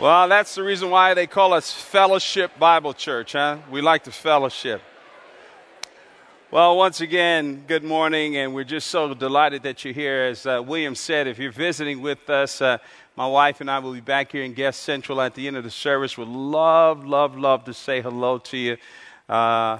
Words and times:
Well, 0.00 0.28
that's 0.28 0.54
the 0.54 0.62
reason 0.62 0.90
why 0.90 1.14
they 1.14 1.26
call 1.26 1.52
us 1.52 1.72
Fellowship 1.72 2.56
Bible 2.56 2.94
Church, 2.94 3.32
huh? 3.32 3.58
We 3.68 3.80
like 3.80 4.04
to 4.04 4.12
fellowship. 4.12 4.80
Well, 6.52 6.76
once 6.76 7.00
again, 7.00 7.64
good 7.66 7.82
morning, 7.82 8.36
and 8.36 8.54
we're 8.54 8.62
just 8.62 8.86
so 8.86 9.12
delighted 9.12 9.64
that 9.64 9.84
you're 9.84 9.92
here. 9.92 10.22
As 10.22 10.46
uh, 10.46 10.62
William 10.64 10.94
said, 10.94 11.26
if 11.26 11.40
you're 11.40 11.50
visiting 11.50 12.00
with 12.00 12.30
us, 12.30 12.62
uh, 12.62 12.78
my 13.16 13.26
wife 13.26 13.60
and 13.60 13.68
I 13.68 13.80
will 13.80 13.92
be 13.92 14.00
back 14.00 14.30
here 14.30 14.44
in 14.44 14.52
Guest 14.52 14.84
Central 14.84 15.20
at 15.20 15.34
the 15.34 15.48
end 15.48 15.56
of 15.56 15.64
the 15.64 15.70
service. 15.70 16.16
Would 16.16 16.28
love, 16.28 17.04
love, 17.04 17.36
love 17.36 17.64
to 17.64 17.74
say 17.74 18.00
hello 18.00 18.38
to 18.38 18.56
you 18.56 18.76
uh, 19.28 19.78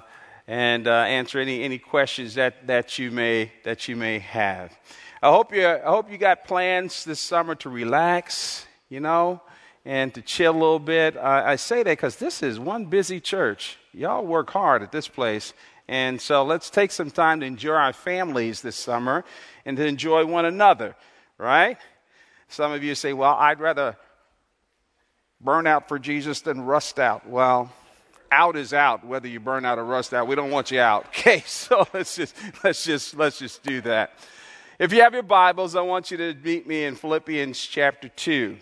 and 0.48 0.88
uh, 0.88 0.94
answer 1.02 1.38
any, 1.38 1.62
any 1.62 1.78
questions 1.78 2.34
that, 2.34 2.66
that, 2.66 2.98
you 2.98 3.12
may, 3.12 3.52
that 3.62 3.86
you 3.86 3.94
may 3.94 4.18
have. 4.18 4.76
I 5.22 5.30
hope, 5.30 5.54
you, 5.54 5.64
I 5.64 5.78
hope 5.78 6.10
you 6.10 6.18
got 6.18 6.44
plans 6.44 7.04
this 7.04 7.20
summer 7.20 7.54
to 7.54 7.70
relax, 7.70 8.66
you 8.88 8.98
know 8.98 9.42
and 9.84 10.12
to 10.14 10.22
chill 10.22 10.52
a 10.52 10.58
little 10.58 10.78
bit. 10.78 11.16
I, 11.16 11.52
I 11.52 11.56
say 11.56 11.82
that 11.82 11.90
because 11.90 12.16
this 12.16 12.42
is 12.42 12.58
one 12.58 12.86
busy 12.86 13.20
church. 13.20 13.78
Y'all 13.92 14.24
work 14.24 14.50
hard 14.50 14.82
at 14.82 14.92
this 14.92 15.08
place. 15.08 15.52
And 15.88 16.20
so 16.20 16.44
let's 16.44 16.68
take 16.68 16.90
some 16.90 17.10
time 17.10 17.40
to 17.40 17.46
enjoy 17.46 17.72
our 17.72 17.92
families 17.94 18.60
this 18.60 18.76
summer 18.76 19.24
and 19.64 19.76
to 19.78 19.86
enjoy 19.86 20.26
one 20.26 20.44
another, 20.44 20.94
right? 21.38 21.78
Some 22.48 22.72
of 22.72 22.84
you 22.84 22.94
say, 22.94 23.14
well, 23.14 23.34
I'd 23.34 23.60
rather 23.60 23.96
burn 25.40 25.66
out 25.66 25.88
for 25.88 25.98
Jesus 25.98 26.40
than 26.42 26.60
rust 26.60 26.98
out. 26.98 27.26
Well, 27.28 27.72
out 28.30 28.56
is 28.56 28.74
out, 28.74 29.06
whether 29.06 29.28
you 29.28 29.40
burn 29.40 29.64
out 29.64 29.78
or 29.78 29.84
rust 29.84 30.12
out. 30.12 30.26
We 30.26 30.34
don't 30.34 30.50
want 30.50 30.70
you 30.70 30.80
out. 30.80 31.06
Okay, 31.18 31.42
so 31.46 31.86
let's 31.92 32.16
just, 32.16 32.36
let's 32.62 32.84
just, 32.84 33.16
let's 33.16 33.38
just 33.38 33.62
do 33.62 33.80
that. 33.82 34.18
If 34.78 34.92
you 34.92 35.00
have 35.00 35.14
your 35.14 35.22
Bibles, 35.22 35.74
I 35.74 35.80
want 35.80 36.10
you 36.10 36.16
to 36.18 36.34
meet 36.34 36.66
me 36.66 36.84
in 36.84 36.94
Philippians 36.94 37.58
chapter 37.58 38.08
2. 38.08 38.56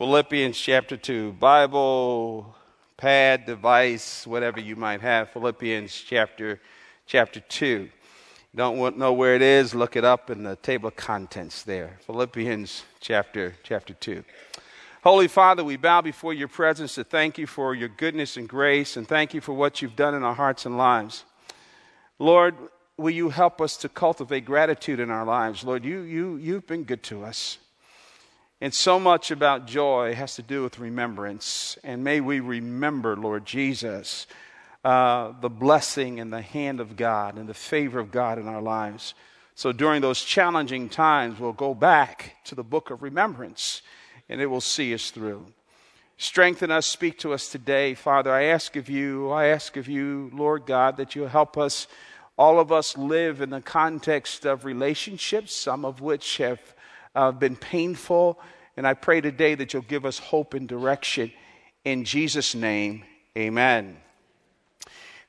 Philippians 0.00 0.58
chapter 0.58 0.96
2. 0.96 1.32
Bible, 1.32 2.56
pad, 2.96 3.44
device, 3.44 4.26
whatever 4.26 4.58
you 4.58 4.74
might 4.74 5.02
have. 5.02 5.28
Philippians 5.28 5.92
chapter, 5.92 6.58
chapter 7.04 7.40
2. 7.40 7.86
Don't 8.54 8.96
know 8.96 9.12
where 9.12 9.34
it 9.34 9.42
is, 9.42 9.74
look 9.74 9.96
it 9.96 10.04
up 10.06 10.30
in 10.30 10.42
the 10.42 10.56
table 10.56 10.88
of 10.88 10.96
contents 10.96 11.64
there. 11.64 11.98
Philippians 12.06 12.84
chapter, 13.00 13.54
chapter 13.62 13.92
2. 13.92 14.24
Holy 15.04 15.28
Father, 15.28 15.62
we 15.62 15.76
bow 15.76 16.00
before 16.00 16.32
your 16.32 16.48
presence 16.48 16.94
to 16.94 17.04
thank 17.04 17.36
you 17.36 17.46
for 17.46 17.74
your 17.74 17.90
goodness 17.90 18.38
and 18.38 18.48
grace 18.48 18.96
and 18.96 19.06
thank 19.06 19.34
you 19.34 19.42
for 19.42 19.52
what 19.52 19.82
you've 19.82 19.96
done 19.96 20.14
in 20.14 20.22
our 20.22 20.34
hearts 20.34 20.64
and 20.64 20.78
lives. 20.78 21.26
Lord, 22.18 22.54
will 22.96 23.10
you 23.10 23.28
help 23.28 23.60
us 23.60 23.76
to 23.76 23.90
cultivate 23.90 24.46
gratitude 24.46 24.98
in 24.98 25.10
our 25.10 25.26
lives? 25.26 25.62
Lord, 25.62 25.84
you, 25.84 26.00
you, 26.00 26.36
you've 26.36 26.66
been 26.66 26.84
good 26.84 27.02
to 27.02 27.22
us. 27.22 27.58
And 28.60 28.74
so 28.74 29.00
much 29.00 29.30
about 29.30 29.66
joy 29.66 30.14
has 30.14 30.36
to 30.36 30.42
do 30.42 30.62
with 30.62 30.78
remembrance. 30.78 31.78
And 31.82 32.04
may 32.04 32.20
we 32.20 32.40
remember, 32.40 33.16
Lord 33.16 33.46
Jesus, 33.46 34.26
uh, 34.84 35.32
the 35.40 35.48
blessing 35.48 36.20
and 36.20 36.30
the 36.30 36.42
hand 36.42 36.78
of 36.78 36.96
God 36.96 37.36
and 37.36 37.48
the 37.48 37.54
favor 37.54 37.98
of 37.98 38.10
God 38.10 38.38
in 38.38 38.46
our 38.46 38.60
lives. 38.60 39.14
So 39.54 39.72
during 39.72 40.02
those 40.02 40.22
challenging 40.22 40.90
times, 40.90 41.40
we'll 41.40 41.52
go 41.52 41.74
back 41.74 42.36
to 42.44 42.54
the 42.54 42.62
book 42.62 42.90
of 42.90 43.02
remembrance 43.02 43.80
and 44.28 44.40
it 44.40 44.46
will 44.46 44.60
see 44.60 44.92
us 44.92 45.10
through. 45.10 45.46
Strengthen 46.18 46.70
us, 46.70 46.86
speak 46.86 47.18
to 47.20 47.32
us 47.32 47.48
today. 47.48 47.94
Father, 47.94 48.30
I 48.30 48.44
ask 48.44 48.76
of 48.76 48.90
you, 48.90 49.30
I 49.30 49.46
ask 49.46 49.78
of 49.78 49.88
you, 49.88 50.30
Lord 50.34 50.66
God, 50.66 50.98
that 50.98 51.16
you 51.16 51.22
help 51.22 51.56
us. 51.56 51.86
All 52.36 52.60
of 52.60 52.70
us 52.70 52.96
live 52.98 53.40
in 53.40 53.48
the 53.48 53.62
context 53.62 54.44
of 54.44 54.66
relationships, 54.66 55.54
some 55.54 55.86
of 55.86 56.02
which 56.02 56.36
have 56.36 56.60
uh, 57.14 57.32
been 57.32 57.56
painful. 57.56 58.38
And 58.76 58.86
I 58.86 58.94
pray 58.94 59.20
today 59.20 59.54
that 59.54 59.72
you'll 59.72 59.82
give 59.82 60.04
us 60.04 60.18
hope 60.18 60.54
and 60.54 60.68
direction. 60.68 61.32
In 61.84 62.04
Jesus' 62.04 62.54
name, 62.54 63.04
amen. 63.36 63.96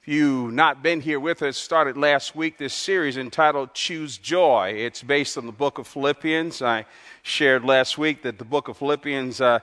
If 0.02 0.08
you've 0.08 0.52
not 0.52 0.82
been 0.82 1.00
here 1.00 1.20
with 1.20 1.44
us, 1.44 1.58
started 1.58 1.96
last 1.96 2.36
week 2.36 2.58
this 2.58 2.74
series 2.74 3.18
entitled 3.18 3.76
Choose 3.76 4.18
Joy. 4.18 4.74
It's 4.76 5.04
based 5.04 5.38
on 5.38 5.46
the 5.46 5.52
book 5.52 5.78
of 5.78 5.88
Philippians. 5.88 6.62
I 6.64 6.86
shared 7.22 7.64
last 7.64 8.00
week 8.00 8.24
that 8.24 8.40
the 8.40 8.46
book 8.46 8.68
of 8.68 8.78
Philippians 8.78 9.42
uh, 9.42 9.60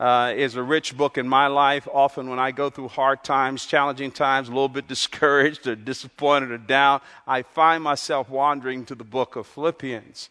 uh, 0.00 0.32
is 0.34 0.56
a 0.56 0.62
rich 0.62 0.96
book 0.96 1.18
in 1.18 1.28
my 1.28 1.46
life. 1.46 1.86
Often, 1.92 2.30
when 2.30 2.38
I 2.38 2.52
go 2.52 2.70
through 2.70 2.88
hard 2.88 3.22
times, 3.22 3.66
challenging 3.66 4.10
times, 4.10 4.48
a 4.48 4.52
little 4.52 4.68
bit 4.68 4.88
discouraged 4.96 5.66
or 5.66 5.76
disappointed 5.76 6.50
or 6.50 6.58
down, 6.58 7.02
I 7.26 7.42
find 7.42 7.84
myself 7.84 8.30
wandering 8.30 8.86
to 8.86 8.94
the 8.94 9.04
book 9.04 9.36
of 9.36 9.46
Philippians. 9.46 10.30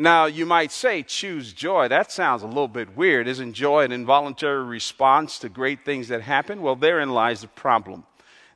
Now, 0.00 0.26
you 0.26 0.46
might 0.46 0.70
say, 0.70 1.02
choose 1.02 1.52
joy. 1.52 1.88
That 1.88 2.12
sounds 2.12 2.44
a 2.44 2.46
little 2.46 2.68
bit 2.68 2.96
weird. 2.96 3.26
Isn't 3.26 3.52
joy 3.52 3.82
an 3.82 3.90
involuntary 3.90 4.62
response 4.62 5.40
to 5.40 5.48
great 5.48 5.84
things 5.84 6.06
that 6.08 6.22
happen? 6.22 6.62
Well, 6.62 6.76
therein 6.76 7.10
lies 7.10 7.40
the 7.40 7.48
problem. 7.48 8.04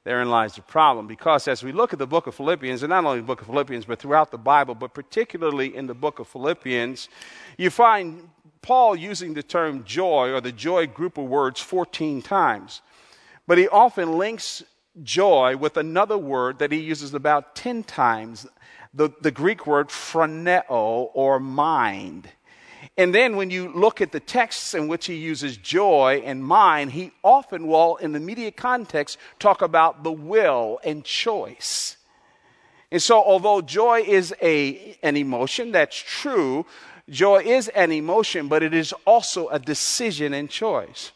Therein 0.05 0.31
lies 0.31 0.55
the 0.55 0.63
problem. 0.63 1.09
Because 1.09 1.49
as 1.49 1.65
we 1.65 1.73
look 1.73 1.93
at 1.93 1.99
the 1.99 2.07
book 2.07 2.29
of 2.29 2.37
Philippians, 2.37 2.85
and 2.85 2.91
not 2.91 3.05
only 3.05 3.19
the 3.19 3.27
book 3.27 3.41
of 3.41 3.49
Philippians, 3.49 3.87
but 3.87 3.99
throughout 3.99 4.31
the 4.31 4.39
Bible, 4.39 4.77
but 4.77 4.95
particularly 4.95 5.75
in 5.75 5.89
the 5.89 5.95
book 5.95 6.21
of 6.21 6.29
Philippians, 6.29 7.09
you 7.59 7.71
find 7.71 8.29
Paul 8.61 8.95
using 8.95 9.35
the 9.35 9.43
term 9.43 9.83
joy 9.83 10.31
or 10.31 10.41
the 10.41 10.53
joy 10.53 10.87
group 10.87 11.19
of 11.19 11.25
words 11.25 11.61
14 11.61 12.23
times. 12.23 12.83
But 13.49 13.59
he 13.59 13.67
often 13.67 14.17
links 14.17 14.63
joy 15.03 15.57
with 15.57 15.77
another 15.77 16.19
word 16.19 16.61
that 16.61 16.71
he 16.71 16.79
uses 16.79 17.15
about 17.15 17.57
10 17.57 17.83
times 17.83 18.47
the, 18.95 19.11
the 19.21 19.31
Greek 19.31 19.67
word 19.67 19.89
phroneo 19.89 21.11
or 21.15 21.41
mind. 21.41 22.29
And 22.97 23.15
then 23.15 23.37
when 23.37 23.51
you 23.51 23.73
look 23.73 24.01
at 24.01 24.13
the 24.13 24.21
texts 24.21 24.75
in 24.75 24.87
which 24.89 25.07
he 25.07 25.15
uses 25.15 25.57
joy 25.57 26.23
and 26.25 26.45
mind, 26.45 26.93
he 26.93 27.13
often 27.23 27.67
will, 27.67 27.97
in 27.97 28.13
the 28.13 28.21
media 28.21 28.51
context, 28.51 29.19
talk 29.39 29.63
about 29.63 30.05
the 30.05 30.13
will 30.13 30.79
and 30.85 31.05
choice. 31.05 31.97
And 32.91 33.01
so, 33.01 33.23
although 33.23 33.63
joy 33.63 34.03
is 34.07 34.35
a, 34.43 34.99
an 35.03 35.17
emotion, 35.17 35.73
that's 35.73 35.97
true, 35.97 36.67
joy 37.09 37.39
is 37.39 37.69
an 37.69 37.93
emotion, 37.93 38.49
but 38.49 38.63
it 38.63 38.75
is 38.75 38.93
also 39.07 39.49
a 39.49 39.59
decision 39.59 40.35
and 40.35 40.51
choice. 40.51 41.13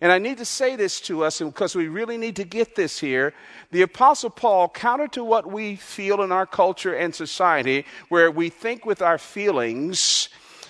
And 0.00 0.12
I 0.12 0.18
need 0.18 0.38
to 0.38 0.44
say 0.44 0.76
this 0.76 1.00
to 1.02 1.24
us 1.24 1.40
because 1.40 1.74
we 1.74 1.88
really 1.88 2.16
need 2.16 2.36
to 2.36 2.44
get 2.44 2.76
this 2.76 3.00
here. 3.00 3.34
The 3.72 3.82
Apostle 3.82 4.30
Paul, 4.30 4.68
counter 4.68 5.08
to 5.08 5.24
what 5.24 5.50
we 5.50 5.76
feel 5.76 6.22
in 6.22 6.30
our 6.30 6.46
culture 6.46 6.94
and 6.94 7.14
society, 7.14 7.84
where 8.08 8.30
we 8.30 8.48
think 8.48 8.86
with 8.86 9.02
our 9.02 9.18
feelings, 9.18 10.28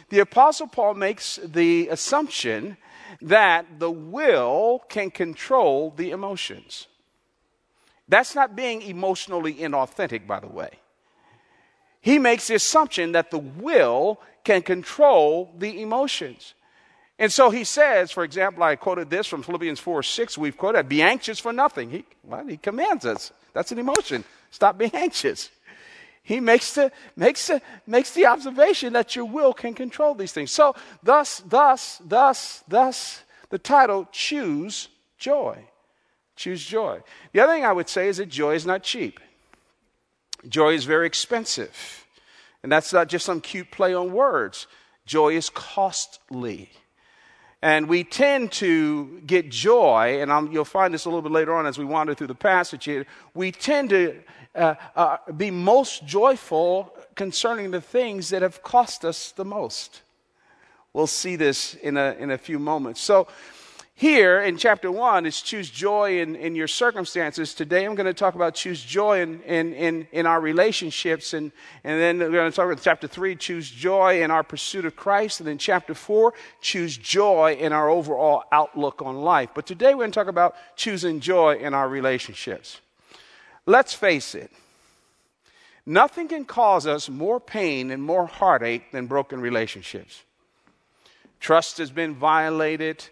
the 0.08 0.20
Apostle 0.20 0.66
Paul 0.66 0.94
makes 0.94 1.38
the 1.44 1.88
assumption 1.88 2.78
that 3.20 3.66
the 3.78 3.90
will 3.90 4.84
can 4.88 5.10
control 5.10 5.92
the 5.96 6.10
emotions. 6.10 6.86
That's 8.08 8.34
not 8.34 8.56
being 8.56 8.80
emotionally 8.82 9.54
inauthentic, 9.54 10.26
by 10.26 10.40
the 10.40 10.48
way. 10.48 10.70
He 12.00 12.18
makes 12.18 12.46
the 12.46 12.54
assumption 12.54 13.12
that 13.12 13.30
the 13.30 13.38
will 13.38 14.20
can 14.44 14.62
control 14.62 15.52
the 15.58 15.82
emotions. 15.82 16.54
And 17.18 17.32
so 17.32 17.50
he 17.50 17.64
says, 17.64 18.12
for 18.12 18.22
example, 18.22 18.62
I 18.62 18.76
quoted 18.76 19.10
this 19.10 19.26
from 19.26 19.42
Philippians 19.42 19.80
4 19.80 20.02
6, 20.02 20.38
we've 20.38 20.56
quoted, 20.56 20.88
be 20.88 21.02
anxious 21.02 21.38
for 21.38 21.52
nothing. 21.52 21.90
He, 21.90 22.04
well, 22.22 22.46
he 22.46 22.56
commands 22.56 23.04
us. 23.04 23.32
That's 23.52 23.72
an 23.72 23.78
emotion. 23.78 24.24
Stop 24.50 24.78
being 24.78 24.94
anxious. 24.94 25.50
He 26.22 26.40
makes 26.40 26.74
the, 26.74 26.92
makes, 27.16 27.46
the, 27.46 27.62
makes 27.86 28.12
the 28.12 28.26
observation 28.26 28.92
that 28.92 29.16
your 29.16 29.24
will 29.24 29.52
can 29.52 29.74
control 29.74 30.14
these 30.14 30.32
things. 30.32 30.50
So, 30.50 30.76
thus, 31.02 31.42
thus, 31.46 32.00
thus, 32.04 32.62
thus, 32.68 33.22
the 33.48 33.58
title, 33.58 34.06
Choose 34.12 34.88
Joy. 35.16 35.58
Choose 36.38 36.64
joy. 36.64 37.00
The 37.32 37.40
other 37.40 37.54
thing 37.54 37.64
I 37.64 37.72
would 37.72 37.88
say 37.88 38.06
is 38.06 38.18
that 38.18 38.28
joy 38.28 38.54
is 38.54 38.64
not 38.64 38.84
cheap. 38.84 39.18
Joy 40.48 40.74
is 40.74 40.84
very 40.84 41.06
expensive. 41.06 42.06
And 42.62 42.70
that's 42.70 42.92
not 42.92 43.08
just 43.08 43.26
some 43.26 43.40
cute 43.40 43.72
play 43.72 43.92
on 43.92 44.12
words. 44.12 44.68
Joy 45.04 45.34
is 45.34 45.50
costly. 45.50 46.70
And 47.60 47.88
we 47.88 48.04
tend 48.04 48.52
to 48.52 49.20
get 49.26 49.48
joy, 49.48 50.20
and 50.20 50.32
I'm, 50.32 50.52
you'll 50.52 50.64
find 50.64 50.94
this 50.94 51.06
a 51.06 51.08
little 51.08 51.22
bit 51.22 51.32
later 51.32 51.54
on 51.54 51.66
as 51.66 51.76
we 51.76 51.84
wander 51.84 52.14
through 52.14 52.28
the 52.28 52.34
passage 52.34 52.84
here. 52.84 53.04
We 53.34 53.50
tend 53.50 53.90
to 53.90 54.20
uh, 54.54 54.74
uh, 54.94 55.16
be 55.36 55.50
most 55.50 56.06
joyful 56.06 56.94
concerning 57.16 57.72
the 57.72 57.80
things 57.80 58.28
that 58.30 58.42
have 58.42 58.62
cost 58.62 59.04
us 59.04 59.32
the 59.32 59.44
most. 59.44 60.02
We'll 60.92 61.08
see 61.08 61.34
this 61.34 61.74
in 61.74 61.96
a, 61.96 62.16
in 62.18 62.30
a 62.30 62.38
few 62.38 62.60
moments. 62.60 63.00
So, 63.00 63.26
here 63.98 64.40
in 64.40 64.56
chapter 64.56 64.92
one 64.92 65.26
is 65.26 65.42
choose 65.42 65.68
joy 65.68 66.20
in, 66.20 66.36
in 66.36 66.54
your 66.54 66.68
circumstances. 66.68 67.52
Today 67.52 67.84
I'm 67.84 67.96
going 67.96 68.06
to 68.06 68.14
talk 68.14 68.36
about 68.36 68.54
choose 68.54 68.80
joy 68.80 69.20
in, 69.20 69.42
in, 69.42 69.74
in, 69.74 70.06
in 70.12 70.24
our 70.24 70.40
relationships. 70.40 71.34
And, 71.34 71.50
and 71.82 72.00
then 72.00 72.20
we're 72.20 72.30
going 72.30 72.48
to 72.48 72.54
talk 72.54 72.66
about 72.66 72.80
chapter 72.80 73.08
three, 73.08 73.34
choose 73.34 73.68
joy 73.68 74.22
in 74.22 74.30
our 74.30 74.44
pursuit 74.44 74.84
of 74.84 74.94
Christ. 74.94 75.40
And 75.40 75.48
then 75.48 75.58
chapter 75.58 75.94
four, 75.94 76.32
choose 76.60 76.96
joy 76.96 77.56
in 77.58 77.72
our 77.72 77.88
overall 77.90 78.44
outlook 78.52 79.02
on 79.02 79.16
life. 79.16 79.50
But 79.52 79.66
today 79.66 79.94
we're 79.94 80.02
going 80.02 80.12
to 80.12 80.20
talk 80.20 80.28
about 80.28 80.54
choosing 80.76 81.18
joy 81.18 81.56
in 81.56 81.74
our 81.74 81.88
relationships. 81.88 82.80
Let's 83.66 83.94
face 83.94 84.36
it. 84.36 84.52
Nothing 85.84 86.28
can 86.28 86.44
cause 86.44 86.86
us 86.86 87.08
more 87.08 87.40
pain 87.40 87.90
and 87.90 88.00
more 88.00 88.26
heartache 88.28 88.92
than 88.92 89.08
broken 89.08 89.40
relationships. 89.40 90.22
Trust 91.40 91.78
has 91.78 91.90
been 91.90 92.14
violated, 92.14 93.04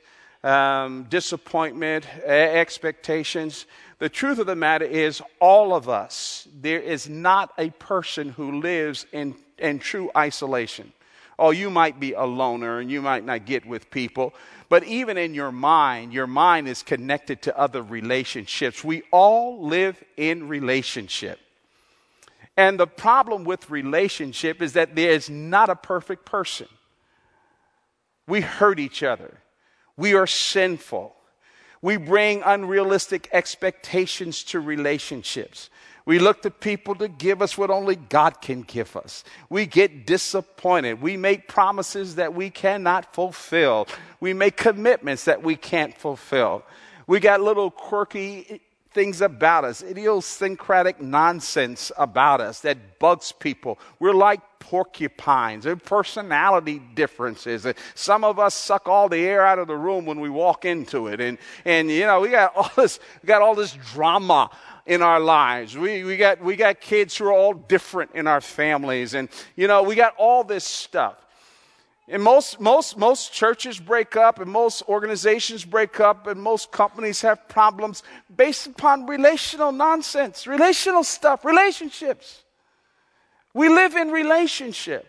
um, 0.46 1.04
disappointment, 1.10 2.06
expectations. 2.24 3.66
The 3.98 4.08
truth 4.08 4.38
of 4.38 4.46
the 4.46 4.54
matter 4.54 4.84
is, 4.84 5.20
all 5.40 5.74
of 5.74 5.88
us, 5.88 6.46
there 6.60 6.80
is 6.80 7.08
not 7.08 7.52
a 7.58 7.70
person 7.70 8.28
who 8.28 8.60
lives 8.60 9.06
in, 9.12 9.34
in 9.58 9.80
true 9.80 10.10
isolation. 10.16 10.92
Oh, 11.38 11.50
you 11.50 11.68
might 11.68 11.98
be 11.98 12.12
a 12.12 12.24
loner 12.24 12.78
and 12.78 12.90
you 12.90 13.02
might 13.02 13.24
not 13.24 13.44
get 13.44 13.66
with 13.66 13.90
people, 13.90 14.34
but 14.68 14.84
even 14.84 15.18
in 15.18 15.34
your 15.34 15.52
mind, 15.52 16.12
your 16.12 16.26
mind 16.26 16.68
is 16.68 16.82
connected 16.82 17.42
to 17.42 17.58
other 17.58 17.82
relationships. 17.82 18.84
We 18.84 19.02
all 19.10 19.66
live 19.66 20.02
in 20.16 20.48
relationship. 20.48 21.40
And 22.56 22.80
the 22.80 22.86
problem 22.86 23.44
with 23.44 23.68
relationship 23.68 24.62
is 24.62 24.74
that 24.74 24.94
there 24.94 25.10
is 25.10 25.28
not 25.28 25.68
a 25.68 25.76
perfect 25.76 26.24
person. 26.24 26.68
We 28.26 28.40
hurt 28.40 28.78
each 28.78 29.02
other. 29.02 29.38
We 29.96 30.14
are 30.14 30.26
sinful. 30.26 31.14
We 31.82 31.96
bring 31.96 32.42
unrealistic 32.44 33.28
expectations 33.32 34.42
to 34.44 34.60
relationships. 34.60 35.70
We 36.04 36.20
look 36.20 36.42
to 36.42 36.50
people 36.50 36.94
to 36.96 37.08
give 37.08 37.42
us 37.42 37.58
what 37.58 37.70
only 37.70 37.96
God 37.96 38.40
can 38.40 38.62
give 38.62 38.96
us. 38.96 39.24
We 39.50 39.66
get 39.66 40.06
disappointed. 40.06 41.02
We 41.02 41.16
make 41.16 41.48
promises 41.48 42.14
that 42.14 42.32
we 42.32 42.48
cannot 42.48 43.12
fulfill. 43.12 43.88
We 44.20 44.32
make 44.32 44.56
commitments 44.56 45.24
that 45.24 45.42
we 45.42 45.56
can't 45.56 45.96
fulfill. 45.96 46.64
We 47.08 47.18
got 47.18 47.40
little 47.40 47.70
quirky 47.70 48.60
things 48.96 49.20
about 49.20 49.62
us, 49.62 49.82
idiosyncratic 49.82 51.02
nonsense 51.02 51.92
about 51.98 52.40
us 52.40 52.60
that 52.60 52.98
bugs 52.98 53.30
people. 53.30 53.78
We're 54.00 54.14
like 54.14 54.40
porcupines. 54.58 55.64
There 55.64 55.74
are 55.74 55.76
personality 55.76 56.80
differences. 56.94 57.66
Some 57.94 58.24
of 58.24 58.38
us 58.38 58.54
suck 58.54 58.88
all 58.88 59.10
the 59.10 59.18
air 59.18 59.44
out 59.44 59.58
of 59.58 59.68
the 59.68 59.76
room 59.76 60.06
when 60.06 60.18
we 60.18 60.30
walk 60.30 60.64
into 60.64 61.08
it. 61.08 61.20
And, 61.20 61.36
and 61.66 61.90
you 61.90 62.06
know, 62.06 62.20
we 62.20 62.30
got 62.30 62.56
all 62.56 62.70
this, 62.74 62.98
we 63.22 63.26
got 63.26 63.42
all 63.42 63.54
this 63.54 63.74
drama 63.92 64.50
in 64.86 65.02
our 65.02 65.20
lives. 65.20 65.76
We, 65.76 66.02
we, 66.02 66.16
got, 66.16 66.40
we 66.40 66.56
got 66.56 66.80
kids 66.80 67.18
who 67.18 67.26
are 67.26 67.32
all 67.34 67.52
different 67.52 68.12
in 68.14 68.26
our 68.26 68.40
families. 68.40 69.12
And, 69.12 69.28
you 69.56 69.68
know, 69.68 69.82
we 69.82 69.94
got 69.94 70.14
all 70.16 70.42
this 70.42 70.64
stuff. 70.64 71.25
And 72.08 72.22
most, 72.22 72.60
most, 72.60 72.96
most 72.96 73.32
churches 73.32 73.80
break 73.80 74.14
up, 74.14 74.38
and 74.38 74.50
most 74.50 74.82
organizations 74.88 75.64
break 75.64 75.98
up, 75.98 76.28
and 76.28 76.40
most 76.40 76.70
companies 76.70 77.20
have 77.22 77.48
problems 77.48 78.04
based 78.34 78.68
upon 78.68 79.06
relational 79.06 79.72
nonsense, 79.72 80.46
relational 80.46 81.02
stuff, 81.02 81.44
relationships. 81.44 82.44
We 83.54 83.68
live 83.68 83.96
in 83.96 84.10
relationship. 84.10 85.06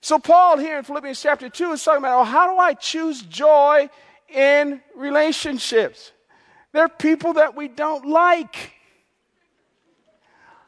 So, 0.00 0.18
Paul 0.18 0.58
here 0.58 0.78
in 0.78 0.84
Philippians 0.84 1.20
chapter 1.20 1.50
2 1.50 1.72
is 1.72 1.84
talking 1.84 1.98
about 1.98 2.20
oh, 2.20 2.24
how 2.24 2.50
do 2.52 2.58
I 2.58 2.72
choose 2.72 3.20
joy 3.22 3.90
in 4.28 4.80
relationships? 4.94 6.12
There 6.72 6.84
are 6.84 6.88
people 6.88 7.34
that 7.34 7.54
we 7.54 7.68
don't 7.68 8.06
like. 8.06 8.72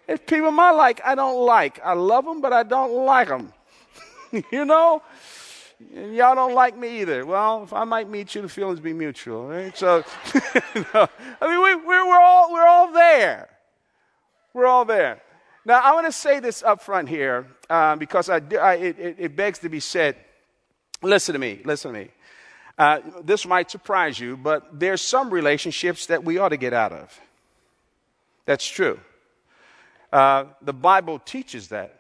There's 0.07 0.21
people 0.21 0.51
I 0.59 0.73
like, 0.73 1.01
I 1.05 1.15
don't 1.15 1.47
like. 1.47 1.81
I 1.85 1.93
love 1.93 2.25
them, 2.25 2.41
but 2.41 2.53
I 2.53 2.65
don't 2.65 3.07
like 3.07 3.29
them. 3.29 3.53
you 4.53 4.65
know? 4.65 5.03
And 5.95 6.15
y'all 6.15 6.35
don't 6.35 6.55
like 6.55 6.77
me 6.77 7.01
either. 7.01 7.25
Well, 7.25 7.63
if 7.63 7.73
I 7.73 7.85
might 7.85 8.09
meet 8.09 8.35
you, 8.35 8.43
the 8.43 8.49
feelings 8.49 8.81
be 8.81 8.93
mutual, 8.93 9.49
right? 9.49 9.77
So, 9.77 10.05
no. 10.95 11.09
I 11.41 11.49
mean, 11.49 11.63
we, 11.63 11.75
we're, 11.75 12.07
we're, 12.07 12.21
all, 12.21 12.53
we're 12.53 12.67
all 12.67 12.93
there. 12.93 13.49
We're 14.53 14.67
all 14.67 14.85
there. 14.85 15.23
Now, 15.65 15.81
I 15.81 15.93
want 15.95 16.07
to 16.07 16.13
say 16.13 16.41
this 16.41 16.63
up 16.63 16.83
front 16.83 17.09
here 17.09 17.47
um, 17.69 17.99
because 17.99 18.29
I, 18.29 18.41
I, 18.61 18.75
it, 18.75 19.17
it, 19.19 19.37
begs 19.37 19.59
to 19.61 19.69
be 19.69 19.81
said. 19.81 20.17
Listen 21.03 21.33
to 21.35 21.39
me, 21.39 21.61
listen 21.65 21.93
to 21.93 21.99
me. 21.99 22.09
Uh, 22.79 23.01
this 23.23 23.47
might 23.47 23.71
surprise 23.71 24.19
you, 24.19 24.37
but 24.37 24.79
there's 24.79 25.03
some 25.03 25.31
relationships 25.31 26.07
that 26.07 26.25
we 26.25 26.39
ought 26.39 26.49
to 26.51 26.57
get 26.57 26.73
out 26.73 26.93
of. 26.93 27.21
That's 28.47 28.67
true. 28.67 28.99
Uh, 30.13 30.45
the 30.63 30.73
Bible 30.73 31.19
teaches 31.19 31.69
that. 31.69 32.00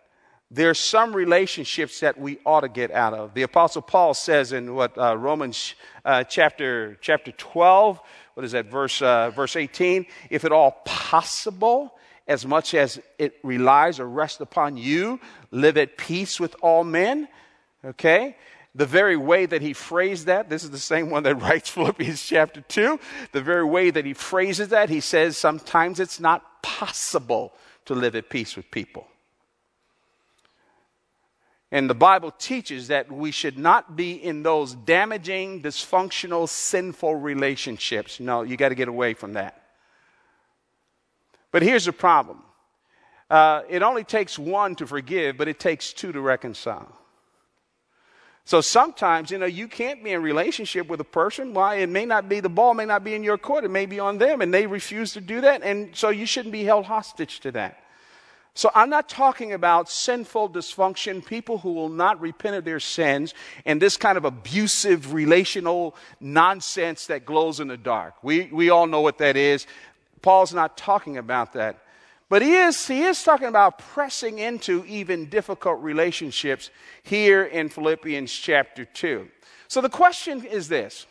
There 0.53 0.69
are 0.69 0.75
some 0.75 1.15
relationships 1.15 2.01
that 2.01 2.19
we 2.19 2.39
ought 2.45 2.63
to 2.63 2.69
get 2.69 2.91
out 2.91 3.15
of. 3.15 3.35
The 3.35 3.43
Apostle 3.43 3.83
Paul 3.83 4.15
says 4.15 4.53
in 4.53 4.75
what 4.75 4.99
uh, 4.99 5.17
Romans 5.17 5.75
uh, 6.05 6.25
chapter 6.25 6.99
chapter 7.01 7.31
12, 7.31 8.01
what 8.35 8.45
is 8.45 8.53
that 8.53 8.67
verse 8.67 9.01
uh, 9.01 9.31
verse 9.31 9.55
18? 9.55 10.07
If 10.29 10.45
at 10.45 10.51
all 10.51 10.73
possible, 10.85 11.95
as 12.27 12.45
much 12.45 12.75
as 12.75 13.01
it 13.19 13.37
relies 13.45 14.01
or 14.01 14.09
rests 14.09 14.41
upon 14.41 14.77
you, 14.77 15.21
live 15.53 15.77
at 15.77 15.97
peace 15.97 16.41
with 16.41 16.57
all 16.63 16.83
men. 16.83 17.29
Okay, 17.85 18.37
the 18.75 18.87
very 18.87 19.17
way 19.17 19.47
that 19.47 19.63
he 19.63 19.73
phrased 19.73 20.27
that, 20.27 20.51
this 20.51 20.65
is 20.65 20.71
the 20.71 20.79
same 20.79 21.11
one 21.11 21.23
that 21.25 21.37
writes 21.43 21.71
Philippians 21.71 22.25
chapter 22.25 22.61
2. 22.61 22.99
The 23.31 23.41
very 23.41 23.65
way 23.65 23.91
that 23.91 24.05
he 24.05 24.15
phrases 24.15 24.69
that, 24.71 24.91
he 24.91 25.01
says 25.01 25.37
sometimes 25.37 26.01
it's 26.01 26.19
not 26.19 26.61
possible 26.63 27.55
to 27.85 27.95
live 27.95 28.17
at 28.17 28.29
peace 28.29 28.57
with 28.57 28.69
people. 28.73 29.10
And 31.73 31.89
the 31.89 31.95
Bible 31.95 32.33
teaches 32.33 32.89
that 32.89 33.13
we 33.13 33.31
should 33.31 33.57
not 33.57 33.95
be 33.95 34.13
in 34.13 34.43
those 34.43 34.75
damaging, 34.75 35.63
dysfunctional, 35.63 36.49
sinful 36.49 37.15
relationships. 37.15 38.19
No, 38.19 38.43
you 38.43 38.57
got 38.57 38.71
to 38.71 38.75
get 38.75 38.89
away 38.89 39.15
from 39.15 39.35
that. 39.35 39.63
But 41.53 41.63
here's 41.63 41.85
the 41.85 41.93
problem 41.93 42.43
uh, 43.31 43.63
it 43.69 43.83
only 43.83 44.03
takes 44.03 44.39
one 44.39 44.75
to 44.77 44.87
forgive, 44.87 45.37
but 45.37 45.47
it 45.47 45.61
takes 45.61 45.93
two 45.93 46.11
to 46.13 46.21
reconcile. 46.21 46.97
So 48.45 48.61
sometimes, 48.61 49.31
you 49.31 49.39
know, 49.39 49.47
you 49.47 49.69
can't 49.69 50.03
be 50.03 50.11
in 50.11 50.23
relationship 50.23 50.89
with 50.89 51.01
a 51.01 51.05
person. 51.05 51.55
Why? 51.55 51.77
It 51.77 51.89
may 51.89 52.05
not 52.05 52.29
be, 52.29 52.41
the 52.41 52.49
ball 52.49 52.75
may 52.75 52.85
not 52.85 53.05
be 53.05 53.15
in 53.15 53.23
your 53.23 53.39
court. 53.39 53.63
It 53.63 53.71
may 53.71 53.87
be 53.87 54.01
on 54.01 54.19
them, 54.19 54.41
and 54.41 54.53
they 54.53 54.67
refuse 54.67 55.13
to 55.13 55.21
do 55.21 55.43
that. 55.43 55.63
And 55.63 55.95
so 55.95 56.09
you 56.09 56.27
shouldn't 56.27 56.51
be 56.51 56.65
held 56.65 56.87
hostage 56.87 57.39
to 57.41 57.53
that. 57.53 57.81
So 58.55 58.71
I'm 58.75 58.91
not 58.91 59.09
talking 59.09 59.53
about 59.53 59.89
sinful 59.89 60.51
dysfunction, 60.51 61.25
people 61.25 61.59
who 61.59 61.73
will 61.73 61.89
not 61.89 62.21
repent 62.21 62.57
of 62.57 62.65
their 62.65 62.81
sins, 62.81 63.33
and 63.65 63.81
this 63.81 63.97
kind 63.97 64.19
of 64.19 64.25
abusive 64.25 65.15
relational 65.15 65.95
nonsense 66.19 67.07
that 67.07 67.25
glows 67.25 67.61
in 67.61 67.69
the 67.69 67.77
dark. 67.77 68.15
We, 68.23 68.51
we 68.53 68.71
all 68.71 68.87
know 68.87 69.01
what 69.01 69.19
that 69.19 69.37
is. 69.37 69.67
Paul's 70.21 70.53
not 70.53 70.77
talking 70.77 71.17
about 71.17 71.53
that. 71.53 71.83
But 72.29 72.43
he 72.43 72.55
is, 72.55 72.87
he 72.87 73.03
is 73.03 73.23
talking 73.23 73.49
about 73.49 73.79
pressing 73.79 74.39
into 74.39 74.85
even 74.87 75.27
difficult 75.27 75.83
relationships 75.83 76.71
here 77.03 77.43
in 77.43 77.69
Philippians 77.69 78.33
chapter 78.33 78.85
2. 78.85 79.29
So 79.67 79.81
the 79.81 79.89
question 79.89 80.45
is 80.45 80.69
this 80.69 81.07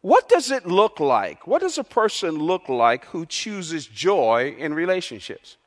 What 0.00 0.28
does 0.30 0.50
it 0.50 0.66
look 0.66 0.98
like? 0.98 1.46
What 1.46 1.60
does 1.60 1.76
a 1.76 1.84
person 1.84 2.36
look 2.36 2.68
like 2.68 3.04
who 3.06 3.26
chooses 3.26 3.86
joy 3.86 4.54
in 4.58 4.72
relationships? 4.72 5.58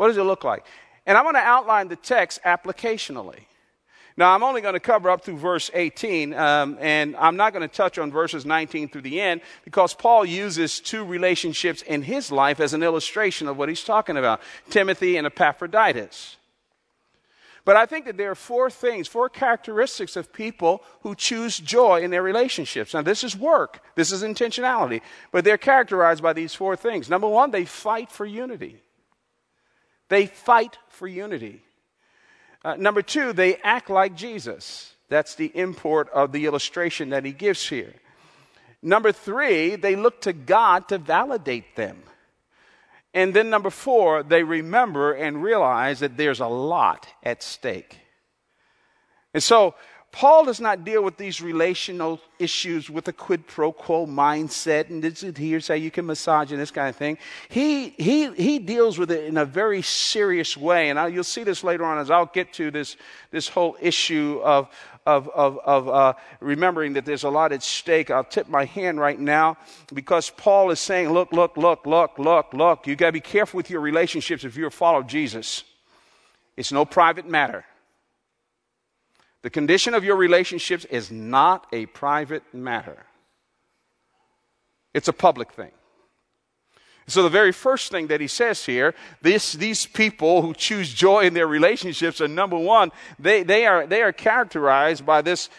What 0.00 0.06
does 0.06 0.16
it 0.16 0.22
look 0.22 0.44
like? 0.44 0.64
And 1.04 1.18
I'm 1.18 1.24
going 1.24 1.34
to 1.34 1.42
outline 1.42 1.88
the 1.88 1.96
text 1.96 2.40
applicationally. 2.46 3.40
Now, 4.16 4.34
I'm 4.34 4.42
only 4.42 4.62
going 4.62 4.72
to 4.72 4.80
cover 4.80 5.10
up 5.10 5.22
through 5.22 5.36
verse 5.36 5.70
18, 5.74 6.32
um, 6.32 6.78
and 6.80 7.14
I'm 7.16 7.36
not 7.36 7.52
going 7.52 7.68
to 7.68 7.76
touch 7.76 7.98
on 7.98 8.10
verses 8.10 8.46
19 8.46 8.88
through 8.88 9.02
the 9.02 9.20
end 9.20 9.42
because 9.62 9.92
Paul 9.92 10.24
uses 10.24 10.80
two 10.80 11.04
relationships 11.04 11.82
in 11.82 12.00
his 12.00 12.32
life 12.32 12.60
as 12.60 12.72
an 12.72 12.82
illustration 12.82 13.46
of 13.46 13.58
what 13.58 13.68
he's 13.68 13.84
talking 13.84 14.16
about 14.16 14.40
Timothy 14.70 15.18
and 15.18 15.26
Epaphroditus. 15.26 16.38
But 17.66 17.76
I 17.76 17.84
think 17.84 18.06
that 18.06 18.16
there 18.16 18.30
are 18.30 18.34
four 18.34 18.70
things, 18.70 19.06
four 19.06 19.28
characteristics 19.28 20.16
of 20.16 20.32
people 20.32 20.82
who 21.02 21.14
choose 21.14 21.58
joy 21.58 22.00
in 22.00 22.10
their 22.10 22.22
relationships. 22.22 22.94
Now, 22.94 23.02
this 23.02 23.22
is 23.22 23.36
work, 23.36 23.84
this 23.96 24.12
is 24.12 24.22
intentionality, 24.22 25.02
but 25.30 25.44
they're 25.44 25.58
characterized 25.58 26.22
by 26.22 26.32
these 26.32 26.54
four 26.54 26.74
things. 26.74 27.10
Number 27.10 27.28
one, 27.28 27.50
they 27.50 27.66
fight 27.66 28.10
for 28.10 28.24
unity. 28.24 28.80
They 30.10 30.26
fight 30.26 30.76
for 30.88 31.08
unity. 31.08 31.62
Uh, 32.62 32.74
number 32.76 33.00
two, 33.00 33.32
they 33.32 33.56
act 33.56 33.88
like 33.88 34.14
Jesus. 34.14 34.94
That's 35.08 35.34
the 35.34 35.50
import 35.54 36.10
of 36.10 36.32
the 36.32 36.44
illustration 36.44 37.10
that 37.10 37.24
he 37.24 37.32
gives 37.32 37.66
here. 37.66 37.94
Number 38.82 39.12
three, 39.12 39.76
they 39.76 39.96
look 39.96 40.20
to 40.22 40.32
God 40.32 40.88
to 40.88 40.98
validate 40.98 41.76
them. 41.76 42.02
And 43.14 43.34
then 43.34 43.50
number 43.50 43.70
four, 43.70 44.22
they 44.22 44.42
remember 44.42 45.12
and 45.12 45.42
realize 45.42 46.00
that 46.00 46.16
there's 46.16 46.40
a 46.40 46.46
lot 46.46 47.08
at 47.22 47.42
stake. 47.42 47.98
And 49.32 49.42
so 49.42 49.74
Paul 50.12 50.44
does 50.44 50.60
not 50.60 50.84
deal 50.84 51.04
with 51.04 51.16
these 51.16 51.40
relational 51.40 52.20
issues 52.40 52.90
with 52.90 53.06
a 53.06 53.12
quid 53.12 53.46
pro 53.46 53.70
quo 53.70 54.06
mindset 54.06 54.90
and 54.90 55.02
this 55.04 55.22
is 55.22 55.36
here's 55.36 55.68
how 55.68 55.74
you 55.74 55.90
can 55.90 56.04
massage 56.04 56.50
and 56.50 56.60
this 56.60 56.72
kind 56.72 56.88
of 56.88 56.96
thing. 56.96 57.16
He, 57.48 57.90
he, 57.90 58.28
he 58.32 58.58
deals 58.58 58.98
with 58.98 59.12
it 59.12 59.26
in 59.26 59.36
a 59.36 59.44
very 59.44 59.82
serious 59.82 60.56
way. 60.56 60.90
And 60.90 60.98
I, 60.98 61.06
you'll 61.06 61.22
see 61.22 61.44
this 61.44 61.62
later 61.62 61.84
on 61.84 61.98
as 61.98 62.10
I'll 62.10 62.26
get 62.26 62.52
to 62.54 62.72
this, 62.72 62.96
this 63.30 63.48
whole 63.48 63.76
issue 63.80 64.40
of, 64.42 64.68
of, 65.06 65.28
of, 65.28 65.58
of 65.58 65.88
uh, 65.88 66.14
remembering 66.40 66.94
that 66.94 67.04
there's 67.04 67.24
a 67.24 67.30
lot 67.30 67.52
at 67.52 67.62
stake. 67.62 68.10
I'll 68.10 68.24
tip 68.24 68.48
my 68.48 68.64
hand 68.64 68.98
right 68.98 69.18
now 69.18 69.58
because 69.94 70.28
Paul 70.30 70.72
is 70.72 70.80
saying, 70.80 71.10
look, 71.10 71.30
look, 71.32 71.56
look, 71.56 71.86
look, 71.86 72.18
look, 72.18 72.52
look. 72.52 72.86
You 72.88 72.96
got 72.96 73.06
to 73.06 73.12
be 73.12 73.20
careful 73.20 73.58
with 73.58 73.70
your 73.70 73.80
relationships 73.80 74.42
if 74.42 74.56
you're 74.56 74.68
a 74.68 74.72
follower 74.72 75.02
of 75.02 75.06
Jesus. 75.06 75.62
It's 76.56 76.72
no 76.72 76.84
private 76.84 77.28
matter. 77.28 77.64
The 79.42 79.50
condition 79.50 79.94
of 79.94 80.04
your 80.04 80.16
relationships 80.16 80.84
is 80.86 81.10
not 81.10 81.66
a 81.72 81.86
private 81.86 82.42
matter, 82.52 83.06
it's 84.94 85.08
a 85.08 85.12
public 85.12 85.52
thing. 85.52 85.72
So, 87.06 87.24
the 87.24 87.28
very 87.28 87.50
first 87.50 87.90
thing 87.90 88.06
that 88.06 88.20
he 88.20 88.28
says 88.28 88.64
here, 88.64 88.94
this, 89.20 89.54
these 89.54 89.84
people 89.84 90.42
who 90.42 90.54
choose 90.54 90.94
joy 90.94 91.22
in 91.22 91.34
their 91.34 91.48
relationships 91.48 92.20
are 92.20 92.28
number 92.28 92.56
one, 92.56 92.92
they, 93.18 93.42
they, 93.42 93.66
are, 93.66 93.84
they 93.84 94.02
are 94.02 94.12
characterized 94.12 95.04
by 95.04 95.20
this, 95.20 95.50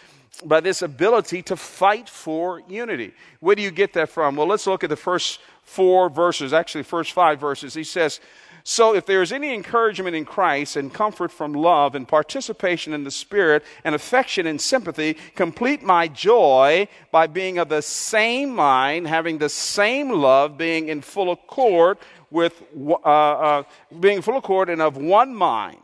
by 0.46 0.62
this 0.62 0.82
ability 0.82 1.42
to 1.44 1.58
fight 1.58 2.08
for 2.08 2.62
unity. 2.70 3.14
Where 3.42 3.56
do 3.56 3.62
you 3.62 3.72
get 3.72 3.92
that 3.94 4.08
from? 4.08 4.38
Well, 4.38 4.48
let's 4.48 4.66
look 4.66 4.86
at 4.86 4.90
the 4.90 4.96
first 4.96 5.42
four 5.64 6.10
verses, 6.10 6.54
actually, 6.54 6.84
first 6.84 7.12
five 7.12 7.40
verses. 7.40 7.74
He 7.74 7.84
says, 7.84 8.22
so, 8.64 8.94
if 8.94 9.06
there 9.06 9.22
is 9.22 9.32
any 9.32 9.54
encouragement 9.54 10.16
in 10.16 10.24
Christ 10.24 10.76
and 10.76 10.94
comfort 10.94 11.32
from 11.32 11.54
love 11.54 11.96
and 11.96 12.08
participation 12.08 12.94
in 12.94 13.04
the 13.04 13.12
Spirit 13.12 13.64
and 13.84 13.96
affection 13.96 14.46
and 14.46 14.62
sympathy, 14.62 15.16
complete 15.36 15.82
my 15.82 16.08
joy 16.08 16.88
by 17.12 17.28
being 17.28 17.58
of 17.58 17.70
the 17.70 17.82
same 17.82 18.54
mind, 18.54 19.08
having 19.08 19.40
the 19.40 19.50
same 19.50 20.10
love, 20.12 20.58
being 20.58 20.90
in 20.90 21.02
full 21.02 21.32
accord 21.32 21.98
with, 22.30 22.62
uh, 22.76 23.08
uh, 23.08 23.64
being 24.00 24.22
full 24.22 24.38
accord 24.38 24.70
and 24.70 24.82
of 24.82 24.96
one 24.96 25.34
mind. 25.34 25.78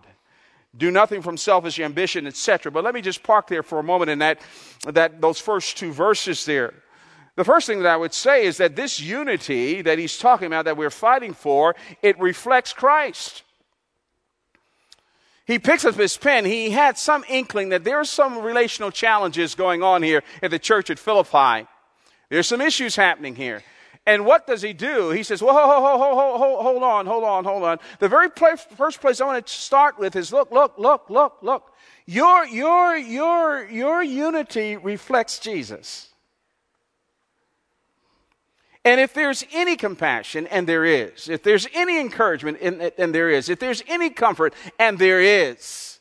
Do 0.78 0.92
nothing 0.92 1.24
from 1.24 1.38
selfish 1.38 1.80
ambition, 1.80 2.28
etc. 2.28 2.72
But 2.72 2.84
let 2.84 2.94
me 2.94 3.02
just 3.02 3.24
park 3.24 3.48
there 3.48 3.64
for 3.64 3.80
a 3.80 3.84
moment 3.84 4.12
in 4.12 4.20
that, 4.20 4.40
that 4.86 5.20
those 5.20 5.40
first 5.40 5.78
two 5.78 5.92
verses 5.92 6.46
there. 6.46 6.76
The 7.38 7.46
first 7.46 7.68
thing 7.68 7.84
that 7.84 7.94
I 7.94 7.96
would 7.96 8.16
say 8.16 8.46
is 8.46 8.58
that 8.58 8.76
this 8.76 9.00
unity 9.00 9.84
that 9.84 10.00
he's 10.00 10.18
talking 10.18 10.48
about, 10.48 10.66
that 10.66 10.76
we're 10.76 10.90
fighting 10.90 11.36
for, 11.36 11.76
it 12.02 12.20
reflects 12.20 12.74
Christ. 12.74 13.44
He 15.46 15.60
picks 15.60 15.86
up 15.86 15.94
his 15.94 16.18
pen. 16.18 16.46
He 16.46 16.72
had 16.72 16.98
some 16.98 17.24
inkling 17.30 17.70
that 17.70 17.84
there 17.84 18.00
are 18.00 18.06
some 18.06 18.40
relational 18.40 18.90
challenges 18.90 19.54
going 19.54 19.84
on 19.84 20.02
here 20.02 20.24
at 20.42 20.50
the 20.50 20.58
church 20.58 20.90
at 20.90 20.98
Philippi. 20.98 21.68
There's 22.30 22.48
some 22.48 22.60
issues 22.60 22.96
happening 22.96 23.36
here. 23.36 23.64
And 24.08 24.26
what 24.26 24.48
does 24.48 24.64
he 24.64 24.74
do? 24.74 25.12
He 25.12 25.22
says, 25.22 25.40
well, 25.40 25.54
hold, 25.54 25.84
hold, 25.84 26.18
hold, 26.18 26.40
hold, 26.40 26.64
hold 26.64 26.84
on, 26.84 27.06
hold 27.06 27.24
on, 27.24 27.44
hold 27.44 27.64
on. 27.64 27.78
The 28.00 28.10
very 28.10 28.30
first 28.76 29.00
place 29.00 29.22
I 29.22 29.28
want 29.28 29.46
to 29.46 29.54
start 29.54 30.00
with 30.00 30.16
is 30.16 30.34
look, 30.34 30.52
look, 30.52 30.80
look, 30.80 31.08
look, 31.08 31.38
look. 31.44 31.72
Your, 32.08 32.48
your, 32.48 32.98
your, 32.98 33.64
your 33.70 34.02
unity 34.02 34.76
reflects 34.76 35.38
Jesus. 35.38 36.07
And 38.88 39.02
if 39.02 39.14
there's 39.14 39.44
any 39.52 39.76
compassion, 39.76 40.48
and 40.48 40.66
there 40.66 40.86
is, 40.86 41.28
if 41.28 41.44
there's 41.44 41.68
any 41.74 42.00
encouragement, 42.00 42.60
and 42.62 43.14
there 43.14 43.30
is, 43.30 43.50
if 43.50 43.60
there's 43.60 43.84
any 43.86 44.10
comfort, 44.10 44.54
and 44.80 44.98
there 44.98 45.20
is, 45.20 46.00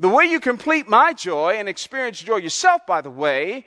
the 0.00 0.08
way 0.08 0.24
you 0.24 0.40
complete 0.40 0.88
my 0.88 1.12
joy 1.12 1.52
and 1.58 1.68
experience 1.68 2.20
joy 2.20 2.38
yourself, 2.38 2.84
by 2.88 3.00
the 3.00 3.08
way, 3.08 3.66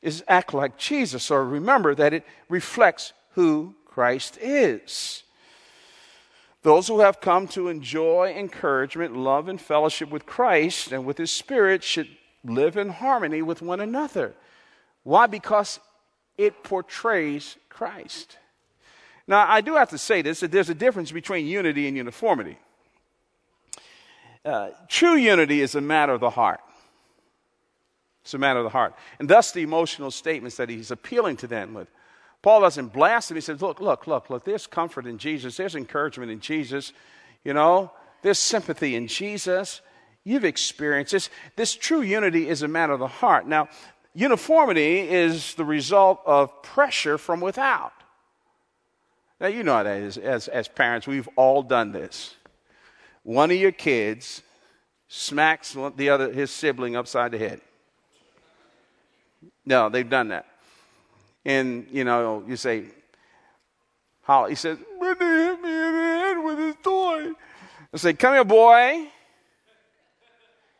is 0.00 0.22
act 0.28 0.54
like 0.54 0.78
Jesus, 0.78 1.28
or 1.28 1.44
remember 1.44 1.92
that 1.96 2.12
it 2.12 2.24
reflects 2.48 3.14
who 3.30 3.74
Christ 3.84 4.38
is. 4.40 5.24
Those 6.62 6.86
who 6.86 7.00
have 7.00 7.20
come 7.20 7.48
to 7.48 7.66
enjoy 7.66 8.32
encouragement, 8.38 9.16
love, 9.16 9.48
and 9.48 9.60
fellowship 9.60 10.10
with 10.10 10.24
Christ 10.24 10.92
and 10.92 11.04
with 11.04 11.18
His 11.18 11.32
Spirit 11.32 11.82
should 11.82 12.06
live 12.44 12.76
in 12.76 12.90
harmony 12.90 13.42
with 13.42 13.62
one 13.62 13.80
another. 13.80 14.34
Why? 15.02 15.26
Because 15.26 15.80
it 16.36 16.62
portrays 16.62 17.56
Christ. 17.68 18.38
Now, 19.26 19.46
I 19.48 19.60
do 19.60 19.74
have 19.76 19.90
to 19.90 19.98
say 19.98 20.22
this 20.22 20.40
that 20.40 20.52
there's 20.52 20.70
a 20.70 20.74
difference 20.74 21.12
between 21.12 21.46
unity 21.46 21.88
and 21.88 21.96
uniformity. 21.96 22.58
Uh, 24.44 24.70
true 24.88 25.14
unity 25.14 25.62
is 25.62 25.74
a 25.74 25.80
matter 25.80 26.12
of 26.12 26.20
the 26.20 26.30
heart. 26.30 26.60
It's 28.22 28.34
a 28.34 28.38
matter 28.38 28.58
of 28.58 28.64
the 28.64 28.70
heart. 28.70 28.94
And 29.18 29.28
thus, 29.28 29.52
the 29.52 29.62
emotional 29.62 30.10
statements 30.10 30.56
that 30.56 30.68
he's 30.68 30.90
appealing 30.90 31.36
to 31.38 31.46
them 31.46 31.74
with. 31.74 31.88
Paul 32.42 32.60
doesn't 32.60 32.92
blast 32.92 33.28
them. 33.28 33.36
He 33.36 33.40
says, 33.40 33.62
Look, 33.62 33.80
look, 33.80 34.06
look, 34.06 34.28
look, 34.28 34.44
there's 34.44 34.66
comfort 34.66 35.06
in 35.06 35.18
Jesus, 35.18 35.56
there's 35.56 35.74
encouragement 35.74 36.30
in 36.30 36.40
Jesus, 36.40 36.92
you 37.42 37.54
know, 37.54 37.90
there's 38.22 38.38
sympathy 38.38 38.96
in 38.96 39.06
Jesus. 39.06 39.80
You've 40.24 40.44
experienced 40.44 41.12
this. 41.12 41.30
This 41.54 41.74
true 41.74 42.00
unity 42.00 42.48
is 42.48 42.62
a 42.62 42.68
matter 42.68 42.94
of 42.94 42.98
the 42.98 43.06
heart. 43.06 43.46
Now, 43.46 43.68
uniformity 44.14 45.00
is 45.00 45.54
the 45.54 45.64
result 45.64 46.20
of 46.24 46.62
pressure 46.62 47.18
from 47.18 47.40
without. 47.40 47.92
Now, 49.40 49.48
you 49.48 49.62
know 49.62 49.84
that. 49.84 50.18
As, 50.24 50.48
as 50.48 50.68
parents, 50.68 51.06
we've 51.06 51.28
all 51.36 51.62
done 51.62 51.92
this. 51.92 52.34
One 53.22 53.50
of 53.50 53.58
your 53.58 53.72
kids 53.72 54.42
smacks 55.08 55.76
the 55.96 56.08
other, 56.08 56.32
his 56.32 56.50
sibling 56.50 56.96
upside 56.96 57.32
the 57.32 57.38
head. 57.38 57.60
No, 59.66 59.88
they've 59.88 60.08
done 60.08 60.28
that. 60.28 60.46
And, 61.44 61.86
you 61.90 62.04
know, 62.04 62.42
you 62.46 62.56
say, 62.56 62.84
how? 64.22 64.46
He 64.46 64.54
says, 64.54 64.78
but 64.98 65.18
they 65.18 65.26
hit 65.26 65.60
me 65.60 65.68
in 65.68 65.92
the 65.92 66.18
head 66.18 66.34
with 66.38 66.58
his 66.58 66.76
toy. 66.82 67.30
I 67.92 67.96
say, 67.96 68.14
come 68.14 68.34
here, 68.34 68.44
boy. 68.44 69.08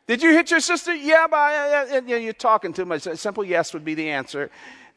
Did 0.06 0.22
you 0.22 0.32
hit 0.32 0.50
your 0.50 0.60
sister? 0.60 0.94
Yeah, 0.94 1.26
but 1.30 1.36
uh, 1.36 1.96
uh, 1.96 2.16
you're 2.16 2.32
talking 2.32 2.72
too 2.72 2.84
much. 2.84 3.06
A 3.06 3.16
simple 3.16 3.44
yes 3.44 3.72
would 3.72 3.84
be 3.84 3.94
the 3.94 4.10
answer. 4.10 4.50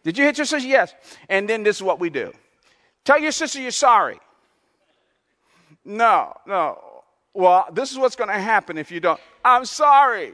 Did 0.03 0.17
you 0.17 0.25
hit 0.25 0.37
your 0.37 0.45
sister? 0.45 0.67
Yes. 0.67 0.93
And 1.29 1.49
then 1.49 1.63
this 1.63 1.77
is 1.77 1.83
what 1.83 1.99
we 1.99 2.09
do 2.09 2.33
tell 3.07 3.17
your 3.17 3.31
sister 3.31 3.61
you're 3.61 3.71
sorry. 3.71 4.19
No, 5.85 6.33
no. 6.45 7.03
Well, 7.33 7.67
this 7.71 7.91
is 7.91 7.97
what's 7.97 8.17
going 8.17 8.29
to 8.29 8.39
happen 8.39 8.77
if 8.77 8.91
you 8.91 8.99
don't. 8.99 9.19
I'm 9.45 9.63
sorry. 9.63 10.33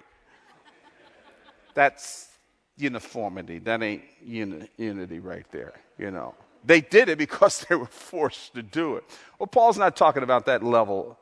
That's 1.75 2.29
uniformity. 2.75 3.59
That 3.59 3.83
ain't 3.83 4.03
uni- 4.23 4.67
unity 4.77 5.19
right 5.19 5.45
there, 5.51 5.73
you 5.99 6.09
know. 6.09 6.33
They 6.65 6.81
did 6.81 7.09
it 7.09 7.19
because 7.19 7.65
they 7.69 7.75
were 7.75 7.85
forced 7.85 8.55
to 8.55 8.63
do 8.63 8.95
it. 8.95 9.03
Well, 9.37 9.47
Paul's 9.47 9.77
not 9.77 9.95
talking 9.95 10.23
about 10.23 10.47
that 10.47 10.63
level 10.63 11.19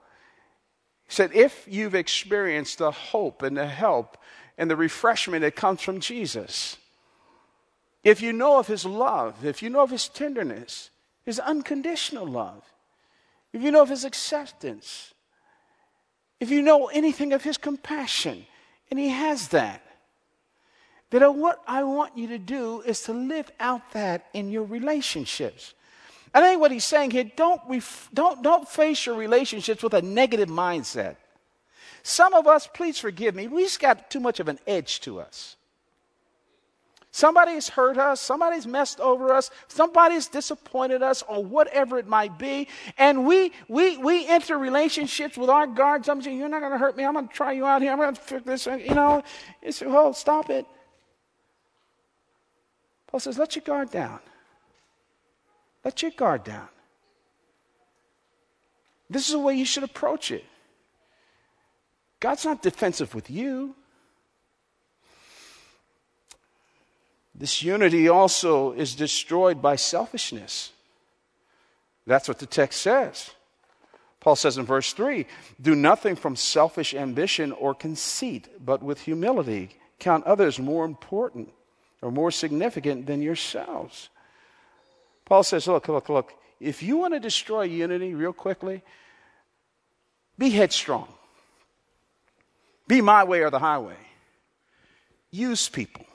said, 1.12 1.32
if 1.34 1.68
you've 1.70 1.96
experienced 1.96 2.78
the 2.78 2.92
hope 2.92 3.42
and 3.42 3.58
the 3.58 3.68
help 3.68 4.18
and 4.58 4.72
the 4.72 4.76
refreshment 4.76 5.42
that 5.42 5.56
comes 5.56 5.82
from 5.82 6.00
Jesus, 6.00 6.78
if 8.04 8.22
you 8.22 8.32
know 8.32 8.58
of 8.58 8.68
his 8.68 8.86
love, 8.86 9.46
if 9.46 9.62
you 9.62 9.70
know 9.70 9.82
of 9.82 9.90
his 9.90 10.08
tenderness, 10.08 10.90
his 11.24 11.40
unconditional 11.40 12.26
love, 12.26 12.64
if 13.54 13.62
you 13.62 13.72
know 13.72 13.82
of 13.82 13.90
his 13.90 14.06
acceptance, 14.06 15.14
if 16.40 16.50
you 16.50 16.62
know 16.62 16.88
anything 16.88 17.34
of 17.34 17.44
his 17.44 17.58
compassion, 17.58 18.46
and 18.90 19.00
he 19.00 19.10
has 19.10 19.50
that, 19.50 19.84
then 21.10 21.22
what 21.40 21.62
I 21.68 21.84
want 21.84 22.18
you 22.18 22.28
to 22.30 22.38
do 22.38 22.82
is 22.82 23.02
to 23.04 23.14
live 23.14 23.52
out 23.60 23.92
that 23.92 24.28
in 24.34 24.50
your 24.50 24.64
relationships. 24.64 25.74
I 26.34 26.42
think 26.42 26.62
what 26.62 26.72
he's 26.72 26.86
saying 26.86 27.12
here 27.12 27.26
don't, 27.36 27.62
ref- 27.68 28.10
don't, 28.14 28.42
don't 28.42 28.68
face 28.68 29.06
your 29.06 29.16
relationships 29.16 29.84
with 29.84 29.94
a 29.94 30.02
negative 30.02 30.50
mindset. 30.50 31.18
Some 32.04 32.34
of 32.34 32.48
us, 32.48 32.68
please 32.74 32.98
forgive 32.98 33.36
me, 33.36 33.48
we've 33.48 33.78
got 33.80 34.10
too 34.10 34.20
much 34.20 34.40
of 34.40 34.48
an 34.48 34.60
edge 34.66 35.02
to 35.02 35.20
us. 35.20 35.58
Somebody's 37.14 37.68
hurt 37.68 37.98
us, 37.98 38.22
somebody's 38.22 38.66
messed 38.66 39.02
over 39.02 39.34
us, 39.34 39.52
somebody's 39.68 40.28
disappointed 40.28 41.04
us, 41.04 41.22
or 41.28 41.44
whatever 41.44 42.00
it 42.00 42.08
might 42.08 42.40
be. 42.40 42.70
And 42.98 43.28
we 43.28 43.52
we 43.68 43.98
we 43.98 44.26
enter 44.28 44.58
relationships 44.58 45.38
with 45.38 45.50
our 45.50 45.68
guards. 45.68 46.08
I'm 46.08 46.22
saying, 46.22 46.38
You're 46.38 46.48
not 46.48 46.62
gonna 46.62 46.78
hurt 46.78 46.96
me, 46.96 47.04
I'm 47.04 47.16
gonna 47.16 47.28
try 47.28 47.52
you 47.52 47.66
out 47.66 47.82
here, 47.82 47.92
I'm 47.92 48.00
gonna 48.00 48.16
fix 48.16 48.46
this, 48.46 48.66
you 48.66 48.96
know. 48.96 49.24
It's 49.62 49.84
oh, 49.86 50.14
stop 50.14 50.50
it. 50.50 50.66
Paul 53.12 53.20
says, 53.20 53.38
let 53.38 53.56
your 53.56 53.64
guard 53.64 53.92
down. 53.92 54.20
Let 55.84 56.02
your 56.02 56.12
guard 56.12 56.44
down. 56.44 56.68
This 59.10 59.28
is 59.28 59.34
the 59.34 59.40
way 59.40 59.56
you 59.56 59.66
should 59.66 59.84
approach 59.84 60.32
it. 60.32 60.46
God's 62.20 62.46
not 62.46 62.62
defensive 62.62 63.14
with 63.16 63.30
you. 63.30 63.76
This 67.34 67.64
unity 67.64 68.08
also 68.08 68.74
is 68.74 68.94
destroyed 68.96 69.62
by 69.62 69.76
selfishness. 69.76 70.72
That's 72.06 72.28
what 72.28 72.40
the 72.40 72.46
text 72.46 72.82
says. 72.82 73.32
Paul 74.20 74.36
says 74.36 74.58
in 74.58 74.66
verse 74.66 74.94
3 74.94 75.26
Do 75.60 75.76
nothing 75.76 76.16
from 76.16 76.36
selfish 76.36 76.94
ambition 76.94 77.52
or 77.52 77.74
conceit, 77.74 78.48
but 78.64 78.84
with 78.84 79.02
humility 79.02 79.72
count 80.00 80.24
others 80.26 80.60
more 80.60 80.86
important 80.86 81.50
or 82.02 82.12
more 82.12 82.32
significant 82.32 83.08
than 83.08 83.22
yourselves. 83.22 84.10
Paul 85.32 85.44
says, 85.44 85.66
Look, 85.66 85.88
look, 85.88 86.10
look, 86.10 86.34
if 86.60 86.84
you 86.84 86.98
want 86.98 87.14
to 87.14 87.20
destroy 87.22 87.62
unity 87.62 88.14
real 88.14 88.34
quickly, 88.34 88.84
be 90.38 90.50
headstrong. 90.50 91.08
Be 92.86 93.00
my 93.00 93.24
way 93.24 93.40
or 93.40 93.50
the 93.50 93.58
highway. 93.58 93.96
Use 95.32 95.70
people. 95.70 96.06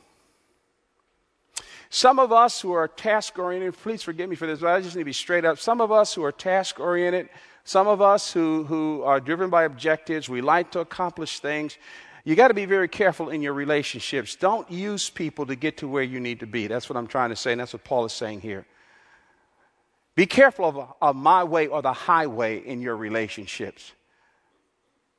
Some 1.88 2.18
of 2.18 2.30
us 2.30 2.60
who 2.60 2.72
are 2.72 2.86
task 2.88 3.38
oriented, 3.38 3.78
please 3.78 4.02
forgive 4.02 4.28
me 4.28 4.36
for 4.36 4.46
this, 4.46 4.60
but 4.60 4.68
I 4.68 4.82
just 4.82 4.94
need 4.94 5.00
to 5.00 5.06
be 5.06 5.14
straight 5.14 5.46
up. 5.46 5.58
Some 5.58 5.80
of 5.80 5.90
us 5.90 6.12
who 6.12 6.22
are 6.22 6.30
task 6.30 6.78
oriented 6.78 7.30
Some 7.64 7.86
of 7.86 8.02
us 8.02 8.30
who, 8.30 8.64
who 8.64 9.02
are 9.02 9.18
driven 9.18 9.48
by 9.48 9.64
objectives, 9.64 10.28
we 10.28 10.42
like 10.42 10.72
to 10.72 10.80
accomplish 10.80 11.40
things. 11.40 11.78
You 12.24 12.34
got 12.34 12.48
to 12.48 12.54
be 12.54 12.66
very 12.66 12.88
careful 12.88 13.30
in 13.30 13.40
your 13.40 13.54
relationships. 13.54 14.36
Don't 14.36 14.70
use 14.70 15.08
people 15.08 15.46
to 15.46 15.56
get 15.56 15.78
to 15.78 15.88
where 15.88 16.02
you 16.02 16.20
need 16.20 16.40
to 16.40 16.46
be. 16.46 16.66
That's 16.66 16.90
what 16.90 16.98
I'm 16.98 17.06
trying 17.06 17.30
to 17.30 17.36
say, 17.36 17.52
and 17.52 17.60
that's 17.62 17.72
what 17.72 17.82
Paul 17.82 18.04
is 18.04 18.12
saying 18.12 18.42
here. 18.42 18.66
Be 20.16 20.26
careful 20.26 20.64
of, 20.64 20.94
of 21.00 21.14
my 21.14 21.44
way 21.44 21.68
or 21.68 21.82
the 21.82 21.92
highway 21.92 22.58
in 22.58 22.80
your 22.80 22.96
relationships. 22.96 23.92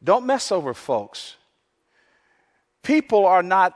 Don't 0.03 0.25
mess 0.25 0.51
over 0.51 0.73
folks. 0.73 1.35
People 2.81 3.25
are 3.25 3.43
not 3.43 3.75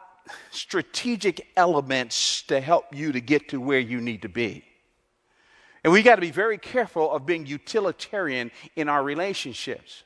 strategic 0.50 1.48
elements 1.56 2.42
to 2.44 2.60
help 2.60 2.96
you 2.96 3.12
to 3.12 3.22
get 3.22 3.50
to 3.50 3.62
where 3.62 3.80
you 3.80 4.02
need 4.02 4.24
to 4.24 4.30
be. 4.30 4.64
And 5.84 5.94
we 5.94 6.04
got 6.04 6.16
to 6.16 6.22
be 6.22 6.32
very 6.32 6.58
careful 6.58 7.12
of 7.12 7.26
being 7.26 7.46
utilitarian 7.46 8.52
in 8.76 8.90
our 8.90 9.04
relationships. 9.04 10.04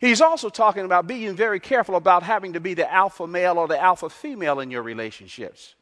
He's 0.00 0.20
also 0.20 0.48
talking 0.48 0.84
about 0.84 1.06
being 1.06 1.36
very 1.36 1.60
careful 1.60 1.96
about 1.96 2.22
having 2.22 2.54
to 2.54 2.60
be 2.60 2.74
the 2.74 2.90
alpha 2.90 3.26
male 3.26 3.58
or 3.58 3.68
the 3.68 3.80
alpha 3.80 4.08
female 4.08 4.60
in 4.60 4.70
your 4.70 4.82
relationships. 4.82 5.74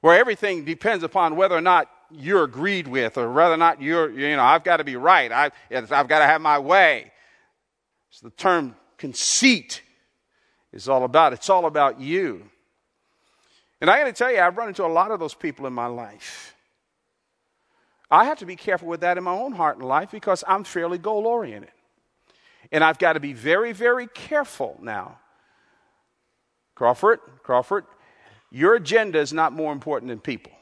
Where 0.00 0.18
everything 0.18 0.64
depends 0.64 1.02
upon 1.04 1.36
whether 1.36 1.56
or 1.56 1.60
not 1.60 1.88
you're 2.14 2.44
agreed 2.44 2.88
with 2.88 3.18
or 3.18 3.30
whether 3.30 3.54
or 3.54 3.58
not 3.58 3.80
you're, 3.80 4.10
you 4.10 4.36
know, 4.36 4.42
I've 4.42 4.64
got 4.64 4.78
to 4.78 4.84
be 4.84 4.96
right. 4.96 5.30
I've, 5.30 5.52
I've 5.70 6.08
got 6.08 6.18
to 6.18 6.26
have 6.26 6.40
my 6.40 6.58
way. 6.58 7.12
So 8.10 8.28
the 8.28 8.34
term 8.34 8.76
conceit 8.98 9.82
is 10.72 10.88
all 10.88 11.04
about. 11.04 11.32
It's 11.32 11.50
all 11.50 11.66
about 11.66 12.00
you. 12.00 12.44
And 13.80 13.90
I 13.90 13.98
got 13.98 14.04
to 14.04 14.12
tell 14.12 14.30
you, 14.30 14.38
I've 14.38 14.56
run 14.56 14.68
into 14.68 14.84
a 14.84 14.88
lot 14.88 15.10
of 15.10 15.18
those 15.18 15.34
people 15.34 15.66
in 15.66 15.72
my 15.72 15.86
life. 15.86 16.54
I 18.10 18.26
have 18.26 18.38
to 18.40 18.46
be 18.46 18.56
careful 18.56 18.88
with 18.88 19.00
that 19.00 19.18
in 19.18 19.24
my 19.24 19.32
own 19.32 19.52
heart 19.52 19.78
and 19.78 19.88
life 19.88 20.10
because 20.10 20.44
I'm 20.46 20.64
fairly 20.64 20.98
goal 20.98 21.26
oriented. 21.26 21.72
And 22.70 22.84
I've 22.84 22.98
got 22.98 23.14
to 23.14 23.20
be 23.20 23.32
very, 23.32 23.72
very 23.72 24.06
careful 24.06 24.78
now. 24.80 25.18
Crawford, 26.74 27.20
Crawford, 27.42 27.84
your 28.50 28.74
agenda 28.74 29.18
is 29.18 29.32
not 29.32 29.52
more 29.52 29.72
important 29.72 30.10
than 30.10 30.20
people. 30.20 30.52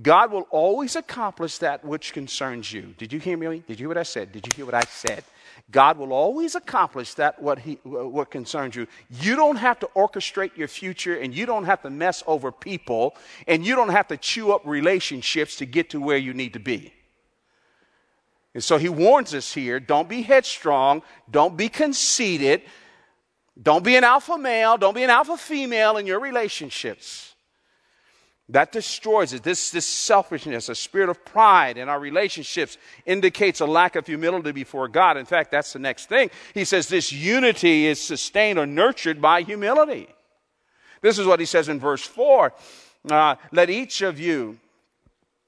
God 0.00 0.32
will 0.32 0.46
always 0.50 0.96
accomplish 0.96 1.58
that 1.58 1.84
which 1.84 2.14
concerns 2.14 2.72
you. 2.72 2.94
Did 2.96 3.12
you 3.12 3.20
hear 3.20 3.36
me? 3.36 3.62
Did 3.66 3.78
you 3.78 3.84
hear 3.84 3.88
what 3.88 3.98
I 3.98 4.04
said? 4.04 4.32
Did 4.32 4.46
you 4.46 4.52
hear 4.56 4.64
what 4.64 4.74
I 4.74 4.84
said? 4.84 5.22
God 5.70 5.98
will 5.98 6.14
always 6.14 6.54
accomplish 6.54 7.12
that 7.14 7.42
what, 7.42 7.58
he, 7.58 7.74
what 7.84 8.30
concerns 8.30 8.74
you. 8.74 8.86
You 9.10 9.36
don't 9.36 9.56
have 9.56 9.78
to 9.80 9.90
orchestrate 9.94 10.56
your 10.56 10.68
future 10.68 11.16
and 11.18 11.34
you 11.34 11.44
don't 11.44 11.64
have 11.64 11.82
to 11.82 11.90
mess 11.90 12.22
over 12.26 12.50
people 12.50 13.14
and 13.46 13.66
you 13.66 13.74
don't 13.74 13.90
have 13.90 14.08
to 14.08 14.16
chew 14.16 14.52
up 14.52 14.62
relationships 14.64 15.56
to 15.56 15.66
get 15.66 15.90
to 15.90 16.00
where 16.00 16.16
you 16.16 16.32
need 16.32 16.54
to 16.54 16.58
be. 16.58 16.92
And 18.54 18.64
so 18.64 18.78
he 18.78 18.88
warns 18.88 19.34
us 19.34 19.52
here 19.52 19.78
don't 19.78 20.08
be 20.08 20.22
headstrong, 20.22 21.02
don't 21.30 21.56
be 21.56 21.68
conceited, 21.68 22.62
don't 23.60 23.84
be 23.84 23.96
an 23.96 24.04
alpha 24.04 24.38
male, 24.38 24.78
don't 24.78 24.94
be 24.94 25.02
an 25.02 25.10
alpha 25.10 25.36
female 25.36 25.98
in 25.98 26.06
your 26.06 26.20
relationships. 26.20 27.31
That 28.52 28.70
destroys 28.70 29.32
it. 29.32 29.42
This, 29.42 29.70
this 29.70 29.86
selfishness, 29.86 30.68
a 30.68 30.74
spirit 30.74 31.08
of 31.08 31.24
pride 31.24 31.78
in 31.78 31.88
our 31.88 31.98
relationships, 31.98 32.76
indicates 33.06 33.60
a 33.60 33.66
lack 33.66 33.96
of 33.96 34.06
humility 34.06 34.52
before 34.52 34.88
God. 34.88 35.16
In 35.16 35.24
fact, 35.24 35.50
that's 35.50 35.72
the 35.72 35.78
next 35.78 36.10
thing. 36.10 36.30
He 36.52 36.66
says 36.66 36.86
this 36.86 37.12
unity 37.12 37.86
is 37.86 37.98
sustained 37.98 38.58
or 38.58 38.66
nurtured 38.66 39.22
by 39.22 39.40
humility. 39.40 40.06
This 41.00 41.18
is 41.18 41.26
what 41.26 41.40
he 41.40 41.46
says 41.46 41.70
in 41.70 41.80
verse 41.80 42.02
4 42.02 42.52
uh, 43.10 43.36
Let 43.52 43.70
each 43.70 44.02
of 44.02 44.20
you 44.20 44.58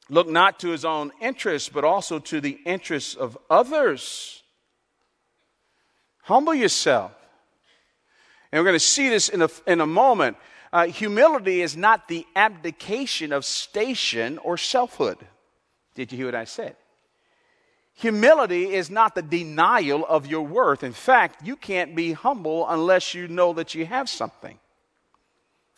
look 0.08 0.26
not 0.26 0.58
to 0.60 0.70
his 0.70 0.86
own 0.86 1.12
interests, 1.20 1.68
but 1.68 1.84
also 1.84 2.18
to 2.20 2.40
the 2.40 2.58
interests 2.64 3.14
of 3.14 3.36
others. 3.50 4.42
Humble 6.22 6.54
yourself. 6.54 7.12
And 8.50 8.60
we're 8.60 8.70
going 8.70 8.76
to 8.76 8.80
see 8.80 9.10
this 9.10 9.28
in 9.28 9.42
a, 9.42 9.50
in 9.66 9.82
a 9.82 9.86
moment. 9.86 10.38
Uh, 10.74 10.86
humility 10.86 11.62
is 11.62 11.76
not 11.76 12.08
the 12.08 12.26
abdication 12.34 13.32
of 13.32 13.44
station 13.44 14.38
or 14.38 14.58
selfhood. 14.58 15.18
Did 15.94 16.10
you 16.10 16.18
hear 16.18 16.26
what 16.26 16.34
I 16.34 16.46
said? 16.46 16.74
Humility 17.94 18.74
is 18.74 18.90
not 18.90 19.14
the 19.14 19.22
denial 19.22 20.04
of 20.04 20.26
your 20.26 20.42
worth. 20.42 20.82
In 20.82 20.92
fact, 20.92 21.46
you 21.46 21.54
can't 21.54 21.94
be 21.94 22.12
humble 22.12 22.68
unless 22.68 23.14
you 23.14 23.28
know 23.28 23.52
that 23.52 23.76
you 23.76 23.86
have 23.86 24.08
something. 24.08 24.58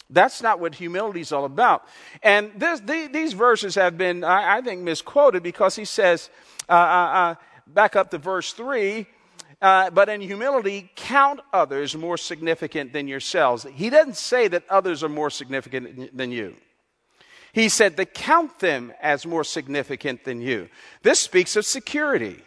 That's 0.08 0.40
not 0.40 0.60
what 0.60 0.74
humility 0.74 1.20
is 1.20 1.30
all 1.30 1.44
about. 1.44 1.84
And 2.22 2.52
this, 2.56 2.80
the, 2.80 3.10
these 3.12 3.34
verses 3.34 3.74
have 3.74 3.98
been, 3.98 4.24
I, 4.24 4.56
I, 4.56 4.60
think, 4.62 4.80
misquoted 4.80 5.42
because 5.42 5.76
he 5.76 5.84
says, 5.84 6.30
uh, 6.70 6.72
uh, 6.72 6.76
uh 6.76 7.34
back 7.66 7.96
up 7.96 8.10
to 8.12 8.18
verse 8.18 8.54
3 8.54 9.06
uh, 9.66 9.90
but 9.90 10.08
in 10.08 10.20
humility, 10.20 10.88
count 10.94 11.40
others 11.52 11.96
more 11.96 12.16
significant 12.16 12.92
than 12.92 13.08
yourselves. 13.08 13.66
He 13.74 13.90
doesn't 13.90 14.16
say 14.16 14.46
that 14.46 14.62
others 14.70 15.02
are 15.02 15.08
more 15.08 15.28
significant 15.28 16.16
than 16.16 16.30
you. 16.30 16.54
He 17.52 17.68
said 17.68 17.96
to 17.96 18.04
count 18.04 18.60
them 18.60 18.92
as 19.02 19.26
more 19.26 19.42
significant 19.42 20.22
than 20.22 20.40
you. 20.40 20.68
This 21.02 21.18
speaks 21.18 21.56
of 21.56 21.66
security. 21.66 22.44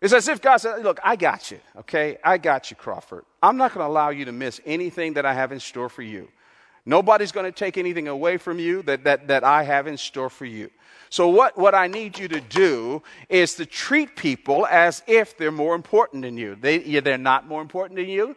It's 0.00 0.14
as 0.14 0.26
if 0.26 0.40
God 0.40 0.56
said, 0.56 0.82
Look, 0.82 1.00
I 1.04 1.16
got 1.16 1.50
you, 1.50 1.60
okay? 1.80 2.16
I 2.24 2.38
got 2.38 2.70
you, 2.70 2.76
Crawford. 2.76 3.26
I'm 3.42 3.58
not 3.58 3.74
going 3.74 3.84
to 3.84 3.90
allow 3.90 4.08
you 4.08 4.24
to 4.24 4.32
miss 4.32 4.58
anything 4.64 5.12
that 5.14 5.26
I 5.26 5.34
have 5.34 5.52
in 5.52 5.60
store 5.60 5.90
for 5.90 6.00
you. 6.00 6.28
Nobody's 6.84 7.32
going 7.32 7.46
to 7.46 7.52
take 7.52 7.78
anything 7.78 8.08
away 8.08 8.38
from 8.38 8.58
you 8.58 8.82
that, 8.82 9.04
that, 9.04 9.28
that 9.28 9.44
I 9.44 9.62
have 9.62 9.86
in 9.86 9.96
store 9.96 10.30
for 10.30 10.44
you. 10.44 10.70
So, 11.10 11.28
what, 11.28 11.58
what 11.58 11.74
I 11.74 11.86
need 11.88 12.18
you 12.18 12.26
to 12.28 12.40
do 12.40 13.02
is 13.28 13.54
to 13.56 13.66
treat 13.66 14.16
people 14.16 14.66
as 14.66 15.02
if 15.06 15.36
they're 15.36 15.52
more 15.52 15.74
important 15.74 16.22
than 16.22 16.36
you. 16.38 16.56
They, 16.56 16.82
yeah, 16.82 17.00
they're 17.00 17.18
not 17.18 17.46
more 17.46 17.60
important 17.60 17.98
than 17.98 18.08
you, 18.08 18.34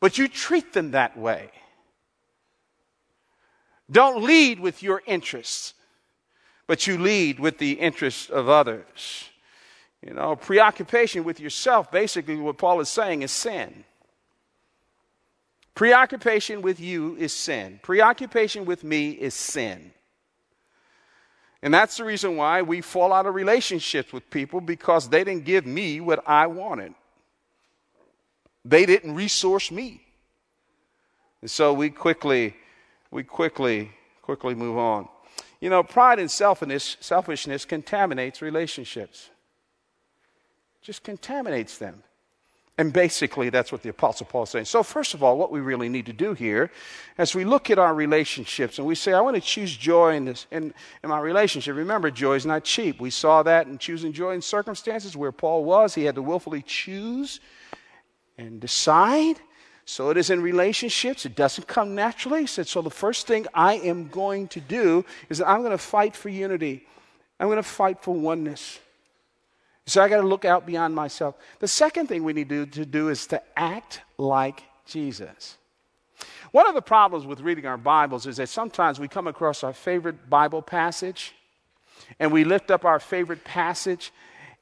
but 0.00 0.18
you 0.18 0.26
treat 0.26 0.72
them 0.72 0.92
that 0.92 1.16
way. 1.16 1.50
Don't 3.90 4.24
lead 4.24 4.58
with 4.58 4.82
your 4.82 5.02
interests, 5.06 5.74
but 6.66 6.86
you 6.86 6.98
lead 6.98 7.38
with 7.38 7.58
the 7.58 7.72
interests 7.72 8.30
of 8.30 8.48
others. 8.48 9.28
You 10.04 10.14
know, 10.14 10.36
preoccupation 10.36 11.22
with 11.22 11.38
yourself, 11.38 11.90
basically, 11.90 12.36
what 12.36 12.58
Paul 12.58 12.80
is 12.80 12.88
saying 12.88 13.22
is 13.22 13.30
sin. 13.30 13.84
Preoccupation 15.76 16.62
with 16.62 16.80
you 16.80 17.16
is 17.16 17.34
sin. 17.34 17.78
Preoccupation 17.82 18.64
with 18.64 18.82
me 18.82 19.10
is 19.10 19.34
sin. 19.34 19.92
And 21.60 21.72
that's 21.72 21.98
the 21.98 22.04
reason 22.04 22.36
why 22.36 22.62
we 22.62 22.80
fall 22.80 23.12
out 23.12 23.26
of 23.26 23.34
relationships 23.34 24.10
with 24.10 24.28
people 24.30 24.62
because 24.62 25.10
they 25.10 25.22
didn't 25.22 25.44
give 25.44 25.66
me 25.66 26.00
what 26.00 26.26
I 26.26 26.46
wanted. 26.46 26.94
They 28.64 28.86
didn't 28.86 29.14
resource 29.14 29.70
me. 29.70 30.00
And 31.42 31.50
so 31.50 31.74
we 31.74 31.90
quickly, 31.90 32.56
we 33.10 33.22
quickly, 33.22 33.90
quickly 34.22 34.54
move 34.54 34.78
on. 34.78 35.08
You 35.60 35.68
know, 35.68 35.82
pride 35.82 36.18
and 36.18 36.30
selfishness, 36.30 36.96
selfishness 37.00 37.66
contaminates 37.66 38.40
relationships. 38.40 39.28
Just 40.80 41.02
contaminates 41.02 41.76
them. 41.76 42.02
And 42.78 42.92
basically, 42.92 43.48
that's 43.48 43.72
what 43.72 43.82
the 43.82 43.88
Apostle 43.88 44.26
Paul 44.26 44.42
is 44.42 44.50
saying. 44.50 44.66
So, 44.66 44.82
first 44.82 45.14
of 45.14 45.22
all, 45.22 45.38
what 45.38 45.50
we 45.50 45.60
really 45.60 45.88
need 45.88 46.04
to 46.06 46.12
do 46.12 46.34
here, 46.34 46.70
as 47.16 47.34
we 47.34 47.42
look 47.44 47.70
at 47.70 47.78
our 47.78 47.94
relationships 47.94 48.76
and 48.76 48.86
we 48.86 48.94
say, 48.94 49.14
I 49.14 49.20
want 49.22 49.34
to 49.34 49.40
choose 49.40 49.74
joy 49.74 50.14
in, 50.14 50.26
this, 50.26 50.46
in, 50.50 50.74
in 51.02 51.08
my 51.08 51.18
relationship, 51.18 51.74
remember, 51.74 52.10
joy 52.10 52.34
is 52.34 52.44
not 52.44 52.64
cheap. 52.64 53.00
We 53.00 53.08
saw 53.08 53.42
that 53.44 53.66
in 53.66 53.78
choosing 53.78 54.12
joy 54.12 54.32
in 54.32 54.42
circumstances 54.42 55.16
where 55.16 55.32
Paul 55.32 55.64
was. 55.64 55.94
He 55.94 56.04
had 56.04 56.16
to 56.16 56.22
willfully 56.22 56.60
choose 56.60 57.40
and 58.36 58.60
decide. 58.60 59.40
So 59.86 60.10
it 60.10 60.18
is 60.18 60.28
in 60.28 60.42
relationships. 60.42 61.24
It 61.24 61.34
doesn't 61.34 61.66
come 61.66 61.94
naturally. 61.94 62.40
He 62.42 62.46
said, 62.46 62.68
So 62.68 62.82
the 62.82 62.90
first 62.90 63.26
thing 63.26 63.46
I 63.54 63.74
am 63.74 64.08
going 64.08 64.48
to 64.48 64.60
do 64.60 65.02
is 65.30 65.38
that 65.38 65.48
I'm 65.48 65.60
going 65.60 65.70
to 65.70 65.78
fight 65.78 66.14
for 66.14 66.28
unity, 66.28 66.86
I'm 67.40 67.46
going 67.46 67.56
to 67.56 67.62
fight 67.62 68.02
for 68.02 68.14
oneness. 68.14 68.80
So 69.86 70.02
I 70.02 70.08
got 70.08 70.20
to 70.20 70.26
look 70.26 70.44
out 70.44 70.66
beyond 70.66 70.94
myself. 70.94 71.36
The 71.60 71.68
second 71.68 72.08
thing 72.08 72.24
we 72.24 72.32
need 72.32 72.48
to, 72.48 72.66
to 72.66 72.84
do 72.84 73.08
is 73.08 73.26
to 73.28 73.40
act 73.56 74.00
like 74.18 74.64
Jesus. 74.84 75.56
One 76.50 76.68
of 76.68 76.74
the 76.74 76.82
problems 76.82 77.26
with 77.26 77.40
reading 77.40 77.66
our 77.66 77.76
Bibles 77.76 78.26
is 78.26 78.38
that 78.38 78.48
sometimes 78.48 78.98
we 78.98 79.06
come 79.06 79.26
across 79.26 79.62
our 79.62 79.72
favorite 79.72 80.28
Bible 80.28 80.62
passage 80.62 81.34
and 82.18 82.32
we 82.32 82.44
lift 82.44 82.70
up 82.70 82.84
our 82.84 82.98
favorite 82.98 83.44
passage 83.44 84.12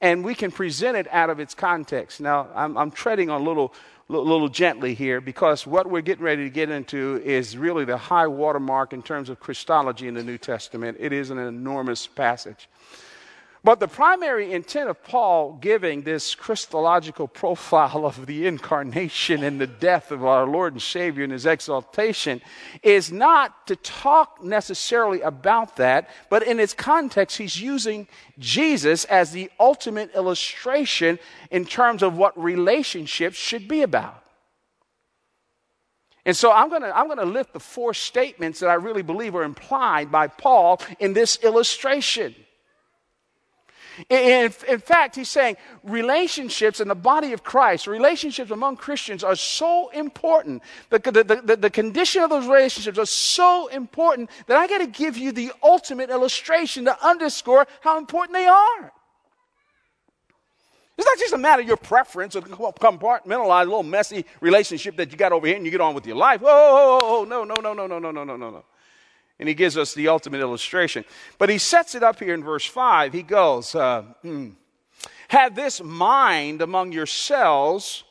and 0.00 0.24
we 0.24 0.34
can 0.34 0.50
present 0.50 0.96
it 0.96 1.06
out 1.10 1.30
of 1.30 1.40
its 1.40 1.54
context. 1.54 2.20
Now, 2.20 2.48
I'm, 2.54 2.76
I'm 2.76 2.90
treading 2.90 3.30
on 3.30 3.40
a 3.40 3.44
little, 3.44 3.72
little, 4.08 4.26
little 4.26 4.48
gently 4.48 4.92
here 4.92 5.20
because 5.20 5.66
what 5.66 5.88
we're 5.88 6.02
getting 6.02 6.24
ready 6.24 6.44
to 6.44 6.50
get 6.50 6.68
into 6.68 7.22
is 7.24 7.56
really 7.56 7.86
the 7.86 7.96
high 7.96 8.26
watermark 8.26 8.92
in 8.92 9.02
terms 9.02 9.30
of 9.30 9.40
Christology 9.40 10.06
in 10.06 10.14
the 10.14 10.24
New 10.24 10.36
Testament. 10.36 10.98
It 11.00 11.12
is 11.12 11.30
an 11.30 11.38
enormous 11.38 12.06
passage. 12.06 12.68
But 13.64 13.80
the 13.80 13.88
primary 13.88 14.52
intent 14.52 14.90
of 14.90 15.02
Paul 15.02 15.54
giving 15.54 16.02
this 16.02 16.34
Christological 16.34 17.26
profile 17.26 18.04
of 18.04 18.26
the 18.26 18.46
incarnation 18.46 19.42
and 19.42 19.58
the 19.58 19.66
death 19.66 20.10
of 20.10 20.22
our 20.22 20.46
Lord 20.46 20.74
and 20.74 20.82
Savior 20.82 21.24
and 21.24 21.32
his 21.32 21.46
exaltation 21.46 22.42
is 22.82 23.10
not 23.10 23.66
to 23.68 23.76
talk 23.76 24.44
necessarily 24.44 25.22
about 25.22 25.76
that, 25.76 26.10
but 26.28 26.42
in 26.42 26.60
its 26.60 26.74
context, 26.74 27.38
he's 27.38 27.58
using 27.58 28.06
Jesus 28.38 29.06
as 29.06 29.32
the 29.32 29.50
ultimate 29.58 30.14
illustration 30.14 31.18
in 31.50 31.64
terms 31.64 32.02
of 32.02 32.18
what 32.18 32.38
relationships 32.38 33.38
should 33.38 33.66
be 33.66 33.80
about. 33.80 34.22
And 36.26 36.36
so 36.36 36.52
I'm 36.52 36.68
going 36.68 36.82
to 36.82 36.94
I'm 36.94 37.06
going 37.06 37.18
to 37.18 37.24
lift 37.24 37.54
the 37.54 37.60
four 37.60 37.94
statements 37.94 38.60
that 38.60 38.68
I 38.68 38.74
really 38.74 39.02
believe 39.02 39.34
are 39.34 39.42
implied 39.42 40.12
by 40.12 40.26
Paul 40.26 40.82
in 40.98 41.14
this 41.14 41.38
illustration. 41.42 42.34
In, 44.08 44.52
in, 44.68 44.78
fact, 44.78 45.16
he's 45.16 45.28
saying 45.28 45.56
relationships 45.82 46.80
in 46.80 46.88
the 46.88 46.94
body 46.94 47.32
of 47.32 47.44
Christ, 47.44 47.86
relationships 47.86 48.50
among 48.50 48.76
Christians 48.76 49.22
are 49.22 49.36
so 49.36 49.88
important. 49.90 50.62
The, 50.90 50.98
the, 50.98 51.42
the, 51.44 51.56
the 51.56 51.70
condition 51.70 52.22
of 52.22 52.30
those 52.30 52.46
relationships 52.46 52.98
are 52.98 53.06
so 53.06 53.68
important 53.68 54.30
that 54.46 54.56
I 54.56 54.66
got 54.66 54.78
to 54.78 54.86
give 54.86 55.16
you 55.16 55.32
the 55.32 55.52
ultimate 55.62 56.10
illustration 56.10 56.84
to 56.86 57.06
underscore 57.06 57.66
how 57.80 57.98
important 57.98 58.34
they 58.34 58.46
are. 58.46 58.92
It's 60.96 61.06
not 61.06 61.18
just 61.18 61.34
a 61.34 61.38
matter 61.38 61.62
of 61.62 61.68
your 61.68 61.76
preference 61.76 62.36
or 62.36 62.42
compartmentalize 62.42 63.62
a 63.62 63.64
little 63.64 63.82
messy 63.82 64.24
relationship 64.40 64.96
that 64.96 65.10
you 65.10 65.18
got 65.18 65.32
over 65.32 65.46
here 65.46 65.56
and 65.56 65.64
you 65.64 65.72
get 65.72 65.80
on 65.80 65.94
with 65.94 66.06
your 66.06 66.16
life. 66.16 66.40
Oh, 66.44 67.26
no, 67.28 67.42
no, 67.44 67.54
no, 67.60 67.72
no, 67.72 67.86
no, 67.86 67.98
no, 67.98 68.10
no, 68.10 68.24
no, 68.24 68.36
no. 68.36 68.64
And 69.38 69.48
he 69.48 69.54
gives 69.54 69.76
us 69.76 69.94
the 69.94 70.08
ultimate 70.08 70.40
illustration. 70.40 71.04
But 71.38 71.48
he 71.48 71.58
sets 71.58 71.94
it 71.94 72.02
up 72.02 72.20
here 72.20 72.34
in 72.34 72.44
verse 72.44 72.64
5. 72.64 73.12
He 73.12 73.22
goes, 73.22 73.74
uh, 73.74 74.02
hmm, 74.22 74.50
Have 75.28 75.54
this 75.56 75.82
mind 75.82 76.62
among 76.62 76.92
yourselves, 76.92 78.04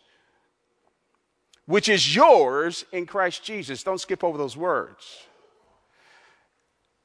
which 1.66 1.88
is 1.88 2.14
yours 2.14 2.84
in 2.92 3.06
Christ 3.06 3.44
Jesus. 3.44 3.84
Don't 3.84 4.02
skip 4.02 4.24
over 4.24 4.38
those 4.38 4.58
words. 4.58 5.24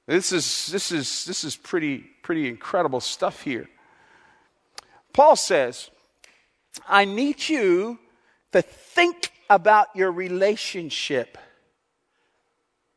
This 0.06 0.32
is, 0.32 0.66
this 0.68 0.90
is, 0.90 1.26
this 1.26 1.44
is 1.44 1.54
pretty, 1.54 1.98
pretty 2.22 2.48
incredible 2.48 3.00
stuff 3.00 3.42
here. 3.42 3.68
Paul 5.12 5.36
says, 5.36 5.90
I 6.88 7.04
need 7.04 7.48
you 7.48 7.98
to 8.52 8.62
think 8.62 9.32
about 9.50 9.88
your 9.94 10.10
relationship 10.10 11.36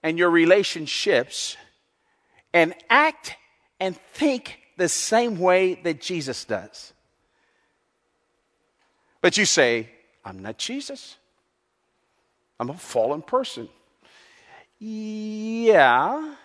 and 0.04 0.18
your 0.18 0.30
relationships 0.30 1.58
and 2.54 2.74
act 2.90 3.36
and 3.80 3.96
think 4.14 4.60
the 4.78 4.90
same 4.90 5.40
way 5.40 5.76
that 5.76 6.02
Jesus 6.02 6.46
does. 6.46 6.94
But 9.22 9.38
you 9.38 9.46
say, 9.46 9.90
I'm 10.26 10.42
not 10.42 10.58
Jesus. 10.58 11.18
I'm 12.60 12.70
a 12.70 12.78
fallen 12.78 13.22
person. 13.22 13.70
Yeah, 14.80 16.36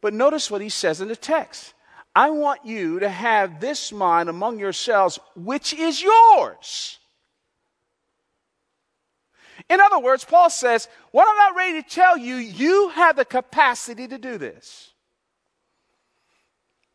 but 0.00 0.14
notice 0.14 0.50
what 0.50 0.60
he 0.60 0.68
says 0.68 1.00
in 1.00 1.08
the 1.08 1.16
text. 1.16 1.74
I 2.14 2.30
want 2.30 2.64
you 2.64 3.00
to 3.00 3.08
have 3.08 3.60
this 3.60 3.92
mind 3.92 4.28
among 4.28 4.58
yourselves, 4.58 5.18
which 5.34 5.72
is 5.72 6.02
yours. 6.02 6.99
In 9.70 9.80
other 9.80 10.00
words, 10.00 10.24
Paul 10.24 10.50
says, 10.50 10.88
What 11.12 11.28
I'm 11.28 11.36
not 11.36 11.56
ready 11.56 11.80
to 11.80 11.88
tell 11.88 12.18
you, 12.18 12.34
you 12.34 12.88
have 12.90 13.14
the 13.14 13.24
capacity 13.24 14.08
to 14.08 14.18
do 14.18 14.36
this. 14.36 14.90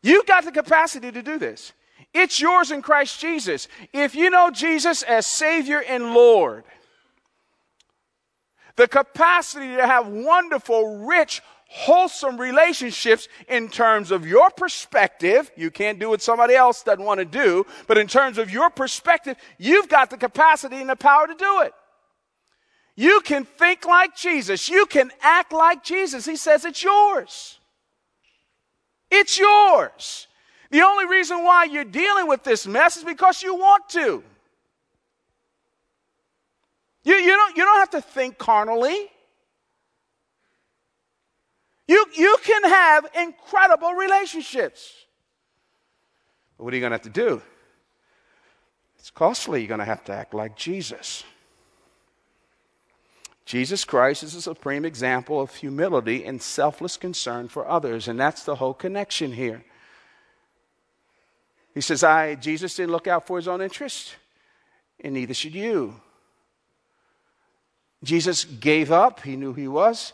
You've 0.02 0.26
got 0.26 0.44
the 0.44 0.52
capacity 0.52 1.10
to 1.10 1.22
do 1.22 1.38
this. 1.38 1.72
It's 2.12 2.38
yours 2.38 2.70
in 2.70 2.82
Christ 2.82 3.18
Jesus. 3.18 3.66
If 3.94 4.14
you 4.14 4.28
know 4.28 4.50
Jesus 4.50 5.02
as 5.02 5.26
Savior 5.26 5.82
and 5.88 6.12
Lord, 6.12 6.64
the 8.76 8.86
capacity 8.86 9.74
to 9.76 9.86
have 9.86 10.06
wonderful, 10.06 11.06
rich, 11.06 11.40
wholesome 11.68 12.38
relationships 12.38 13.26
in 13.48 13.70
terms 13.70 14.10
of 14.10 14.26
your 14.26 14.50
perspective. 14.50 15.50
You 15.56 15.70
can't 15.70 15.98
do 15.98 16.10
what 16.10 16.20
somebody 16.20 16.54
else 16.54 16.82
doesn't 16.82 17.04
want 17.04 17.20
to 17.20 17.24
do, 17.24 17.64
but 17.86 17.96
in 17.96 18.06
terms 18.06 18.36
of 18.36 18.50
your 18.50 18.68
perspective, 18.68 19.38
you've 19.56 19.88
got 19.88 20.10
the 20.10 20.18
capacity 20.18 20.76
and 20.76 20.90
the 20.90 20.96
power 20.96 21.26
to 21.26 21.34
do 21.34 21.62
it. 21.62 21.72
You 22.96 23.20
can 23.20 23.44
think 23.44 23.84
like 23.84 24.16
Jesus. 24.16 24.70
You 24.70 24.86
can 24.86 25.10
act 25.20 25.52
like 25.52 25.84
Jesus. 25.84 26.24
He 26.24 26.36
says 26.36 26.64
it's 26.64 26.82
yours. 26.82 27.60
It's 29.10 29.38
yours. 29.38 30.26
The 30.70 30.80
only 30.82 31.06
reason 31.06 31.44
why 31.44 31.64
you're 31.64 31.84
dealing 31.84 32.26
with 32.26 32.42
this 32.42 32.66
mess 32.66 32.96
is 32.96 33.04
because 33.04 33.42
you 33.42 33.54
want 33.54 33.88
to. 33.90 34.24
You, 37.04 37.14
you, 37.14 37.30
don't, 37.30 37.56
you 37.56 37.64
don't 37.64 37.78
have 37.78 37.90
to 37.90 38.00
think 38.00 38.38
carnally. 38.38 39.10
You, 41.86 42.04
you 42.14 42.36
can 42.42 42.64
have 42.64 43.06
incredible 43.20 43.92
relationships. 43.92 44.92
But 46.56 46.64
what 46.64 46.72
are 46.72 46.76
you 46.76 46.80
going 46.80 46.90
to 46.90 46.94
have 46.94 47.02
to 47.02 47.10
do? 47.10 47.42
It's 48.98 49.10
costly. 49.10 49.60
You're 49.60 49.68
going 49.68 49.78
to 49.78 49.84
have 49.84 50.04
to 50.06 50.12
act 50.12 50.34
like 50.34 50.56
Jesus. 50.56 51.22
Jesus 53.46 53.84
Christ 53.84 54.24
is 54.24 54.34
a 54.34 54.42
supreme 54.42 54.84
example 54.84 55.40
of 55.40 55.54
humility 55.54 56.24
and 56.24 56.42
selfless 56.42 56.96
concern 56.96 57.46
for 57.46 57.66
others, 57.66 58.08
and 58.08 58.18
that's 58.18 58.42
the 58.42 58.56
whole 58.56 58.74
connection 58.74 59.32
here. 59.32 59.64
He 61.72 61.80
says, 61.80 62.02
I, 62.02 62.34
Jesus 62.34 62.74
didn't 62.74 62.90
look 62.90 63.06
out 63.06 63.26
for 63.26 63.36
his 63.36 63.46
own 63.46 63.62
interest, 63.62 64.16
and 65.00 65.14
neither 65.14 65.32
should 65.32 65.54
you. 65.54 65.94
Jesus 68.02 68.44
gave 68.44 68.90
up, 68.90 69.22
he 69.22 69.36
knew 69.36 69.52
he 69.52 69.68
was, 69.68 70.12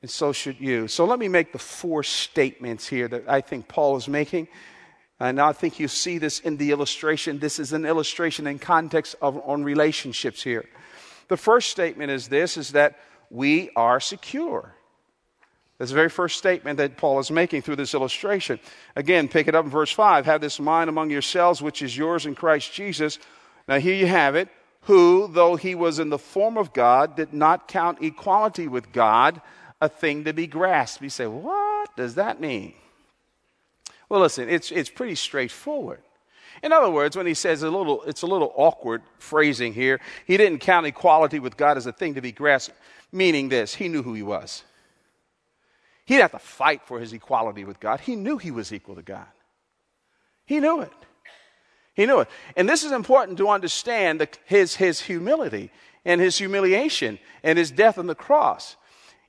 and 0.00 0.10
so 0.10 0.32
should 0.32 0.58
you. 0.58 0.88
So 0.88 1.04
let 1.04 1.18
me 1.18 1.28
make 1.28 1.52
the 1.52 1.58
four 1.58 2.02
statements 2.02 2.88
here 2.88 3.08
that 3.08 3.28
I 3.28 3.42
think 3.42 3.68
Paul 3.68 3.96
is 3.96 4.08
making. 4.08 4.48
And 5.20 5.40
I 5.40 5.52
think 5.52 5.80
you 5.80 5.88
see 5.88 6.18
this 6.18 6.38
in 6.40 6.56
the 6.56 6.70
illustration. 6.70 7.40
This 7.40 7.58
is 7.58 7.72
an 7.72 7.84
illustration 7.84 8.46
in 8.46 8.58
context 8.58 9.16
of 9.20 9.36
on 9.44 9.64
relationships 9.64 10.42
here. 10.42 10.64
The 11.28 11.36
first 11.36 11.70
statement 11.70 12.10
is 12.10 12.28
this 12.28 12.56
is 12.56 12.72
that 12.72 12.98
we 13.30 13.70
are 13.76 14.00
secure. 14.00 14.74
That's 15.78 15.90
the 15.90 15.96
very 15.96 16.08
first 16.08 16.38
statement 16.38 16.78
that 16.78 16.96
Paul 16.96 17.20
is 17.20 17.30
making 17.30 17.62
through 17.62 17.76
this 17.76 17.94
illustration. 17.94 18.58
Again, 18.96 19.28
pick 19.28 19.46
it 19.46 19.54
up 19.54 19.64
in 19.64 19.70
verse 19.70 19.92
5. 19.92 20.26
Have 20.26 20.40
this 20.40 20.58
mind 20.58 20.90
among 20.90 21.10
yourselves, 21.10 21.62
which 21.62 21.82
is 21.82 21.96
yours 21.96 22.26
in 22.26 22.34
Christ 22.34 22.72
Jesus. 22.72 23.18
Now, 23.68 23.78
here 23.78 23.94
you 23.94 24.06
have 24.06 24.34
it. 24.34 24.48
Who, 24.82 25.28
though 25.28 25.56
he 25.56 25.74
was 25.74 25.98
in 25.98 26.08
the 26.08 26.18
form 26.18 26.56
of 26.56 26.72
God, 26.72 27.14
did 27.14 27.32
not 27.32 27.68
count 27.68 28.02
equality 28.02 28.66
with 28.66 28.90
God 28.92 29.40
a 29.80 29.88
thing 29.88 30.24
to 30.24 30.32
be 30.32 30.46
grasped. 30.46 31.02
You 31.02 31.10
say, 31.10 31.26
what 31.26 31.94
does 31.96 32.16
that 32.16 32.40
mean? 32.40 32.74
Well, 34.08 34.20
listen, 34.20 34.48
it's, 34.48 34.72
it's 34.72 34.90
pretty 34.90 35.14
straightforward. 35.14 36.00
In 36.62 36.72
other 36.72 36.90
words, 36.90 37.16
when 37.16 37.26
he 37.26 37.34
says 37.34 37.62
a 37.62 37.70
little, 37.70 38.02
it's 38.04 38.22
a 38.22 38.26
little 38.26 38.52
awkward 38.56 39.02
phrasing 39.18 39.72
here. 39.72 40.00
He 40.26 40.36
didn't 40.36 40.58
count 40.58 40.86
equality 40.86 41.38
with 41.38 41.56
God 41.56 41.76
as 41.76 41.86
a 41.86 41.92
thing 41.92 42.14
to 42.14 42.20
be 42.20 42.32
grasped, 42.32 42.76
meaning 43.12 43.48
this 43.48 43.74
he 43.74 43.88
knew 43.88 44.02
who 44.02 44.14
he 44.14 44.22
was. 44.22 44.64
He 46.04 46.14
didn't 46.14 46.32
have 46.32 46.40
to 46.40 46.46
fight 46.46 46.82
for 46.86 46.98
his 46.98 47.12
equality 47.12 47.64
with 47.64 47.80
God. 47.80 48.00
He 48.00 48.16
knew 48.16 48.38
he 48.38 48.50
was 48.50 48.72
equal 48.72 48.94
to 48.94 49.02
God. 49.02 49.26
He 50.46 50.58
knew 50.58 50.80
it. 50.80 50.92
He 51.92 52.06
knew 52.06 52.20
it. 52.20 52.28
And 52.56 52.66
this 52.66 52.82
is 52.82 52.92
important 52.92 53.36
to 53.38 53.50
understand 53.50 54.20
the, 54.20 54.28
his, 54.46 54.76
his 54.76 55.02
humility 55.02 55.70
and 56.06 56.20
his 56.20 56.38
humiliation 56.38 57.18
and 57.42 57.58
his 57.58 57.70
death 57.70 57.98
on 57.98 58.06
the 58.06 58.14
cross. 58.14 58.76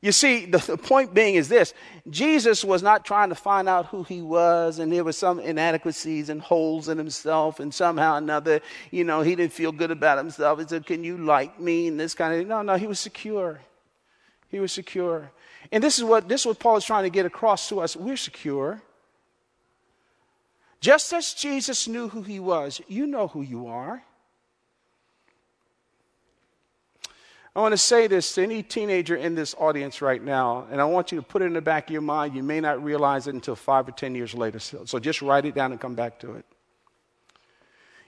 You 0.01 0.13
see, 0.13 0.45
the, 0.45 0.59
the, 0.59 0.77
point 0.77 1.13
being 1.13 1.35
is 1.35 1.49
this 1.49 1.73
Jesus 2.09 2.63
was 2.63 2.81
not 2.81 3.03
trying 3.03 3.29
to 3.29 3.35
find 3.35 3.67
out 3.67 3.87
who 3.87 4.03
he 4.03 4.21
was, 4.21 4.79
and 4.79 4.91
there 4.91 5.03
were 5.03 5.11
some 5.11 5.39
inadequacies 5.39 6.29
and 6.29 6.41
holes 6.41 6.87
in 6.87 6.97
himself, 6.97 7.59
and 7.59 7.73
somehow 7.73 8.15
or 8.15 8.17
another, 8.19 8.61
you 8.91 9.03
know, 9.03 9.21
he 9.21 9.35
didn't 9.35 9.51
feel 9.51 9.73
good 9.73 9.91
about 9.91 10.17
himself. 10.17 10.59
He 10.59 10.67
said, 10.67 10.85
Can 10.85 11.03
you 11.03 11.17
like 11.17 11.59
me? 11.59 11.87
And 11.87 11.99
this 11.99 12.13
kind 12.13 12.39
of 12.39 12.47
No, 12.47 12.61
no, 12.61 12.75
he 12.75 12.87
was 12.87 12.99
secure. 12.99 13.59
He 14.47 14.59
was 14.59 14.71
secure. 14.71 15.31
And 15.71 15.83
this 15.83 15.97
is 15.97 16.05
what 16.05 16.29
this 16.29 16.41
is 16.41 16.47
what 16.47 16.59
Paul 16.59 16.77
is 16.77 16.85
trying 16.85 17.03
to 17.03 17.09
get 17.09 17.25
across 17.25 17.67
to 17.69 17.81
us. 17.81 17.95
We're 17.95 18.17
secure. 18.17 18.81
Just 20.79 21.11
as 21.11 21.33
Jesus 21.33 21.89
knew 21.89 22.07
who 22.07 22.21
he 22.21 22.39
was, 22.39 22.79
you 22.87 23.05
know 23.05 23.27
who 23.27 23.41
you 23.41 23.67
are. 23.67 24.01
I 27.55 27.61
want 27.61 27.73
to 27.73 27.77
say 27.77 28.07
this 28.07 28.33
to 28.35 28.43
any 28.43 28.61
teenager 28.61 29.15
in 29.15 29.33
this 29.35 29.55
audience 29.57 30.01
right 30.01 30.23
now, 30.23 30.67
and 30.71 30.79
I 30.79 30.85
want 30.85 31.11
you 31.11 31.17
to 31.19 31.25
put 31.25 31.41
it 31.41 31.45
in 31.45 31.53
the 31.53 31.61
back 31.61 31.87
of 31.89 31.91
your 31.91 32.01
mind. 32.01 32.35
You 32.35 32.43
may 32.43 32.59
not 32.59 32.83
realize 32.83 33.27
it 33.27 33.33
until 33.33 33.55
five 33.55 33.87
or 33.87 33.91
10 33.91 34.13
years 34.13 34.33
later. 34.35 34.59
So 34.59 34.99
just 34.99 35.21
write 35.21 35.45
it 35.45 35.55
down 35.55 35.71
and 35.71 35.81
come 35.81 35.95
back 35.95 36.19
to 36.19 36.33
it. 36.33 36.45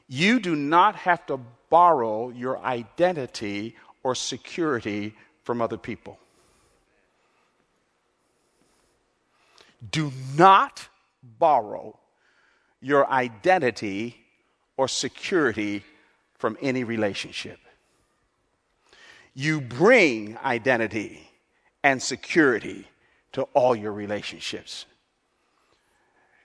You 0.08 0.40
do 0.40 0.56
not 0.56 0.96
have 0.96 1.26
to 1.28 1.40
borrow 1.70 2.30
your 2.30 2.60
identity 2.60 3.76
or 4.04 4.14
security 4.14 5.16
from 5.44 5.62
other 5.62 5.78
people. 5.78 6.20
Do 9.92 10.12
not 10.38 10.88
borrow 11.40 11.98
your 12.82 13.10
identity 13.10 14.18
or 14.78 14.88
security 14.88 15.84
from 16.38 16.58
any 16.62 16.84
relationship. 16.84 17.60
You 19.34 19.62
bring 19.62 20.38
identity 20.44 21.28
and 21.84 22.02
security 22.02 22.88
to 23.34 23.44
all 23.54 23.76
your 23.76 23.94
relationships. 23.94 24.86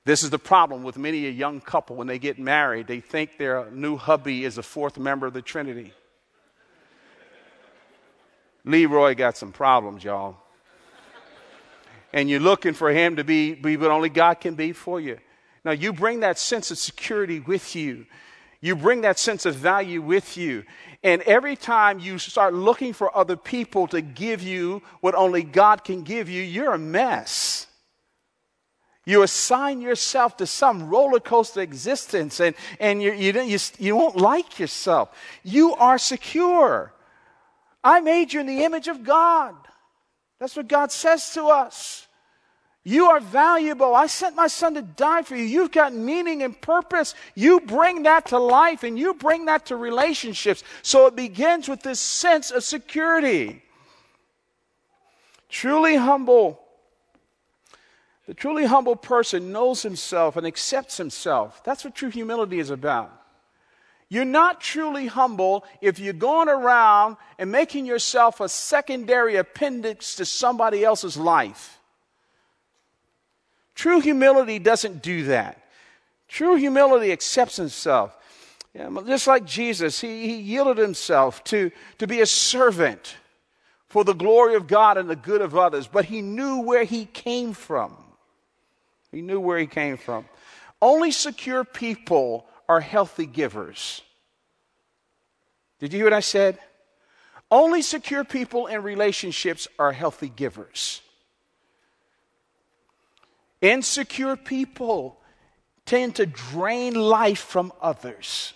This 0.04 0.22
is 0.22 0.30
the 0.30 0.38
problem 0.38 0.84
with 0.84 0.96
many 0.96 1.26
a 1.26 1.30
young 1.30 1.60
couple 1.60 1.96
when 1.96 2.06
they 2.06 2.20
get 2.20 2.38
married. 2.38 2.86
They 2.86 3.00
think 3.00 3.38
their 3.38 3.68
new 3.72 3.96
hubby 3.96 4.44
is 4.44 4.56
a 4.56 4.62
fourth 4.62 4.98
member 4.98 5.26
of 5.26 5.34
the 5.34 5.42
Trinity. 5.42 5.92
Leroy 8.64 9.16
got 9.16 9.36
some 9.36 9.50
problems, 9.50 10.04
y'all. 10.04 10.36
And 12.12 12.30
you're 12.30 12.40
looking 12.40 12.72
for 12.72 12.90
him 12.90 13.16
to 13.16 13.24
be, 13.24 13.54
be 13.54 13.76
what 13.76 13.90
only 13.90 14.08
God 14.08 14.34
can 14.34 14.54
be 14.54 14.72
for 14.72 15.00
you. 15.00 15.18
Now, 15.64 15.72
you 15.72 15.92
bring 15.92 16.20
that 16.20 16.38
sense 16.38 16.70
of 16.70 16.78
security 16.78 17.40
with 17.40 17.74
you. 17.74 18.06
You 18.60 18.76
bring 18.76 19.02
that 19.02 19.18
sense 19.18 19.46
of 19.46 19.54
value 19.54 20.00
with 20.00 20.36
you. 20.36 20.64
And 21.02 21.22
every 21.22 21.56
time 21.56 21.98
you 21.98 22.18
start 22.18 22.54
looking 22.54 22.92
for 22.92 23.16
other 23.16 23.36
people 23.36 23.86
to 23.88 24.00
give 24.00 24.42
you 24.42 24.82
what 25.00 25.14
only 25.14 25.42
God 25.42 25.84
can 25.84 26.02
give 26.02 26.28
you, 26.28 26.42
you're 26.42 26.74
a 26.74 26.78
mess. 26.78 27.66
You 29.04 29.22
assign 29.22 29.80
yourself 29.80 30.36
to 30.38 30.46
some 30.46 30.88
roller 30.88 31.20
coaster 31.20 31.60
existence 31.60 32.40
and, 32.40 32.56
and 32.80 33.00
you, 33.00 33.12
you, 33.12 33.40
you, 33.40 33.58
you 33.78 33.94
won't 33.94 34.16
like 34.16 34.58
yourself. 34.58 35.16
You 35.44 35.74
are 35.74 35.96
secure. 35.96 36.92
I 37.84 38.00
made 38.00 38.32
you 38.32 38.40
in 38.40 38.46
the 38.46 38.64
image 38.64 38.88
of 38.88 39.04
God. 39.04 39.54
That's 40.40 40.56
what 40.56 40.66
God 40.66 40.90
says 40.90 41.30
to 41.34 41.46
us. 41.46 42.05
You 42.88 43.06
are 43.06 43.18
valuable. 43.18 43.96
I 43.96 44.06
sent 44.06 44.36
my 44.36 44.46
son 44.46 44.74
to 44.74 44.82
die 44.82 45.22
for 45.22 45.34
you. 45.34 45.42
You've 45.42 45.72
got 45.72 45.92
meaning 45.92 46.44
and 46.44 46.58
purpose. 46.60 47.16
You 47.34 47.58
bring 47.58 48.04
that 48.04 48.26
to 48.26 48.38
life 48.38 48.84
and 48.84 48.96
you 48.96 49.14
bring 49.14 49.46
that 49.46 49.66
to 49.66 49.76
relationships. 49.76 50.62
So 50.82 51.06
it 51.06 51.16
begins 51.16 51.68
with 51.68 51.82
this 51.82 51.98
sense 51.98 52.52
of 52.52 52.62
security. 52.62 53.60
Truly 55.48 55.96
humble 55.96 56.60
the 58.26 58.34
truly 58.34 58.66
humble 58.66 58.96
person 58.96 59.52
knows 59.52 59.82
himself 59.82 60.36
and 60.36 60.46
accepts 60.46 60.96
himself. 60.96 61.62
That's 61.64 61.84
what 61.84 61.94
true 61.94 62.10
humility 62.10 62.58
is 62.58 62.70
about. 62.70 63.12
You're 64.08 64.24
not 64.24 64.60
truly 64.60 65.06
humble 65.06 65.64
if 65.80 65.98
you're 65.98 66.12
going 66.12 66.48
around 66.48 67.16
and 67.38 67.50
making 67.50 67.86
yourself 67.86 68.40
a 68.40 68.48
secondary 68.48 69.36
appendix 69.36 70.16
to 70.16 70.24
somebody 70.24 70.84
else's 70.84 71.16
life. 71.16 71.75
True 73.76 74.00
humility 74.00 74.58
doesn't 74.58 75.02
do 75.02 75.24
that. 75.24 75.62
True 76.28 76.56
humility 76.56 77.12
accepts 77.12 77.56
himself. 77.56 78.16
Yeah, 78.74 78.90
just 79.06 79.26
like 79.26 79.44
Jesus, 79.44 80.00
he, 80.00 80.26
he 80.26 80.36
yielded 80.36 80.78
himself 80.78 81.44
to, 81.44 81.70
to 81.98 82.06
be 82.06 82.20
a 82.20 82.26
servant 82.26 83.16
for 83.88 84.02
the 84.02 84.14
glory 84.14 84.54
of 84.54 84.66
God 84.66 84.98
and 84.98 85.08
the 85.08 85.16
good 85.16 85.40
of 85.40 85.56
others, 85.56 85.86
but 85.86 86.06
he 86.06 86.20
knew 86.20 86.62
where 86.62 86.84
he 86.84 87.04
came 87.04 87.52
from. 87.52 87.94
He 89.12 89.22
knew 89.22 89.40
where 89.40 89.58
he 89.58 89.66
came 89.66 89.96
from. 89.96 90.26
Only 90.82 91.10
secure 91.10 91.64
people 91.64 92.46
are 92.68 92.80
healthy 92.80 93.26
givers. 93.26 94.02
Did 95.78 95.92
you 95.92 95.98
hear 95.98 96.06
what 96.06 96.12
I 96.12 96.20
said? 96.20 96.58
Only 97.50 97.82
secure 97.82 98.24
people 98.24 98.66
in 98.66 98.82
relationships 98.82 99.68
are 99.78 99.92
healthy 99.92 100.28
givers. 100.28 101.00
Insecure 103.66 104.36
people 104.36 105.18
tend 105.86 106.14
to 106.16 106.24
drain 106.24 106.94
life 106.94 107.40
from 107.40 107.72
others. 107.82 108.52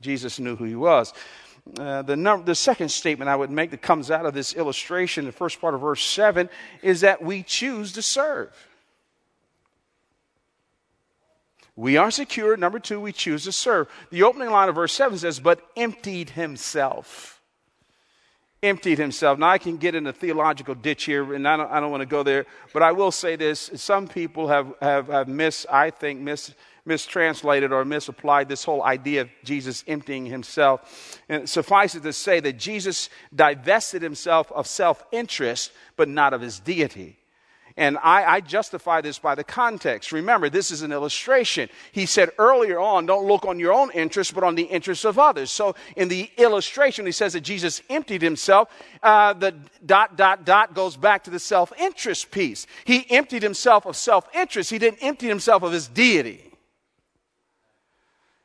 Jesus 0.00 0.40
knew 0.40 0.56
who 0.56 0.64
he 0.64 0.74
was. 0.74 1.14
Uh, 1.78 2.02
the, 2.02 2.16
num- 2.16 2.44
the 2.44 2.56
second 2.56 2.88
statement 2.88 3.28
I 3.28 3.36
would 3.36 3.52
make 3.52 3.70
that 3.70 3.80
comes 3.80 4.10
out 4.10 4.26
of 4.26 4.34
this 4.34 4.54
illustration, 4.54 5.24
the 5.24 5.30
first 5.30 5.60
part 5.60 5.74
of 5.74 5.82
verse 5.82 6.04
7, 6.04 6.50
is 6.82 7.02
that 7.02 7.22
we 7.22 7.44
choose 7.44 7.92
to 7.92 8.02
serve. 8.02 8.52
We 11.76 11.96
are 11.96 12.10
secure. 12.10 12.56
Number 12.56 12.80
two, 12.80 13.00
we 13.00 13.12
choose 13.12 13.44
to 13.44 13.52
serve. 13.52 13.86
The 14.10 14.24
opening 14.24 14.50
line 14.50 14.68
of 14.68 14.74
verse 14.74 14.92
7 14.92 15.16
says, 15.18 15.38
But 15.38 15.60
emptied 15.76 16.30
himself. 16.30 17.35
Emptied 18.66 18.98
himself. 18.98 19.38
Now, 19.38 19.48
I 19.50 19.58
can 19.58 19.76
get 19.76 19.94
in 19.94 20.08
a 20.08 20.12
theological 20.12 20.74
ditch 20.74 21.04
here, 21.04 21.34
and 21.34 21.46
I 21.46 21.56
don't, 21.56 21.70
I 21.70 21.78
don't 21.78 21.92
want 21.92 22.00
to 22.00 22.06
go 22.06 22.24
there, 22.24 22.46
but 22.72 22.82
I 22.82 22.90
will 22.90 23.12
say 23.12 23.36
this. 23.36 23.70
Some 23.76 24.08
people 24.08 24.48
have, 24.48 24.74
have, 24.80 25.06
have 25.06 25.28
mis, 25.28 25.66
I 25.70 25.90
think, 25.90 26.20
mis, 26.20 26.52
mistranslated 26.84 27.72
or 27.72 27.84
misapplied 27.84 28.48
this 28.48 28.64
whole 28.64 28.82
idea 28.82 29.20
of 29.20 29.28
Jesus 29.44 29.84
emptying 29.86 30.26
himself. 30.26 31.20
And 31.28 31.48
suffice 31.48 31.94
it 31.94 32.02
to 32.02 32.12
say 32.12 32.40
that 32.40 32.58
Jesus 32.58 33.08
divested 33.32 34.02
himself 34.02 34.50
of 34.50 34.66
self 34.66 35.04
interest, 35.12 35.70
but 35.96 36.08
not 36.08 36.34
of 36.34 36.40
his 36.40 36.58
deity. 36.58 37.16
And 37.78 37.98
I, 37.98 38.24
I, 38.24 38.40
justify 38.40 39.02
this 39.02 39.18
by 39.18 39.34
the 39.34 39.44
context. 39.44 40.10
Remember, 40.10 40.48
this 40.48 40.70
is 40.70 40.80
an 40.80 40.92
illustration. 40.92 41.68
He 41.92 42.06
said 42.06 42.30
earlier 42.38 42.80
on, 42.80 43.04
don't 43.04 43.26
look 43.26 43.44
on 43.44 43.58
your 43.58 43.74
own 43.74 43.90
interests, 43.90 44.32
but 44.32 44.44
on 44.44 44.54
the 44.54 44.62
interests 44.62 45.04
of 45.04 45.18
others. 45.18 45.50
So 45.50 45.74
in 45.94 46.08
the 46.08 46.30
illustration, 46.38 47.04
he 47.04 47.12
says 47.12 47.34
that 47.34 47.42
Jesus 47.42 47.82
emptied 47.90 48.22
himself. 48.22 48.70
Uh, 49.02 49.34
the 49.34 49.54
dot, 49.84 50.16
dot, 50.16 50.46
dot 50.46 50.74
goes 50.74 50.96
back 50.96 51.24
to 51.24 51.30
the 51.30 51.38
self 51.38 51.70
interest 51.78 52.30
piece. 52.30 52.66
He 52.86 53.04
emptied 53.10 53.42
himself 53.42 53.84
of 53.84 53.94
self 53.94 54.26
interest. 54.34 54.70
He 54.70 54.78
didn't 54.78 55.02
empty 55.02 55.28
himself 55.28 55.62
of 55.62 55.72
his 55.72 55.86
deity. 55.86 56.50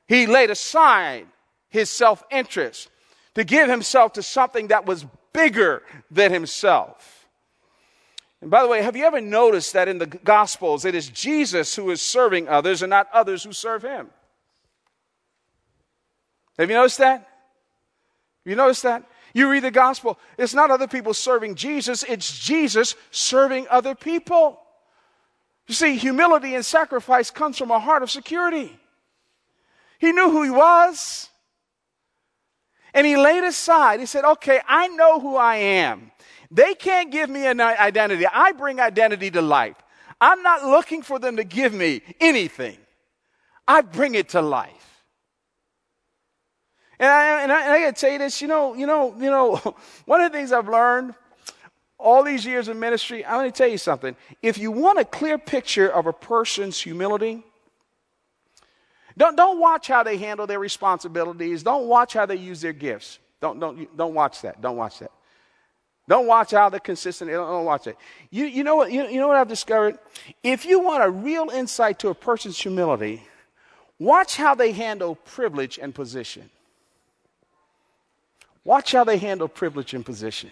He 0.07 0.27
laid 0.27 0.49
aside 0.49 1.25
his 1.69 1.89
self 1.89 2.21
interest 2.31 2.89
to 3.35 3.45
give 3.45 3.69
himself 3.69 4.11
to 4.13 4.23
something 4.23 4.67
that 4.67 4.85
was 4.85 5.05
bigger 5.31 5.83
than 6.09 6.33
himself. 6.33 7.20
And 8.41 8.49
by 8.49 8.63
the 8.63 8.67
way, 8.67 8.81
have 8.81 8.95
you 8.95 9.05
ever 9.05 9.21
noticed 9.21 9.73
that 9.73 9.87
in 9.87 9.99
the 9.99 10.07
Gospels 10.07 10.83
it 10.83 10.95
is 10.95 11.09
Jesus 11.09 11.75
who 11.75 11.91
is 11.91 12.01
serving 12.01 12.49
others 12.49 12.81
and 12.81 12.89
not 12.89 13.07
others 13.13 13.43
who 13.43 13.53
serve 13.53 13.83
him? 13.83 14.09
Have 16.57 16.69
you 16.69 16.75
noticed 16.75 16.97
that? 16.97 17.27
You 18.45 18.55
noticed 18.55 18.83
that? 18.83 19.03
You 19.33 19.49
read 19.49 19.63
the 19.63 19.71
gospel, 19.71 20.19
it's 20.37 20.53
not 20.53 20.71
other 20.71 20.87
people 20.87 21.13
serving 21.13 21.55
Jesus, 21.55 22.03
it's 22.03 22.37
Jesus 22.37 22.95
serving 23.11 23.65
other 23.69 23.95
people. 23.95 24.59
You 25.67 25.73
see, 25.73 25.95
humility 25.95 26.55
and 26.55 26.65
sacrifice 26.65 27.31
comes 27.31 27.57
from 27.57 27.71
a 27.71 27.79
heart 27.79 28.03
of 28.03 28.11
security. 28.11 28.77
He 29.99 30.11
knew 30.11 30.29
who 30.29 30.43
he 30.43 30.49
was. 30.49 31.29
And 32.93 33.07
he 33.07 33.15
laid 33.15 33.45
aside, 33.45 34.01
he 34.01 34.05
said, 34.05 34.25
Okay, 34.25 34.59
I 34.67 34.89
know 34.89 35.19
who 35.19 35.37
I 35.37 35.55
am. 35.55 36.11
They 36.51 36.75
can't 36.75 37.11
give 37.11 37.29
me 37.29 37.47
an 37.47 37.61
identity. 37.61 38.25
I 38.27 38.51
bring 38.51 38.81
identity 38.81 39.31
to 39.31 39.41
life. 39.41 39.77
I'm 40.19 40.43
not 40.43 40.63
looking 40.63 41.01
for 41.01 41.17
them 41.17 41.37
to 41.37 41.43
give 41.43 41.73
me 41.73 42.01
anything, 42.19 42.77
I 43.67 43.81
bring 43.81 44.15
it 44.15 44.29
to 44.29 44.41
life. 44.41 44.77
And 46.99 47.09
I, 47.09 47.41
and 47.41 47.51
I, 47.51 47.63
and 47.63 47.71
I 47.71 47.79
gotta 47.79 47.93
tell 47.93 48.11
you 48.11 48.19
this, 48.19 48.43
you 48.43 48.47
know, 48.47 48.75
you 48.75 48.85
know, 48.85 49.15
you 49.17 49.31
know, 49.31 49.55
one 50.05 50.21
of 50.21 50.31
the 50.31 50.37
things 50.37 50.51
I've 50.51 50.69
learned 50.69 51.15
all 51.97 52.23
these 52.23 52.45
years 52.45 52.67
of 52.67 52.77
ministry, 52.77 53.25
I'm 53.25 53.43
to 53.45 53.51
tell 53.51 53.67
you 53.67 53.77
something. 53.79 54.15
If 54.41 54.57
you 54.57 54.71
want 54.71 54.99
a 54.99 55.05
clear 55.05 55.37
picture 55.37 55.87
of 55.87 56.05
a 56.05 56.13
person's 56.13 56.79
humility, 56.79 57.43
don't, 59.17 59.35
don't 59.35 59.59
watch 59.59 59.87
how 59.87 60.03
they 60.03 60.17
handle 60.17 60.47
their 60.47 60.59
responsibilities. 60.59 61.63
Don't 61.63 61.87
watch 61.87 62.13
how 62.13 62.25
they 62.25 62.35
use 62.35 62.61
their 62.61 62.73
gifts. 62.73 63.19
Don't, 63.39 63.59
don't, 63.59 63.97
don't 63.97 64.13
watch 64.13 64.41
that. 64.41 64.61
Don't 64.61 64.77
watch 64.77 64.99
that. 64.99 65.11
Don't 66.07 66.27
watch 66.27 66.51
how 66.51 66.69
they're 66.69 66.79
consistent. 66.79 67.31
Don't, 67.31 67.65
watch 67.65 67.87
it. 67.87 67.97
You, 68.29 68.45
you, 68.45 68.63
know 68.63 68.75
what, 68.75 68.91
you, 68.91 69.07
you 69.07 69.19
know 69.19 69.27
what 69.27 69.37
I've 69.37 69.47
discovered? 69.47 69.97
If 70.43 70.65
you 70.65 70.79
want 70.79 71.03
a 71.03 71.09
real 71.09 71.49
insight 71.49 71.99
to 71.99 72.09
a 72.09 72.15
person's 72.15 72.59
humility, 72.59 73.23
watch 73.99 74.35
how 74.35 74.55
they 74.55 74.71
handle 74.71 75.15
privilege 75.15 75.77
and 75.77 75.93
position. 75.93 76.49
Watch 78.63 78.91
how 78.91 79.03
they 79.03 79.17
handle 79.17 79.47
privilege 79.47 79.93
and 79.93 80.05
position. 80.05 80.51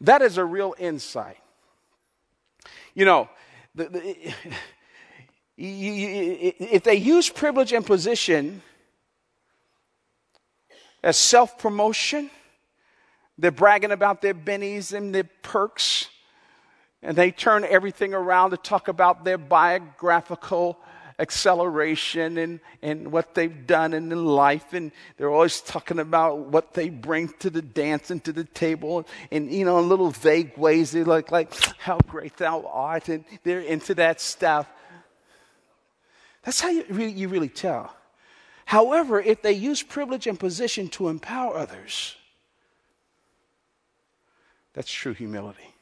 That 0.00 0.22
is 0.22 0.38
a 0.38 0.44
real 0.44 0.74
insight. 0.78 1.38
You 2.94 3.04
know, 3.04 3.28
the, 3.74 3.84
the, 3.84 4.34
if 5.56 6.82
they 6.82 6.96
use 6.96 7.28
privilege 7.28 7.72
and 7.72 7.84
position 7.84 8.62
as 11.02 11.16
self 11.16 11.58
promotion, 11.58 12.30
they're 13.38 13.50
bragging 13.52 13.92
about 13.92 14.20
their 14.20 14.34
bennies 14.34 14.92
and 14.92 15.14
their 15.14 15.28
perks, 15.42 16.08
and 17.02 17.16
they 17.16 17.30
turn 17.30 17.64
everything 17.64 18.12
around 18.12 18.50
to 18.50 18.56
talk 18.56 18.88
about 18.88 19.24
their 19.24 19.38
biographical 19.38 20.78
acceleration 21.20 22.38
and, 22.38 22.60
and 22.80 23.10
what 23.10 23.34
they've 23.34 23.66
done 23.66 23.92
in 23.92 24.10
life. 24.24 24.72
And 24.72 24.92
they're 25.16 25.30
always 25.30 25.60
talking 25.60 25.98
about 25.98 26.38
what 26.38 26.74
they 26.74 26.90
bring 26.90 27.28
to 27.40 27.50
the 27.50 27.62
dance 27.62 28.10
and 28.10 28.22
to 28.24 28.32
the 28.32 28.44
table. 28.44 29.06
And, 29.30 29.50
you 29.52 29.64
know, 29.64 29.78
in 29.78 29.88
little 29.88 30.10
vague 30.10 30.56
ways, 30.56 30.92
they're 30.92 31.04
like, 31.04 31.32
like, 31.32 31.52
how 31.78 31.98
great 31.98 32.36
thou 32.36 32.64
art. 32.72 33.08
And 33.08 33.24
they're 33.42 33.60
into 33.60 33.94
that 33.96 34.20
stuff. 34.20 34.68
That's 36.44 36.60
how 36.60 36.68
you 36.68 36.84
really, 36.88 37.12
you 37.12 37.28
really 37.28 37.48
tell. 37.48 37.94
However, 38.64 39.20
if 39.20 39.42
they 39.42 39.52
use 39.52 39.82
privilege 39.82 40.26
and 40.26 40.38
position 40.38 40.88
to 40.90 41.08
empower 41.08 41.56
others, 41.56 42.14
that's 44.78 44.92
true 44.92 45.12
humility. 45.12 45.74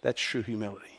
That's 0.00 0.22
true 0.22 0.42
humility. 0.42 0.96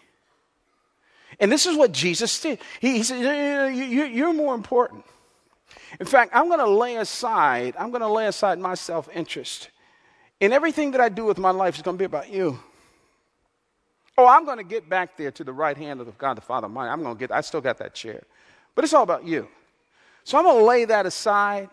And 1.40 1.50
this 1.50 1.66
is 1.66 1.78
what 1.78 1.94
Jesus 1.94 2.42
did. 2.42 2.60
He, 2.82 2.98
he 2.98 3.04
said, 3.04 3.70
You're 3.74 4.34
more 4.34 4.54
important. 4.54 5.06
In 6.02 6.06
fact, 6.06 6.32
I'm 6.36 6.50
going 6.50 6.60
to 6.60 6.70
lay 6.70 6.98
aside, 6.98 7.76
I'm 7.80 7.92
going 7.92 8.02
to 8.02 8.10
lay 8.10 8.28
aside 8.28 8.60
my 8.60 8.74
self 8.74 9.08
interest. 9.16 9.70
And 10.42 10.52
everything 10.52 10.92
that 10.92 11.00
I 11.00 11.08
do 11.08 11.24
with 11.24 11.38
my 11.38 11.52
life 11.52 11.78
is 11.78 11.82
going 11.82 11.96
to 11.96 12.02
be 12.02 12.04
about 12.04 12.30
you. 12.30 12.60
Oh, 14.18 14.28
I'm 14.28 14.44
going 14.44 14.58
to 14.58 14.66
get 14.66 14.90
back 14.90 15.16
there 15.16 15.32
to 15.32 15.46
the 15.46 15.54
right 15.54 15.78
hand 15.78 16.02
of 16.02 16.18
God 16.18 16.36
the 16.36 16.42
Father 16.42 16.68
mine. 16.68 16.90
I'm 16.90 17.04
going 17.04 17.16
to 17.16 17.20
get, 17.22 17.32
I 17.32 17.40
still 17.40 17.62
got 17.62 17.78
that 17.78 17.94
chair. 17.94 18.24
But 18.76 18.84
it's 18.84 18.94
all 18.94 19.04
about 19.04 19.26
you. 19.26 19.48
So 20.26 20.38
I'm 20.38 20.44
going 20.44 20.60
to 20.60 20.66
lay 20.66 20.84
that 20.84 21.06
aside 21.06 21.70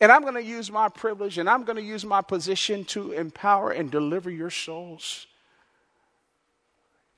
and 0.00 0.10
I'm 0.10 0.22
going 0.22 0.34
to 0.34 0.42
use 0.42 0.70
my 0.70 0.88
privilege 0.88 1.38
and 1.38 1.48
I'm 1.48 1.64
going 1.64 1.76
to 1.76 1.82
use 1.82 2.04
my 2.04 2.22
position 2.22 2.84
to 2.86 3.12
empower 3.12 3.70
and 3.70 3.90
deliver 3.90 4.30
your 4.30 4.50
souls. 4.50 5.26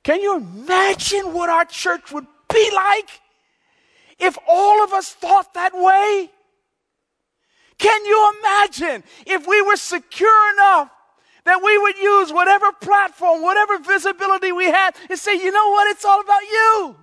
Can 0.03 0.21
you 0.21 0.37
imagine 0.37 1.33
what 1.33 1.49
our 1.49 1.65
church 1.65 2.13
would 2.13 2.27
be 2.53 2.71
like 2.75 3.09
if 4.19 4.37
all 4.47 4.85
of 4.85 4.93
us 4.93 5.13
thought 5.13 5.55
that 5.55 5.73
way? 5.75 6.31
Can 7.79 8.05
you 8.05 8.33
imagine 8.39 9.03
if 9.27 9.47
we 9.47 9.63
were 9.63 9.77
secure 9.77 10.53
enough 10.55 10.91
that 11.45 11.63
we 11.63 11.77
would 11.79 11.97
use 11.99 12.33
whatever 12.33 12.73
platform, 12.73 13.43
whatever 13.43 13.79
visibility 13.79 14.53
we 14.53 14.67
had, 14.67 14.93
and 15.11 15.19
say, 15.19 15.35
you 15.35 15.51
know 15.51 15.71
what, 15.71 15.89
it's 15.89 16.05
all 16.05 16.21
about 16.21 16.43
you? 16.43 16.97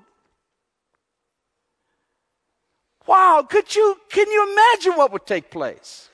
Wow, 3.08 3.46
could 3.50 3.74
you, 3.76 3.98
can 4.10 4.30
you 4.30 4.52
imagine 4.52 4.94
what 4.94 5.12
would 5.12 5.26
take 5.26 5.50
place? 5.50 6.10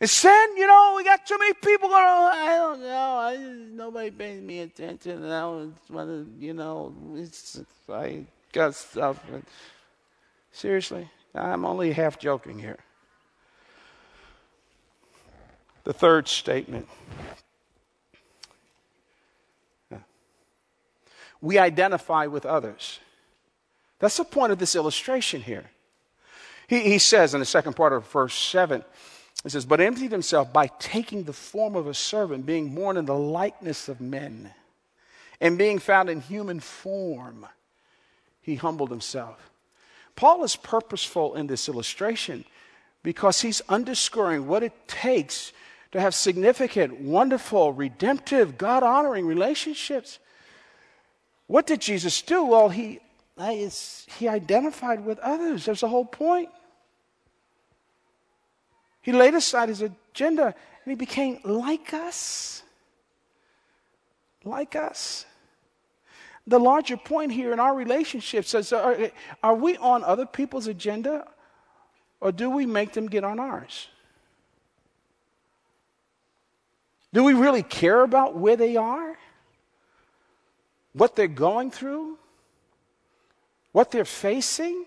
Instead, 0.00 0.50
you 0.56 0.66
know, 0.66 0.94
we 0.96 1.04
got 1.04 1.26
too 1.26 1.36
many 1.38 1.52
people 1.52 1.90
going, 1.90 2.02
I 2.02 2.56
don't 2.56 2.80
know, 2.80 3.18
I, 3.18 3.36
nobody 3.36 4.10
pays 4.10 4.40
me 4.40 4.60
attention. 4.60 5.22
And 5.22 5.32
I 5.32 5.46
was, 5.46 6.26
you 6.38 6.54
know, 6.54 6.94
it's, 7.16 7.60
I 7.88 8.24
got 8.52 8.74
stuff. 8.74 9.22
Seriously, 10.52 11.08
I'm 11.34 11.66
only 11.66 11.92
half 11.92 12.18
joking 12.18 12.58
here. 12.58 12.78
The 15.84 15.92
third 15.92 16.28
statement. 16.28 16.88
We 21.42 21.58
identify 21.58 22.26
with 22.26 22.44
others. 22.44 23.00
That's 24.00 24.16
the 24.16 24.24
point 24.24 24.50
of 24.50 24.58
this 24.58 24.74
illustration 24.74 25.42
here. 25.42 25.70
He, 26.66 26.80
he 26.80 26.98
says 26.98 27.34
in 27.34 27.40
the 27.40 27.46
second 27.46 27.74
part 27.74 27.92
of 27.92 28.10
verse 28.10 28.34
7, 28.34 28.82
he 29.44 29.48
says, 29.50 29.64
But 29.64 29.80
emptied 29.80 30.10
himself 30.10 30.52
by 30.52 30.66
taking 30.78 31.24
the 31.24 31.32
form 31.32 31.76
of 31.76 31.86
a 31.86 31.94
servant, 31.94 32.46
being 32.46 32.74
born 32.74 32.96
in 32.96 33.04
the 33.04 33.16
likeness 33.16 33.88
of 33.88 34.00
men, 34.00 34.52
and 35.40 35.56
being 35.56 35.78
found 35.78 36.10
in 36.10 36.20
human 36.20 36.60
form, 36.60 37.46
he 38.40 38.56
humbled 38.56 38.90
himself. 38.90 39.50
Paul 40.16 40.44
is 40.44 40.56
purposeful 40.56 41.34
in 41.34 41.46
this 41.46 41.68
illustration 41.68 42.44
because 43.02 43.40
he's 43.40 43.62
underscoring 43.68 44.46
what 44.46 44.62
it 44.62 44.88
takes 44.88 45.52
to 45.92 46.00
have 46.00 46.14
significant, 46.14 47.00
wonderful, 47.00 47.72
redemptive, 47.72 48.58
God 48.58 48.82
honoring 48.82 49.26
relationships. 49.26 50.18
What 51.46 51.66
did 51.66 51.80
Jesus 51.80 52.22
do? 52.22 52.44
Well, 52.44 52.68
he 52.68 53.00
he 54.18 54.28
identified 54.28 55.04
with 55.04 55.18
others. 55.20 55.64
There's 55.64 55.80
the 55.80 55.88
whole 55.88 56.04
point. 56.04 56.50
He 59.00 59.12
laid 59.12 59.34
aside 59.34 59.70
his 59.70 59.82
agenda 59.82 60.46
and 60.46 60.54
he 60.84 60.94
became 60.94 61.40
like 61.44 61.94
us. 61.94 62.62
Like 64.44 64.76
us. 64.76 65.24
The 66.46 66.58
larger 66.58 66.96
point 66.96 67.32
here 67.32 67.52
in 67.52 67.60
our 67.60 67.74
relationships 67.74 68.54
is 68.54 68.72
are, 68.72 69.10
are 69.42 69.54
we 69.54 69.76
on 69.78 70.04
other 70.04 70.26
people's 70.26 70.66
agenda 70.66 71.26
or 72.20 72.32
do 72.32 72.50
we 72.50 72.66
make 72.66 72.92
them 72.92 73.06
get 73.06 73.24
on 73.24 73.38
ours? 73.38 73.88
Do 77.12 77.24
we 77.24 77.32
really 77.32 77.62
care 77.62 78.02
about 78.02 78.36
where 78.36 78.56
they 78.56 78.76
are? 78.76 79.18
What 80.92 81.16
they're 81.16 81.26
going 81.26 81.70
through? 81.70 82.18
What 83.72 83.90
they're 83.90 84.04
facing? 84.04 84.84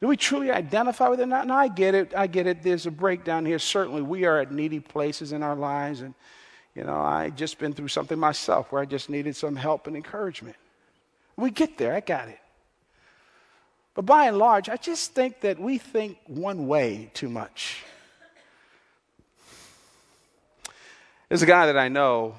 Do 0.00 0.08
we 0.08 0.16
truly 0.16 0.50
identify 0.50 1.08
with 1.08 1.20
it? 1.20 1.26
Now, 1.26 1.56
I 1.56 1.68
get 1.68 1.94
it. 1.94 2.12
I 2.16 2.26
get 2.26 2.46
it. 2.46 2.62
There's 2.62 2.86
a 2.86 2.90
breakdown 2.90 3.46
here. 3.46 3.60
Certainly, 3.60 4.02
we 4.02 4.24
are 4.24 4.40
at 4.40 4.50
needy 4.50 4.80
places 4.80 5.32
in 5.32 5.44
our 5.44 5.54
lives. 5.54 6.00
And, 6.00 6.14
you 6.74 6.82
know, 6.82 6.96
I 6.96 7.30
just 7.30 7.58
been 7.58 7.72
through 7.72 7.88
something 7.88 8.18
myself 8.18 8.72
where 8.72 8.82
I 8.82 8.84
just 8.84 9.08
needed 9.08 9.36
some 9.36 9.54
help 9.54 9.86
and 9.86 9.94
encouragement. 9.94 10.56
We 11.36 11.50
get 11.50 11.78
there. 11.78 11.94
I 11.94 12.00
got 12.00 12.28
it. 12.28 12.38
But 13.94 14.06
by 14.06 14.26
and 14.26 14.38
large, 14.38 14.68
I 14.68 14.76
just 14.76 15.12
think 15.12 15.40
that 15.42 15.60
we 15.60 15.78
think 15.78 16.18
one 16.26 16.66
way 16.66 17.10
too 17.14 17.28
much. 17.28 17.84
There's 21.28 21.42
a 21.42 21.46
guy 21.46 21.66
that 21.66 21.78
I 21.78 21.88
know, 21.88 22.34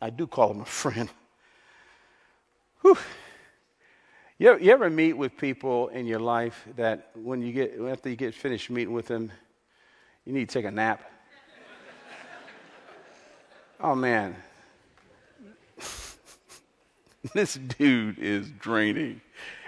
I 0.00 0.10
do 0.10 0.26
call 0.26 0.50
him 0.50 0.62
a 0.62 0.64
friend. 0.64 1.08
Whew. 2.86 2.96
You 4.38 4.50
ever, 4.50 4.58
you 4.60 4.70
ever 4.70 4.88
meet 4.88 5.14
with 5.14 5.36
people 5.36 5.88
in 5.88 6.06
your 6.06 6.20
life 6.20 6.64
that 6.76 7.10
when 7.16 7.42
you 7.42 7.52
get 7.52 7.76
after 7.80 8.08
you 8.08 8.14
get 8.14 8.32
finished 8.32 8.70
meeting 8.70 8.94
with 8.94 9.06
them, 9.06 9.32
you 10.24 10.32
need 10.32 10.48
to 10.48 10.52
take 10.52 10.66
a 10.66 10.70
nap? 10.70 11.02
oh 13.80 13.96
man, 13.96 14.36
this 17.34 17.54
dude 17.54 18.20
is 18.20 18.52
draining. 18.52 19.20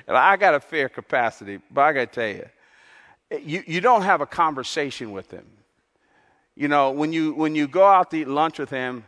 And 0.06 0.16
I 0.16 0.36
got 0.36 0.54
a 0.54 0.60
fair 0.60 0.88
capacity, 0.88 1.58
but 1.72 1.80
I 1.80 1.92
got 1.92 2.12
to 2.12 2.20
tell 2.20 2.28
you, 2.28 3.40
you, 3.44 3.64
you 3.66 3.80
don't 3.80 4.02
have 4.02 4.20
a 4.20 4.26
conversation 4.26 5.10
with 5.10 5.32
him. 5.32 5.46
You 6.54 6.68
know, 6.68 6.92
when 6.92 7.12
you, 7.12 7.34
when 7.34 7.56
you 7.56 7.66
go 7.66 7.84
out 7.84 8.12
to 8.12 8.18
eat 8.18 8.28
lunch 8.28 8.60
with 8.60 8.70
him, 8.70 9.04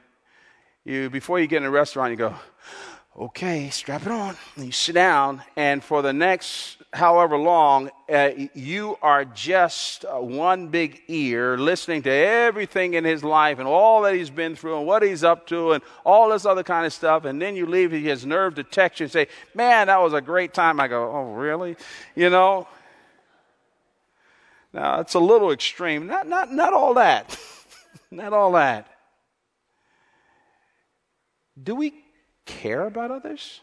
you, 0.85 1.09
before 1.11 1.39
you 1.39 1.47
get 1.47 1.59
in 1.59 1.65
a 1.65 1.71
restaurant, 1.71 2.11
you 2.11 2.17
go, 2.17 2.35
okay, 3.19 3.71
strap 3.71 4.03
it 4.03 4.13
on. 4.13 4.37
And 4.57 4.67
you 4.67 4.73
sit 4.73 4.95
down, 4.95 5.43
and 5.57 5.83
for 5.83 6.03
the 6.03 6.13
next 6.13 6.81
however 6.93 7.37
long, 7.37 7.91
uh, 8.09 8.31
you 8.55 8.99
are 9.01 9.25
just 9.25 10.05
uh, 10.05 10.19
one 10.19 10.69
big 10.69 11.03
ear 11.09 11.57
listening 11.57 12.03
to 12.03 12.11
everything 12.11 12.95
in 12.95 13.05
his 13.05 13.23
life 13.23 13.59
and 13.59 13.69
all 13.69 14.03
that 14.03 14.15
he's 14.15 14.31
been 14.31 14.57
through 14.57 14.79
and 14.79 14.87
what 14.87 15.03
he's 15.03 15.23
up 15.23 15.47
to 15.47 15.73
and 15.73 15.83
all 16.05 16.31
this 16.31 16.45
other 16.45 16.63
kind 16.63 16.85
of 16.85 16.93
stuff. 16.93 17.25
And 17.25 17.41
then 17.41 17.55
you 17.55 17.67
leave, 17.67 17.93
he 17.93 18.07
has 18.09 18.27
nerve 18.27 18.57
to 18.57 18.65
text 18.65 19.01
you 19.01 19.05
and 19.05 19.13
say, 19.13 19.29
Man, 19.55 19.87
that 19.87 20.01
was 20.01 20.13
a 20.13 20.21
great 20.21 20.53
time. 20.53 20.81
I 20.81 20.89
go, 20.89 21.11
Oh, 21.13 21.33
really? 21.35 21.77
You 22.17 22.31
know? 22.31 22.67
Now, 24.73 25.01
it's 25.01 25.15
a 25.15 25.21
little 25.21 25.51
extreme. 25.51 26.07
Not, 26.07 26.29
not, 26.29 26.53
not 26.53 26.73
all 26.73 26.95
that. 26.95 27.39
not 28.11 28.33
all 28.33 28.53
that. 28.53 28.87
Do 31.63 31.75
we 31.75 31.93
care 32.59 32.87
about 32.87 33.11
others? 33.11 33.61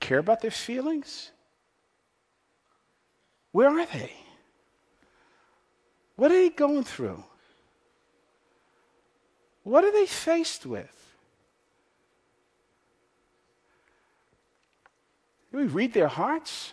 care 0.00 0.18
about 0.18 0.40
their 0.40 0.50
feelings? 0.50 1.32
Where 3.52 3.68
are 3.68 3.86
they? 3.86 4.12
What 6.16 6.30
are 6.30 6.34
they 6.34 6.50
going 6.50 6.84
through? 6.84 7.22
What 9.62 9.84
are 9.84 9.92
they 9.92 10.06
faced 10.06 10.66
with? 10.66 10.94
Do 15.50 15.58
we 15.58 15.64
read 15.64 15.92
their 15.92 16.08
hearts? 16.08 16.72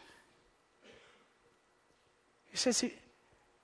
He 2.51 2.57
says, 2.57 2.83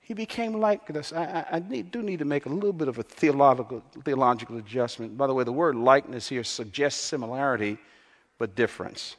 he, 0.02 0.14
became 0.14 0.60
like 0.60 0.94
us. 0.96 1.14
I, 1.14 1.24
I, 1.24 1.46
I 1.58 1.60
need, 1.60 1.92
do 1.92 2.02
need 2.02 2.20
to 2.20 2.26
make 2.26 2.46
a 2.46 2.50
little 2.50 2.74
bit 2.74 2.88
of 2.88 2.98
a 2.98 3.04
theological, 3.04 3.82
theological 4.04 4.58
adjustment. 4.58 5.18
By 5.18 5.28
the 5.28 5.34
way, 5.34 5.44
the 5.44 5.52
word 5.52 5.76
likeness 5.76 6.28
here 6.28 6.44
suggests 6.44 7.02
similarity, 7.02 7.78
but 8.38 8.56
difference. 8.56 9.16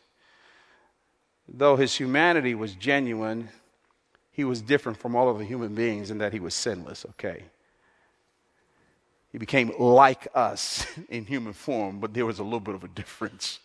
Though 1.48 1.76
his 1.76 1.94
humanity 1.94 2.54
was 2.54 2.74
genuine, 2.74 3.48
he 4.30 4.44
was 4.44 4.62
different 4.62 4.98
from 4.98 5.14
all 5.14 5.28
other 5.28 5.44
human 5.44 5.74
beings 5.74 6.10
in 6.10 6.18
that 6.18 6.32
he 6.32 6.40
was 6.40 6.54
sinless, 6.54 7.04
okay? 7.10 7.44
He 9.32 9.38
became 9.38 9.72
like 9.78 10.28
us 10.34 10.86
in 11.08 11.24
human 11.24 11.52
form, 11.52 12.00
but 12.00 12.14
there 12.14 12.26
was 12.26 12.38
a 12.38 12.44
little 12.44 12.60
bit 12.60 12.74
of 12.74 12.84
a 12.84 12.88
difference. 12.88 13.60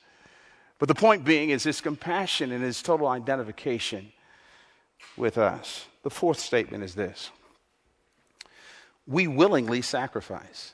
But 0.79 0.87
the 0.87 0.95
point 0.95 1.25
being 1.25 1.49
is 1.49 1.63
his 1.63 1.81
compassion 1.81 2.51
and 2.51 2.63
his 2.63 2.81
total 2.81 3.07
identification 3.07 4.11
with 5.15 5.37
us. 5.37 5.85
The 6.03 6.09
fourth 6.09 6.39
statement 6.39 6.83
is 6.83 6.95
this 6.95 7.31
we 9.07 9.27
willingly 9.27 9.81
sacrifice. 9.81 10.73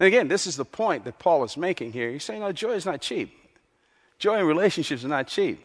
And 0.00 0.08
again, 0.08 0.26
this 0.26 0.48
is 0.48 0.56
the 0.56 0.64
point 0.64 1.04
that 1.04 1.20
Paul 1.20 1.44
is 1.44 1.56
making 1.56 1.92
here. 1.92 2.10
He's 2.10 2.24
saying, 2.24 2.40
no, 2.40 2.50
joy 2.50 2.72
is 2.72 2.84
not 2.84 3.00
cheap. 3.00 3.38
Joy 4.18 4.40
in 4.40 4.46
relationships 4.46 5.02
is 5.02 5.08
not 5.08 5.28
cheap. 5.28 5.64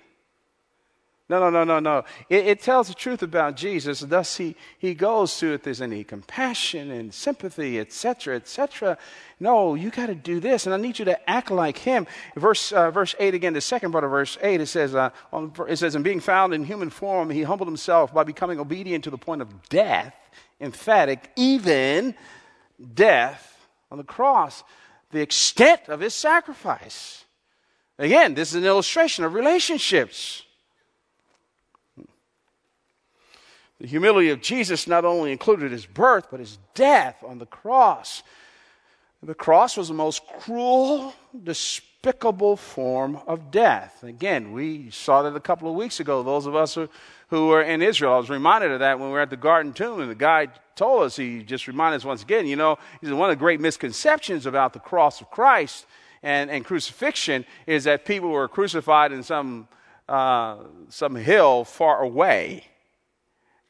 No, 1.30 1.42
no, 1.42 1.50
no, 1.50 1.66
no, 1.66 1.80
no. 1.80 2.06
It, 2.30 2.48
it, 2.48 2.62
tells 2.62 2.88
the 2.88 2.94
truth 2.94 3.22
about 3.22 3.58
Jesus. 3.58 4.00
Thus, 4.00 4.38
he, 4.38 4.56
he 4.80 4.94
goes 4.94 5.38
to 5.40 5.54
if 5.54 5.64
there's 5.64 5.82
any 5.82 6.06
compassion 6.06 6.90
and 6.90 7.14
sympathy, 7.14 7.82
etc., 7.82 8.38
etc. 8.38 8.98
No, 9.38 9.76
you 9.76 9.90
got 9.90 10.06
to 10.06 10.16
do 10.16 10.40
this, 10.40 10.66
and 10.66 10.74
I 10.74 10.78
need 10.78 11.00
you 11.00 11.06
to 11.06 11.30
act 11.30 11.52
like 11.52 11.80
him. 11.80 12.08
Verse, 12.38 12.72
uh, 12.72 12.92
verse 12.92 13.14
8 13.20 13.34
again, 13.34 13.52
the 13.52 13.60
second 13.60 13.92
part 13.92 14.06
of 14.06 14.10
verse 14.12 14.38
8, 14.42 14.62
it 14.62 14.68
says, 14.68 14.96
uh, 14.96 15.10
it 15.68 15.76
says, 15.78 15.96
In 15.96 16.04
being 16.04 16.22
found 16.22 16.54
in 16.54 16.64
human 16.64 16.90
form, 16.90 17.30
he 17.30 17.44
humbled 17.44 17.68
himself 17.68 18.14
by 18.14 18.24
becoming 18.24 18.58
obedient 18.58 19.04
to 19.04 19.10
the 19.10 19.18
point 19.18 19.42
of 19.42 19.68
death, 19.68 20.16
emphatic, 20.62 21.30
even 21.36 22.16
death 22.94 23.68
on 23.92 23.98
the 23.98 24.04
cross. 24.06 24.64
The 25.12 25.22
extent 25.22 25.82
of 25.90 26.00
his 26.00 26.14
sacrifice. 26.14 27.26
Again, 28.00 28.34
this 28.34 28.50
is 28.50 28.56
an 28.56 28.66
illustration 28.66 29.26
of 29.26 29.34
relationships. 29.34 30.44
The 33.80 33.88
humility 33.88 34.30
of 34.30 34.42
Jesus 34.42 34.88
not 34.88 35.06
only 35.06 35.32
included 35.32 35.72
his 35.72 35.86
birth, 35.86 36.28
but 36.32 36.40
his 36.40 36.58
death 36.74 37.24
on 37.26 37.38
the 37.38 37.46
cross. 37.46 38.24
The 39.22 39.36
cross 39.36 39.78
was 39.78 39.88
the 39.88 39.94
most 39.94 40.26
cruel, 40.40 41.14
despicable 41.44 42.56
form 42.56 43.20
of 43.28 43.52
death. 43.52 44.04
Again, 44.04 44.52
we 44.52 44.90
saw 44.90 45.24
that 45.24 45.36
a 45.36 45.40
couple 45.40 45.70
of 45.70 45.76
weeks 45.76 46.00
ago. 46.00 46.24
Those 46.24 46.46
of 46.46 46.56
us 46.56 46.76
who, 46.76 46.90
who 47.30 47.48
were 47.48 47.62
in 47.62 47.82
Israel, 47.82 48.14
I 48.14 48.18
was 48.18 48.30
reminded 48.30 48.72
of 48.72 48.80
that 48.80 49.00
when 49.00 49.10
we 49.10 49.14
were 49.14 49.22
at 49.22 49.30
the 49.30 49.38
Garden 49.38 49.74
Tomb, 49.74 50.00
and 50.02 50.10
the 50.10 50.16
guy 50.16 50.48
told 50.76 51.04
us, 51.04 51.16
he 51.16 51.44
just 51.44 51.68
reminded 51.68 51.98
us 51.98 52.06
once 52.06 52.24
again, 52.24 52.48
you 52.48 52.56
know, 52.56 52.78
he 53.02 53.08
said 53.08 53.16
one 53.16 53.30
of 53.30 53.36
the 53.36 53.40
great 53.40 53.60
misconceptions 53.60 54.46
about 54.46 54.74
the 54.74 54.80
cross 54.80 55.22
of 55.22 55.30
Christ 55.30 55.86
and, 56.24 56.50
and 56.50 56.64
crucifixion 56.64 57.46
is 57.66 57.84
that 57.84 58.06
people 58.06 58.30
were 58.30 58.48
crucified 58.48 59.12
in 59.12 59.24
some, 59.24 59.68
uh, 60.08 60.58
some 60.90 61.16
hill 61.16 61.64
far 61.64 62.02
away. 62.02 62.64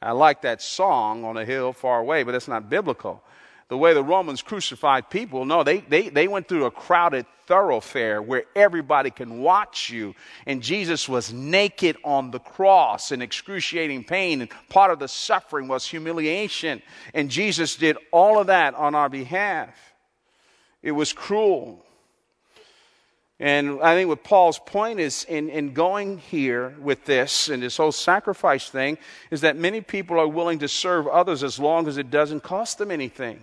I 0.02 0.12
like 0.12 0.42
that 0.44 0.62
song 0.62 1.24
on 1.24 1.38
a 1.38 1.46
hill 1.46 1.74
far 1.74 2.00
away, 2.00 2.24
but 2.24 2.32
that's 2.32 2.48
not 2.48 2.70
biblical. 2.70 3.24
The 3.70 3.78
way 3.78 3.94
the 3.94 4.04
Romans 4.04 4.42
crucified 4.42 5.10
people, 5.10 5.44
no, 5.46 5.64
they, 5.64 5.80
they, 5.80 6.10
they 6.10 6.28
went 6.28 6.48
through 6.48 6.66
a 6.66 6.72
crowded 6.72 7.26
thoroughfare 7.48 8.22
where 8.22 8.44
everybody 8.56 9.10
can 9.10 9.40
watch 9.40 9.90
you. 9.90 10.16
And 10.46 10.62
Jesus 10.62 11.10
was 11.10 11.34
naked 11.34 11.98
on 12.04 12.32
the 12.32 12.40
cross 12.40 13.12
in 13.12 13.22
excruciating 13.22 14.04
pain. 14.06 14.42
And 14.42 14.50
part 14.70 14.92
of 14.92 15.00
the 15.00 15.08
suffering 15.08 15.68
was 15.68 15.86
humiliation. 15.86 16.82
And 17.14 17.30
Jesus 17.30 17.76
did 17.76 17.98
all 18.12 18.40
of 18.40 18.48
that 18.48 18.76
on 18.76 18.96
our 18.96 19.10
behalf. 19.10 19.76
It 20.82 20.92
was 20.92 21.12
cruel. 21.12 21.84
And 23.40 23.82
I 23.84 23.94
think 23.94 24.10
what 24.10 24.24
Paul's 24.24 24.58
point 24.58 25.00
is 25.00 25.24
in, 25.26 25.50
in 25.50 25.74
going 25.74 26.18
here 26.18 26.76
with 26.80 27.06
this 27.06 27.50
and 27.50 27.62
this 27.62 27.78
whole 27.78 27.92
sacrifice 27.92 28.68
thing 28.68 28.98
is 29.30 29.42
that 29.42 29.56
many 29.56 29.80
people 29.80 30.20
are 30.20 30.28
willing 30.28 30.60
to 30.60 30.68
serve 30.68 31.08
others 31.08 31.44
as 31.44 31.60
long 31.60 31.88
as 31.88 31.98
it 31.98 32.10
doesn't 32.10 32.42
cost 32.42 32.80
them 32.80 32.90
anything. 32.90 33.40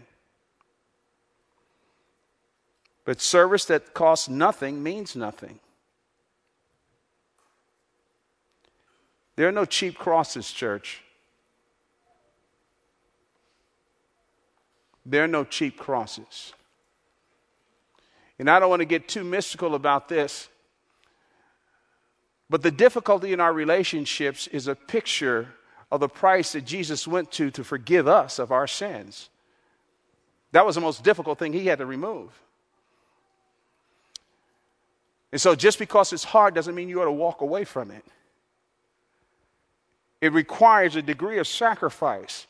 But 3.04 3.20
service 3.20 3.66
that 3.66 3.94
costs 3.94 4.28
nothing 4.28 4.82
means 4.82 5.14
nothing. 5.14 5.60
There 9.36 9.48
are 9.48 9.52
no 9.52 9.64
cheap 9.64 9.96
crosses, 9.96 10.50
church. 10.50 11.02
There 15.06 15.22
are 15.22 15.28
no 15.28 15.44
cheap 15.44 15.76
crosses. 15.76 16.52
And 18.38 18.50
I 18.50 18.58
don't 18.58 18.70
want 18.70 18.80
to 18.80 18.86
get 18.86 19.08
too 19.08 19.24
mystical 19.24 19.74
about 19.74 20.08
this, 20.08 20.48
but 22.50 22.62
the 22.62 22.70
difficulty 22.70 23.32
in 23.32 23.40
our 23.40 23.52
relationships 23.52 24.46
is 24.48 24.66
a 24.68 24.74
picture 24.74 25.48
of 25.90 26.00
the 26.00 26.08
price 26.08 26.52
that 26.52 26.64
Jesus 26.64 27.06
went 27.06 27.30
to 27.32 27.50
to 27.52 27.64
forgive 27.64 28.08
us 28.08 28.38
of 28.38 28.50
our 28.50 28.66
sins. 28.66 29.30
That 30.52 30.66
was 30.66 30.74
the 30.74 30.80
most 30.80 31.02
difficult 31.02 31.38
thing 31.38 31.52
he 31.52 31.66
had 31.66 31.78
to 31.78 31.86
remove. 31.86 32.30
And 35.32 35.40
so, 35.40 35.56
just 35.56 35.80
because 35.80 36.12
it's 36.12 36.22
hard 36.22 36.54
doesn't 36.54 36.76
mean 36.76 36.88
you 36.88 37.00
ought 37.00 37.06
to 37.06 37.12
walk 37.12 37.40
away 37.40 37.64
from 37.64 37.90
it. 37.90 38.04
It 40.20 40.32
requires 40.32 40.94
a 40.94 41.02
degree 41.02 41.38
of 41.38 41.48
sacrifice. 41.48 42.46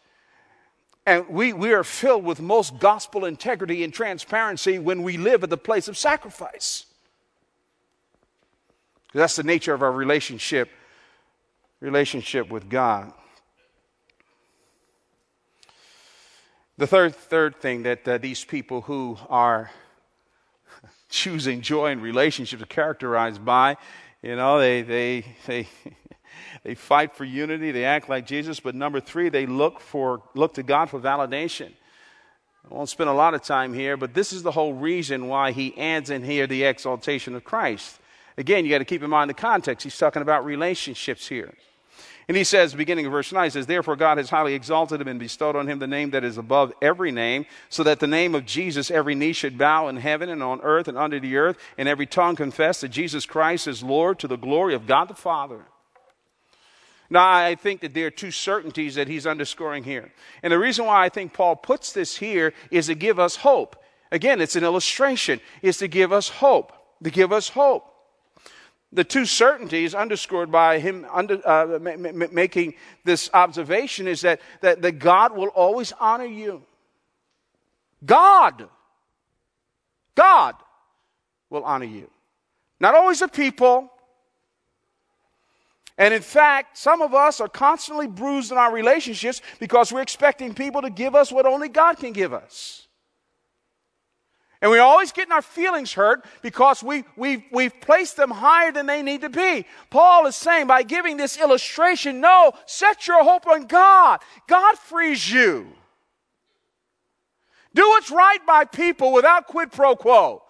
And 1.07 1.29
we, 1.29 1.53
we 1.53 1.73
are 1.73 1.85
filled 1.85 2.25
with 2.25 2.41
most 2.41 2.79
gospel 2.79 3.27
integrity 3.27 3.85
and 3.85 3.93
transparency 3.93 4.79
when 4.79 5.03
we 5.03 5.19
live 5.19 5.45
at 5.45 5.51
the 5.51 5.59
place 5.59 5.87
of 5.87 5.99
sacrifice. 5.99 6.87
That's 9.13 9.37
the 9.37 9.43
nature 9.43 9.75
of 9.75 9.83
our 9.83 9.93
relationship, 9.93 10.71
relationship 11.81 12.49
with 12.51 12.69
God. 12.69 13.13
The 16.79 16.87
third, 16.89 17.15
third 17.15 17.61
thing 17.61 17.85
that 17.85 18.09
uh, 18.09 18.19
these 18.19 18.45
people 18.45 18.81
who 18.81 19.17
are 19.29 19.71
choosing 21.09 21.61
joy 21.61 21.93
in 21.93 22.01
relationships 22.01 22.63
are 22.63 22.67
characterized 22.67 23.45
by, 23.45 23.77
you 24.23 24.35
know, 24.35 24.59
they, 24.59 24.83
they, 24.83 25.25
they, 25.47 25.69
they 26.63 26.75
fight 26.75 27.15
for 27.15 27.25
unity, 27.25 27.73
they 27.73 27.85
act 27.85 28.09
like 28.09 28.27
Jesus, 28.27 28.61
but 28.61 28.75
number 28.75 29.01
three, 29.01 29.29
they 29.29 29.47
look 29.47 29.81
for 29.81 30.23
look 30.35 30.55
to 30.55 30.63
God 30.63 30.91
for 30.91 31.01
validation. 31.01 31.73
I 32.71 32.75
won't 32.75 32.89
spend 32.89 33.11
a 33.11 33.15
lot 33.15 33.35
of 33.35 33.43
time 33.43 33.75
here, 33.75 33.97
but 33.97 34.15
this 34.15 34.33
is 34.33 34.43
the 34.43 34.51
whole 34.51 34.73
reason 34.73 35.29
why 35.29 35.53
he 35.53 35.77
adds 35.79 36.09
in 36.09 36.25
here 36.25 36.47
the 36.47 36.65
exaltation 36.65 37.35
of 37.35 37.45
Christ. 37.45 37.99
Again, 38.39 38.65
you 38.65 38.71
got 38.71 38.79
to 38.79 38.85
keep 38.85 39.03
in 39.03 39.11
mind 39.11 39.29
the 39.29 39.35
context. 39.35 39.85
He's 39.85 39.99
talking 39.99 40.23
about 40.23 40.45
relationships 40.45 41.29
here. 41.29 41.53
And 42.27 42.37
he 42.39 42.45
says, 42.45 42.73
beginning 42.73 43.05
of 43.05 43.13
verse 43.13 43.31
9, 43.33 43.45
he 43.45 43.51
says, 43.51 43.67
Therefore 43.67 43.97
God 43.97 44.17
has 44.17 44.31
highly 44.31 44.55
exalted 44.55 45.01
him 45.01 45.09
and 45.09 45.21
bestowed 45.21 45.57
on 45.57 45.69
him 45.69 45.79
the 45.79 45.87
name 45.87 46.11
that 46.11 46.25
is 46.25 46.39
above 46.39 46.73
every 46.81 47.13
name, 47.13 47.45
so 47.69 47.83
that 47.83 48.01
the 48.01 48.07
name 48.07 48.35
of 48.35 48.47
Jesus 48.47 48.91
every 48.91 49.15
knee 49.15 49.35
should 49.35 49.59
bow 49.59 49.89
in 49.89 49.99
heaven 49.99 50.31
and 50.31 50.43
on 50.43 50.63
earth 50.63 50.89
and 50.89 50.97
under 50.97 51.21
the 51.21 51.37
earth, 51.37 51.59
and 51.77 51.87
every 51.87 52.07
tongue 52.07 52.35
confess 52.35 52.81
that 52.81 52.89
Jesus 52.89 53.27
Christ 53.27 53.69
is 53.69 53.83
Lord 53.83 54.19
to 54.21 54.29
the 54.29 54.39
glory 54.39 54.75
of 54.75 54.87
God 54.87 55.09
the 55.09 55.15
Father. 55.15 55.67
Now, 57.15 57.31
I 57.31 57.55
think 57.55 57.83
that 57.83 57.95
there 57.95 58.09
are 58.09 58.11
two 58.11 58.33
certainties 58.33 58.97
that 58.97 59.07
he's 59.07 59.25
underscoring 59.25 59.85
here. 59.85 60.11
And 60.43 60.53
the 60.53 60.59
reason 60.59 60.85
why 60.85 61.05
I 61.05 61.09
think 61.09 61.33
Paul 61.33 61.55
puts 61.55 61.93
this 61.93 62.17
here 62.17 62.53
is 62.73 62.89
to 62.89 62.97
give 62.97 63.21
us 63.21 63.37
hope. 63.37 63.77
Again, 64.11 64.41
it's 64.41 64.57
an 64.57 64.65
illustration, 64.65 65.41
is 65.63 65.79
to 65.79 65.87
give 65.87 66.13
us 66.13 66.29
hope, 66.29 66.73
to 67.05 67.11
give 67.11 67.33
us 67.33 67.49
hope. 67.49 67.89
The 68.93 69.05
two 69.05 69.27
certainties 69.27 69.95
underscored 69.95 70.51
by 70.51 70.81
him 70.81 71.07
under, 71.09 71.41
uh, 71.47 71.77
m- 71.77 71.87
m- 72.05 72.35
making 72.35 72.75
this 73.05 73.31
observation 73.33 74.09
is 74.09 74.23
that, 74.23 74.41
that, 74.61 74.83
that 74.83 74.99
God 74.99 75.37
will 75.37 75.49
always 75.49 75.93
honor 76.01 76.27
you. 76.27 76.65
God, 78.05 78.69
God 80.17 80.57
will 81.49 81.63
honor 81.63 81.87
you. 81.87 82.11
Not 82.81 82.97
always 82.97 83.21
the 83.21 83.29
people, 83.29 83.89
and 85.97 86.13
in 86.13 86.23
fact, 86.23 86.77
some 86.77 87.03
of 87.03 87.15
us 87.15 87.41
are 87.41 87.49
constantly 87.49 88.09
bruised 88.09 88.51
in 88.51 88.59
our 88.59 88.73
relationships 88.73 89.41
because 89.61 89.93
we're 89.93 90.03
expecting 90.03 90.53
people 90.53 90.83
to 90.83 90.91
give 90.91 91.15
us 91.15 91.31
what 91.31 91.47
only 91.47 91.69
God 91.69 91.99
can 91.99 92.13
give 92.13 92.33
us. 92.33 92.89
And 94.61 94.71
we're 94.71 94.81
always 94.81 95.13
getting 95.13 95.33
our 95.33 95.43
feelings 95.43 95.93
hurt 95.93 96.25
because 96.41 96.83
we, 96.83 97.05
we've, 97.17 97.43
we've 97.53 97.79
placed 97.83 98.17
them 98.17 98.31
higher 98.31 98.73
than 98.73 98.87
they 98.87 99.03
need 99.03 99.21
to 99.21 99.29
be. 99.29 99.67
Paul 99.91 100.27
is 100.27 100.37
saying 100.37 100.67
by 100.67 100.83
giving 100.83 101.17
this 101.17 101.39
illustration, 101.39 102.21
no, 102.21 102.53
set 102.65 103.07
your 103.07 103.23
hope 103.23 103.47
on 103.47 103.67
God. 103.67 104.21
God 104.49 104.79
frees 104.79 105.31
you. 105.31 105.69
Do 107.75 107.87
what's 107.91 108.11
right 108.11 108.45
by 108.47 108.65
people 108.65 109.13
without 109.13 109.49
quid 109.49 109.71
pro 109.71 109.97
quo. 109.97 110.43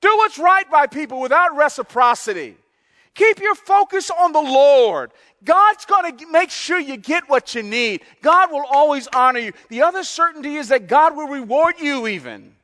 Do 0.00 0.14
what's 0.18 0.38
right 0.38 0.70
by 0.70 0.86
people 0.86 1.20
without 1.20 1.56
reciprocity. 1.56 2.56
Keep 3.14 3.40
your 3.40 3.54
focus 3.54 4.10
on 4.10 4.32
the 4.32 4.40
Lord. 4.40 5.12
God's 5.44 5.84
going 5.84 6.16
to 6.16 6.26
make 6.30 6.50
sure 6.50 6.78
you 6.78 6.96
get 6.96 7.28
what 7.28 7.54
you 7.54 7.62
need. 7.62 8.02
God 8.22 8.50
will 8.50 8.64
always 8.68 9.06
honor 9.14 9.38
you. 9.38 9.52
The 9.68 9.82
other 9.82 10.02
certainty 10.02 10.56
is 10.56 10.68
that 10.68 10.88
God 10.88 11.16
will 11.16 11.28
reward 11.28 11.76
you, 11.78 12.06
even. 12.08 12.54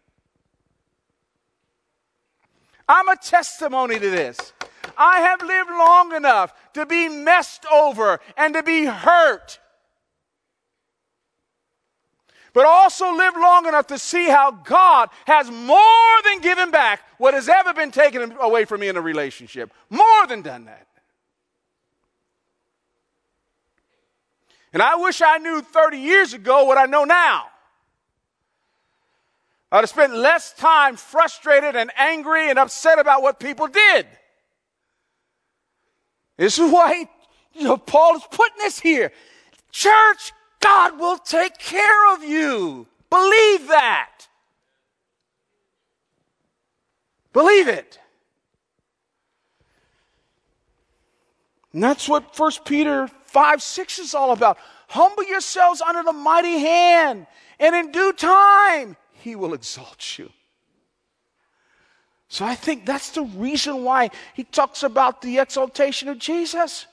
I'm 2.88 3.08
a 3.08 3.16
testimony 3.16 4.00
to 4.00 4.10
this. 4.10 4.52
I 4.96 5.20
have 5.20 5.40
lived 5.42 5.70
long 5.70 6.14
enough 6.14 6.52
to 6.74 6.84
be 6.84 7.08
messed 7.08 7.64
over 7.72 8.20
and 8.36 8.54
to 8.54 8.62
be 8.62 8.86
hurt 8.86 9.60
but 12.52 12.66
also 12.66 13.14
live 13.14 13.34
long 13.34 13.66
enough 13.66 13.86
to 13.88 13.98
see 13.98 14.28
how 14.28 14.50
God 14.50 15.08
has 15.26 15.50
more 15.50 16.22
than 16.24 16.40
given 16.40 16.70
back 16.70 17.02
what 17.18 17.34
has 17.34 17.48
ever 17.48 17.72
been 17.72 17.90
taken 17.90 18.32
away 18.40 18.64
from 18.64 18.80
me 18.80 18.88
in 18.88 18.96
a 18.96 19.00
relationship. 19.00 19.72
More 19.88 20.26
than 20.26 20.42
done 20.42 20.64
that. 20.66 20.86
And 24.72 24.82
I 24.82 24.96
wish 24.96 25.20
I 25.20 25.38
knew 25.38 25.62
30 25.62 25.98
years 25.98 26.32
ago 26.32 26.64
what 26.64 26.78
I 26.78 26.86
know 26.86 27.04
now. 27.04 27.46
I'd 29.72 29.78
have 29.78 29.88
spent 29.88 30.14
less 30.14 30.52
time 30.52 30.96
frustrated 30.96 31.76
and 31.76 31.92
angry 31.96 32.50
and 32.50 32.58
upset 32.58 32.98
about 32.98 33.22
what 33.22 33.38
people 33.38 33.68
did. 33.68 34.06
This 36.36 36.58
is 36.58 36.72
why 36.72 37.08
you 37.54 37.64
know, 37.64 37.76
Paul 37.76 38.16
is 38.16 38.22
putting 38.30 38.58
this 38.58 38.80
here. 38.80 39.12
Church, 39.70 40.32
God 40.60 40.98
will 40.98 41.18
take 41.18 41.58
care 41.58 42.14
of 42.14 42.22
you. 42.22 42.86
Believe 43.08 43.68
that. 43.68 44.28
Believe 47.32 47.68
it. 47.68 47.98
And 51.72 51.82
that's 51.82 52.08
what 52.08 52.38
1 52.38 52.52
Peter 52.64 53.08
5 53.26 53.62
6 53.62 53.98
is 54.00 54.14
all 54.14 54.32
about. 54.32 54.58
Humble 54.88 55.24
yourselves 55.24 55.80
under 55.80 56.02
the 56.02 56.12
mighty 56.12 56.58
hand, 56.58 57.26
and 57.60 57.76
in 57.76 57.92
due 57.92 58.12
time, 58.12 58.96
he 59.12 59.36
will 59.36 59.54
exalt 59.54 60.18
you. 60.18 60.30
So 62.28 62.44
I 62.44 62.54
think 62.54 62.86
that's 62.86 63.10
the 63.10 63.22
reason 63.22 63.84
why 63.84 64.10
he 64.34 64.44
talks 64.44 64.82
about 64.82 65.22
the 65.22 65.38
exaltation 65.38 66.08
of 66.08 66.18
Jesus. 66.18 66.86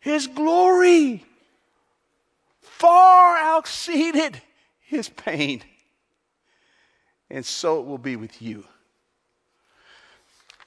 His 0.00 0.26
glory 0.26 1.24
far 2.60 3.58
exceeded 3.58 4.40
his 4.80 5.08
pain. 5.08 5.62
And 7.30 7.44
so 7.44 7.78
it 7.80 7.86
will 7.86 7.98
be 7.98 8.16
with 8.16 8.42
you. 8.42 8.64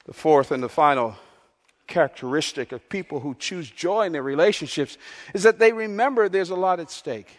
The 0.06 0.12
fourth 0.12 0.50
and 0.50 0.62
the 0.62 0.68
final 0.68 1.16
characteristic 1.86 2.72
of 2.72 2.88
people 2.88 3.20
who 3.20 3.34
choose 3.34 3.70
joy 3.70 4.06
in 4.06 4.12
their 4.12 4.22
relationships 4.22 4.96
is 5.34 5.42
that 5.42 5.58
they 5.58 5.72
remember 5.72 6.28
there's 6.28 6.50
a 6.50 6.54
lot 6.54 6.80
at 6.80 6.90
stake. 6.90 7.36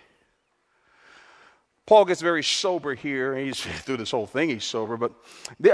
Paul 1.86 2.05
gets 2.05 2.19
very 2.21 2.43
sober 2.43 2.95
here. 2.95 3.36
He's 3.36 3.59
through 3.83 3.97
this 3.97 4.11
whole 4.11 4.25
thing, 4.25 4.49
he's 4.49 4.63
sober. 4.63 4.97
But 4.97 5.11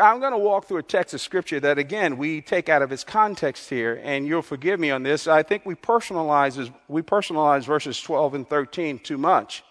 I'm 0.02 0.20
going 0.20 0.34
to 0.34 0.38
walk 0.38 0.66
through 0.66 0.78
a 0.78 0.84
text 0.84 1.14
of 1.14 1.22
scripture 1.22 1.60
that, 1.62 1.78
again, 1.78 2.18
we 2.18 2.42
take 2.42 2.68
out 2.68 2.82
of 2.82 2.92
its 2.92 3.04
context 3.04 3.70
here, 3.70 4.02
and 4.04 4.28
you'll 4.28 4.42
forgive 4.42 4.80
me 4.80 4.92
on 4.92 5.04
this. 5.04 5.28
I 5.28 5.44
think 5.44 5.66
we 5.66 5.76
personalize, 5.76 6.72
we 6.88 7.02
personalize 7.02 7.66
verses 7.66 8.00
12 8.02 8.34
and 8.34 8.50
13 8.50 9.00
too 9.00 9.18
much. 9.18 9.64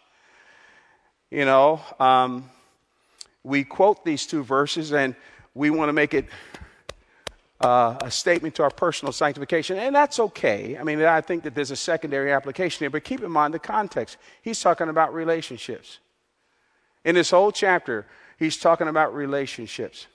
You 1.31 1.45
know, 1.45 1.81
um, 2.01 2.51
we 3.45 3.63
quote 3.63 4.05
these 4.05 4.27
two 4.27 4.43
verses, 4.43 4.93
and 4.93 5.15
we 5.55 5.71
want 5.71 5.91
to 5.91 5.93
make 5.93 6.15
it 6.15 6.27
uh, 7.61 7.99
a 8.01 8.11
statement 8.11 8.55
to 8.55 8.63
our 8.63 8.71
personal 8.71 9.13
sanctification, 9.13 9.77
and 9.77 9.95
that's 9.95 10.19
okay. 10.19 10.79
I 10.79 10.83
mean, 10.85 11.03
I 11.03 11.21
think 11.21 11.43
that 11.43 11.55
there's 11.55 11.71
a 11.71 11.77
secondary 11.77 12.33
application 12.33 12.79
here, 12.79 12.91
but 12.91 13.05
keep 13.05 13.23
in 13.23 13.31
mind 13.31 13.53
the 13.53 13.59
context. 13.59 14.17
He's 14.41 14.61
talking 14.61 14.89
about 14.89 15.13
relationships. 15.13 15.99
In 17.05 17.15
this 17.15 17.31
whole 17.31 17.53
chapter, 17.53 18.07
he's 18.39 18.57
talking 18.57 18.89
about 18.89 19.15
relationships. 19.15 20.07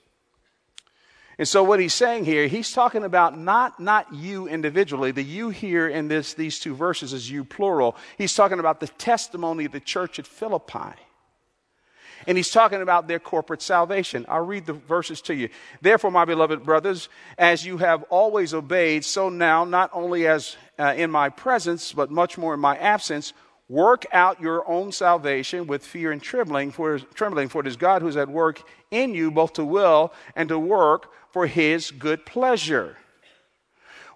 And 1.38 1.46
so 1.46 1.62
what 1.62 1.80
he's 1.80 1.92
saying 1.92 2.24
here, 2.24 2.46
he's 2.46 2.72
talking 2.72 3.04
about 3.04 3.38
not, 3.38 3.78
not 3.78 4.14
you 4.14 4.48
individually. 4.48 5.10
The 5.10 5.22
you 5.22 5.50
here 5.50 5.86
in 5.86 6.08
this, 6.08 6.32
these 6.32 6.58
two 6.58 6.74
verses 6.74 7.12
is 7.12 7.30
you 7.30 7.44
plural. 7.44 7.96
He's 8.16 8.34
talking 8.34 8.58
about 8.58 8.80
the 8.80 8.88
testimony 8.88 9.66
of 9.66 9.72
the 9.72 9.80
church 9.80 10.18
at 10.18 10.26
Philippi. 10.26 10.94
And 12.26 12.38
he's 12.38 12.50
talking 12.50 12.80
about 12.80 13.06
their 13.06 13.18
corporate 13.18 13.60
salvation. 13.60 14.24
I'll 14.28 14.46
read 14.46 14.64
the 14.64 14.72
verses 14.72 15.20
to 15.22 15.34
you. 15.34 15.50
Therefore, 15.82 16.10
my 16.10 16.24
beloved 16.24 16.64
brothers, 16.64 17.10
as 17.36 17.66
you 17.66 17.76
have 17.76 18.02
always 18.04 18.54
obeyed, 18.54 19.04
so 19.04 19.28
now, 19.28 19.64
not 19.64 19.90
only 19.92 20.26
as 20.26 20.56
uh, 20.78 20.94
in 20.96 21.10
my 21.10 21.28
presence, 21.28 21.92
but 21.92 22.10
much 22.10 22.38
more 22.38 22.54
in 22.54 22.60
my 22.60 22.76
absence, 22.78 23.34
Work 23.68 24.06
out 24.12 24.40
your 24.40 24.68
own 24.68 24.92
salvation 24.92 25.66
with 25.66 25.84
fear 25.84 26.12
and 26.12 26.22
trembling, 26.22 26.70
for, 26.70 26.98
trembling, 26.98 27.48
for 27.48 27.62
it 27.62 27.66
is 27.66 27.76
God 27.76 28.00
who's 28.00 28.16
at 28.16 28.28
work 28.28 28.62
in 28.92 29.12
you 29.12 29.30
both 29.30 29.54
to 29.54 29.64
will 29.64 30.12
and 30.36 30.48
to 30.50 30.58
work 30.58 31.10
for 31.32 31.46
his 31.46 31.90
good 31.90 32.24
pleasure. 32.24 32.96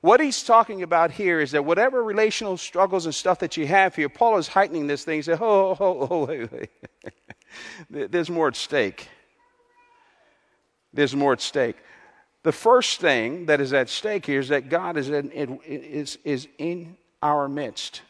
What 0.02 0.20
he's 0.20 0.42
talking 0.42 0.82
about 0.82 1.10
here 1.10 1.40
is 1.40 1.50
that 1.50 1.64
whatever 1.64 2.02
relational 2.02 2.56
struggles 2.56 3.04
and 3.04 3.14
stuff 3.14 3.40
that 3.40 3.56
you 3.56 3.66
have 3.66 3.94
here, 3.94 4.08
Paul 4.08 4.38
is 4.38 4.48
heightening 4.48 4.86
this 4.86 5.04
thing. 5.04 5.16
He 5.16 5.22
said, 5.22 5.38
oh, 5.40 5.76
oh, 5.78 6.08
oh, 6.10 6.24
wait, 6.26 6.50
wait. 6.52 6.70
There's 7.90 8.30
more 8.30 8.48
at 8.48 8.56
stake. 8.56 9.08
There's 10.94 11.14
more 11.14 11.34
at 11.34 11.40
stake. 11.40 11.76
The 12.44 12.52
first 12.52 13.00
thing 13.00 13.46
that 13.46 13.60
is 13.60 13.72
at 13.74 13.90
stake 13.90 14.24
here 14.24 14.40
is 14.40 14.48
that 14.48 14.70
God 14.70 14.96
is 14.96 15.10
in, 15.10 15.30
is, 15.32 16.18
is 16.24 16.48
in 16.56 16.96
our 17.22 17.48
midst. 17.48 18.00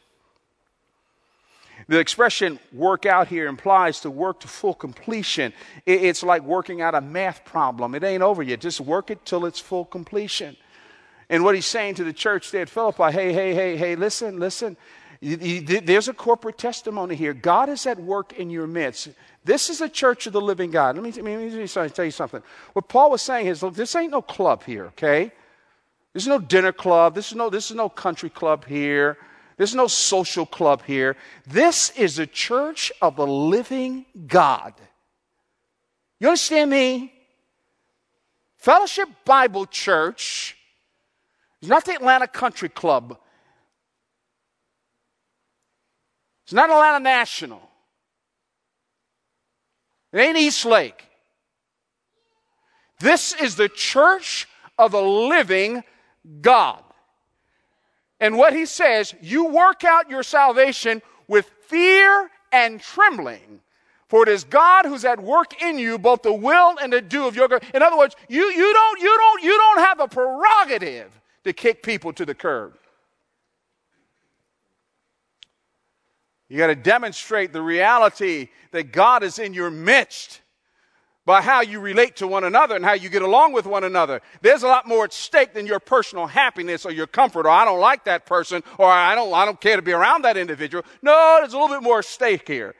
The 1.90 1.98
expression 1.98 2.60
work 2.72 3.04
out 3.04 3.26
here 3.26 3.48
implies 3.48 3.98
to 4.02 4.10
work 4.10 4.38
to 4.40 4.48
full 4.48 4.74
completion. 4.74 5.52
It's 5.84 6.22
like 6.22 6.44
working 6.44 6.80
out 6.80 6.94
a 6.94 7.00
math 7.00 7.44
problem. 7.44 7.96
It 7.96 8.04
ain't 8.04 8.22
over 8.22 8.44
yet. 8.44 8.60
Just 8.60 8.80
work 8.80 9.10
it 9.10 9.24
till 9.24 9.44
it's 9.44 9.58
full 9.58 9.86
completion. 9.86 10.56
And 11.28 11.42
what 11.42 11.56
he's 11.56 11.66
saying 11.66 11.96
to 11.96 12.04
the 12.04 12.12
church 12.12 12.52
there 12.52 12.62
at 12.62 12.68
Philippi 12.68 13.10
hey, 13.10 13.32
hey, 13.32 13.54
hey, 13.54 13.76
hey, 13.76 13.96
listen, 13.96 14.38
listen. 14.38 14.76
There's 15.20 16.06
a 16.06 16.14
corporate 16.14 16.58
testimony 16.58 17.16
here. 17.16 17.34
God 17.34 17.68
is 17.68 17.84
at 17.88 17.98
work 17.98 18.34
in 18.34 18.50
your 18.50 18.68
midst. 18.68 19.08
This 19.44 19.68
is 19.68 19.80
a 19.80 19.88
church 19.88 20.28
of 20.28 20.32
the 20.32 20.40
living 20.40 20.70
God. 20.70 20.94
Let 20.94 21.02
me, 21.02 21.10
let 21.10 21.24
me 21.24 21.66
tell 21.66 22.04
you 22.04 22.12
something. 22.12 22.42
What 22.72 22.86
Paul 22.86 23.10
was 23.10 23.20
saying 23.20 23.48
is, 23.48 23.64
look, 23.64 23.74
this 23.74 23.96
ain't 23.96 24.12
no 24.12 24.22
club 24.22 24.62
here, 24.62 24.86
okay? 24.86 25.32
This 26.12 26.22
is 26.22 26.28
no 26.28 26.38
dinner 26.38 26.72
club. 26.72 27.16
This 27.16 27.32
is 27.32 27.34
no, 27.34 27.50
this 27.50 27.68
is 27.68 27.76
no 27.76 27.88
country 27.88 28.30
club 28.30 28.64
here. 28.64 29.18
There's 29.60 29.74
no 29.74 29.88
social 29.88 30.46
club 30.46 30.84
here. 30.86 31.18
This 31.46 31.90
is 31.90 32.18
a 32.18 32.26
church 32.26 32.90
of 33.02 33.16
the 33.16 33.26
living 33.26 34.06
God. 34.26 34.72
You 36.18 36.28
understand 36.28 36.70
me? 36.70 37.12
Fellowship 38.56 39.10
Bible 39.26 39.66
Church 39.66 40.56
is 41.60 41.68
not 41.68 41.84
the 41.84 41.92
Atlanta 41.92 42.26
Country 42.26 42.70
Club. 42.70 43.18
It's 46.44 46.54
not 46.54 46.70
Atlanta 46.70 47.00
National. 47.00 47.60
It 50.10 50.20
ain't 50.20 50.38
East 50.38 50.64
Lake. 50.64 51.04
This 52.98 53.34
is 53.34 53.56
the 53.56 53.68
church 53.68 54.48
of 54.78 54.92
the 54.92 55.02
living 55.02 55.84
God. 56.40 56.82
And 58.20 58.36
what 58.36 58.52
he 58.52 58.66
says, 58.66 59.14
you 59.22 59.46
work 59.46 59.82
out 59.82 60.10
your 60.10 60.22
salvation 60.22 61.00
with 61.26 61.50
fear 61.66 62.30
and 62.52 62.80
trembling. 62.80 63.60
For 64.08 64.24
it 64.24 64.28
is 64.28 64.44
God 64.44 64.84
who's 64.86 65.04
at 65.04 65.22
work 65.22 65.62
in 65.62 65.78
you, 65.78 65.96
both 65.96 66.22
the 66.22 66.32
will 66.32 66.76
and 66.82 66.92
the 66.92 67.00
do 67.00 67.26
of 67.26 67.36
your 67.36 67.48
good. 67.48 67.62
In 67.72 67.82
other 67.82 67.96
words, 67.96 68.16
you, 68.28 68.42
you, 68.42 68.72
don't, 68.72 69.00
you, 69.00 69.16
don't, 69.16 69.42
you 69.42 69.56
don't 69.56 69.78
have 69.78 70.00
a 70.00 70.08
prerogative 70.08 71.10
to 71.44 71.52
kick 71.52 71.82
people 71.82 72.12
to 72.14 72.26
the 72.26 72.34
curb. 72.34 72.76
You 76.48 76.58
got 76.58 76.66
to 76.66 76.74
demonstrate 76.74 77.52
the 77.52 77.62
reality 77.62 78.48
that 78.72 78.90
God 78.90 79.22
is 79.22 79.38
in 79.38 79.54
your 79.54 79.70
midst 79.70 80.40
by 81.30 81.40
how 81.40 81.60
you 81.60 81.78
relate 81.78 82.16
to 82.16 82.26
one 82.26 82.42
another 82.42 82.74
and 82.74 82.84
how 82.84 82.92
you 82.92 83.08
get 83.08 83.22
along 83.22 83.52
with 83.52 83.64
one 83.64 83.84
another. 83.84 84.20
There's 84.42 84.64
a 84.64 84.66
lot 84.66 84.88
more 84.88 85.04
at 85.04 85.12
stake 85.12 85.54
than 85.54 85.64
your 85.64 85.78
personal 85.78 86.26
happiness 86.26 86.84
or 86.84 86.90
your 86.90 87.06
comfort 87.06 87.46
or 87.46 87.50
I 87.50 87.64
don't 87.64 87.78
like 87.78 88.02
that 88.06 88.26
person 88.26 88.64
or 88.78 88.90
I 88.90 89.14
don't, 89.14 89.32
I 89.32 89.44
don't 89.44 89.60
care 89.60 89.76
to 89.76 89.82
be 89.82 89.92
around 89.92 90.22
that 90.22 90.36
individual. 90.36 90.82
No, 91.02 91.36
there's 91.38 91.52
a 91.52 91.56
little 91.56 91.76
bit 91.76 91.84
more 91.84 92.00
at 92.00 92.04
stake 92.04 92.48
here. 92.48 92.74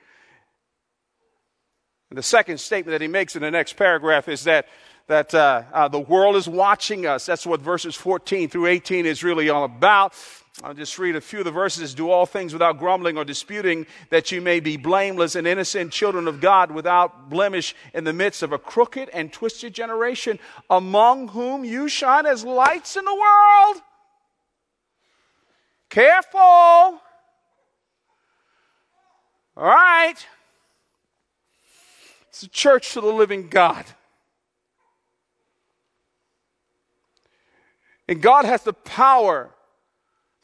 And 2.10 2.18
the 2.18 2.24
second 2.24 2.58
statement 2.58 2.90
that 2.92 3.00
he 3.00 3.06
makes 3.06 3.36
in 3.36 3.42
the 3.42 3.52
next 3.52 3.74
paragraph 3.74 4.26
is 4.26 4.42
that 4.42 4.66
that 5.06 5.32
uh, 5.32 5.62
uh, 5.72 5.86
the 5.86 6.00
world 6.00 6.34
is 6.34 6.48
watching 6.48 7.06
us. 7.06 7.26
That's 7.26 7.46
what 7.46 7.60
verses 7.60 7.94
14 7.94 8.48
through 8.48 8.66
18 8.66 9.06
is 9.06 9.22
really 9.22 9.48
all 9.48 9.62
about. 9.62 10.14
I'll 10.62 10.74
just 10.74 10.98
read 10.98 11.16
a 11.16 11.20
few 11.20 11.38
of 11.38 11.44
the 11.46 11.50
verses. 11.50 11.94
Do 11.94 12.10
all 12.10 12.26
things 12.26 12.52
without 12.52 12.78
grumbling 12.78 13.16
or 13.16 13.24
disputing, 13.24 13.86
that 14.10 14.30
you 14.30 14.40
may 14.40 14.60
be 14.60 14.76
blameless 14.76 15.34
and 15.34 15.46
innocent 15.46 15.92
children 15.92 16.28
of 16.28 16.40
God 16.40 16.70
without 16.70 17.30
blemish 17.30 17.74
in 17.94 18.04
the 18.04 18.12
midst 18.12 18.42
of 18.42 18.52
a 18.52 18.58
crooked 18.58 19.08
and 19.10 19.32
twisted 19.32 19.72
generation, 19.72 20.38
among 20.68 21.28
whom 21.28 21.64
you 21.64 21.88
shine 21.88 22.26
as 22.26 22.44
lights 22.44 22.96
in 22.96 23.04
the 23.04 23.14
world. 23.14 23.82
Careful. 25.88 26.40
All 26.40 27.00
right. 29.56 30.16
It's 32.28 32.42
a 32.42 32.48
church 32.48 32.92
to 32.92 33.00
the 33.00 33.08
living 33.08 33.48
God. 33.48 33.84
And 38.08 38.20
God 38.20 38.44
has 38.44 38.62
the 38.62 38.72
power 38.72 39.50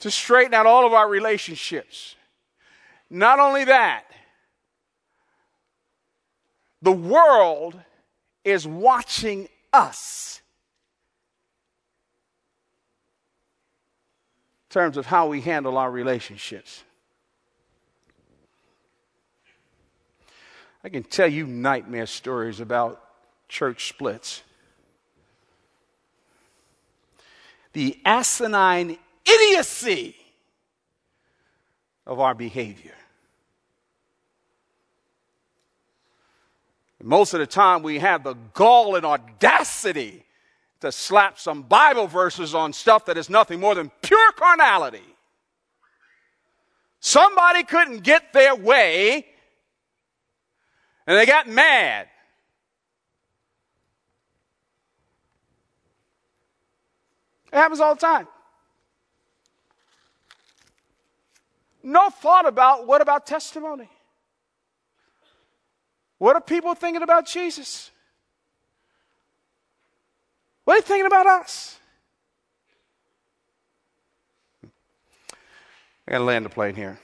to 0.01 0.11
straighten 0.11 0.55
out 0.55 0.67
all 0.67 0.87
of 0.87 0.93
our 0.93 1.09
relationships. 1.09 2.17
Not 3.09 3.39
only 3.39 3.65
that, 3.65 4.05
the 6.83 6.93
world 6.93 7.79
is 8.45 8.67
watching 8.67 9.49
us 9.73 10.41
in 14.69 14.75
terms 14.75 14.97
of 14.97 15.07
how 15.07 15.29
we 15.29 15.41
handle 15.41 15.79
our 15.79 15.91
relationships. 15.91 16.85
I 20.85 20.89
can 20.89 21.03
tell 21.03 21.27
you 21.27 21.47
nightmare 21.47 22.07
stories 22.07 22.61
about 22.61 23.03
church 23.49 23.89
splits. 23.89 24.43
The 27.73 27.99
asinine 28.05 28.99
idiocy 29.27 30.15
of 32.07 32.21
our 32.21 32.35
behavior. 32.35 32.93
Most 37.03 37.35
of 37.35 37.41
the 37.41 37.47
time, 37.47 37.83
we 37.83 37.99
have 37.99 38.25
the 38.25 38.35
gall 38.55 38.97
and 38.97 39.05
audacity 39.05 40.25
to 40.81 40.91
slap 40.91 41.39
some 41.39 41.63
Bible 41.63 42.07
verses 42.07 42.55
on 42.55 42.73
stuff 42.73 43.05
that 43.07 43.17
is 43.17 43.31
nothing 43.31 43.61
more 43.61 43.75
than 43.75 43.91
pure 44.03 44.33
carnality. 44.33 45.03
Somebody 47.01 47.63
couldn't 47.63 48.03
get 48.03 48.33
their 48.33 48.55
way 48.55 49.27
and 51.07 51.17
they 51.17 51.27
got 51.27 51.49
mad. 51.49 52.09
It 57.53 57.57
happens 57.57 57.81
all 57.81 57.95
the 57.95 58.01
time. 58.01 58.27
No 61.87 62.11
thought 62.11 62.49
about 62.49 62.85
what 62.85 63.01
about 63.01 63.29
testimony? 63.29 63.89
What 66.19 66.35
are 66.35 66.41
people 66.41 66.75
thinking 66.75 67.03
about 67.03 67.29
Jesus? 67.29 67.93
What 70.65 70.75
are 70.75 70.81
they 70.81 70.87
thinking 70.87 71.07
about 71.07 71.29
us? 71.29 71.79
I 74.65 76.11
got 76.11 76.19
to 76.19 76.25
land 76.25 76.45
the 76.45 76.51
plane 76.51 76.75
here. 76.75 76.99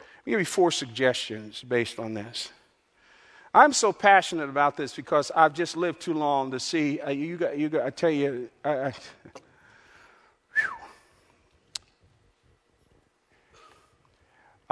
I'll 0.00 0.04
give 0.26 0.40
you 0.40 0.46
four 0.46 0.72
suggestions 0.72 1.62
based 1.62 2.00
on 2.00 2.12
this. 2.12 2.50
I'm 3.54 3.72
so 3.72 3.92
passionate 3.92 4.48
about 4.48 4.76
this 4.76 4.96
because 4.96 5.30
I've 5.30 5.54
just 5.54 5.76
lived 5.76 6.00
too 6.00 6.14
long 6.14 6.50
to 6.50 6.58
see. 6.58 6.98
Uh, 6.98 7.10
you 7.10 7.36
got, 7.36 7.56
you 7.56 7.80
I 7.80 7.90
tell 7.90 8.10
you, 8.10 8.50
I, 8.64 8.70
I, 8.70 8.94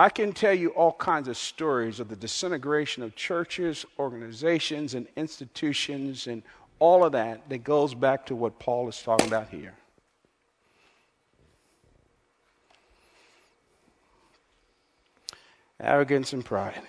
I 0.01 0.09
can 0.09 0.33
tell 0.33 0.55
you 0.55 0.71
all 0.71 0.95
kinds 0.95 1.29
of 1.29 1.37
stories 1.37 2.01
of 2.01 2.09
the 2.09 2.17
disintegration 2.17 3.03
of 3.03 3.15
churches, 3.15 3.85
organizations, 3.99 4.95
and 4.95 5.07
institutions, 5.15 6.27
and 6.27 6.43
all 6.79 7.05
of 7.05 7.13
that 7.13 7.51
that 7.51 7.65
goes 7.65 7.93
back 7.93 8.25
to 8.25 8.35
what 8.35 8.59
Paul 8.59 8.89
is 8.89 9.03
talking 9.03 9.27
about 9.27 9.51
here. 9.51 9.75
Arrogance 15.79 16.33
and 16.33 16.43
pride. 16.43 16.81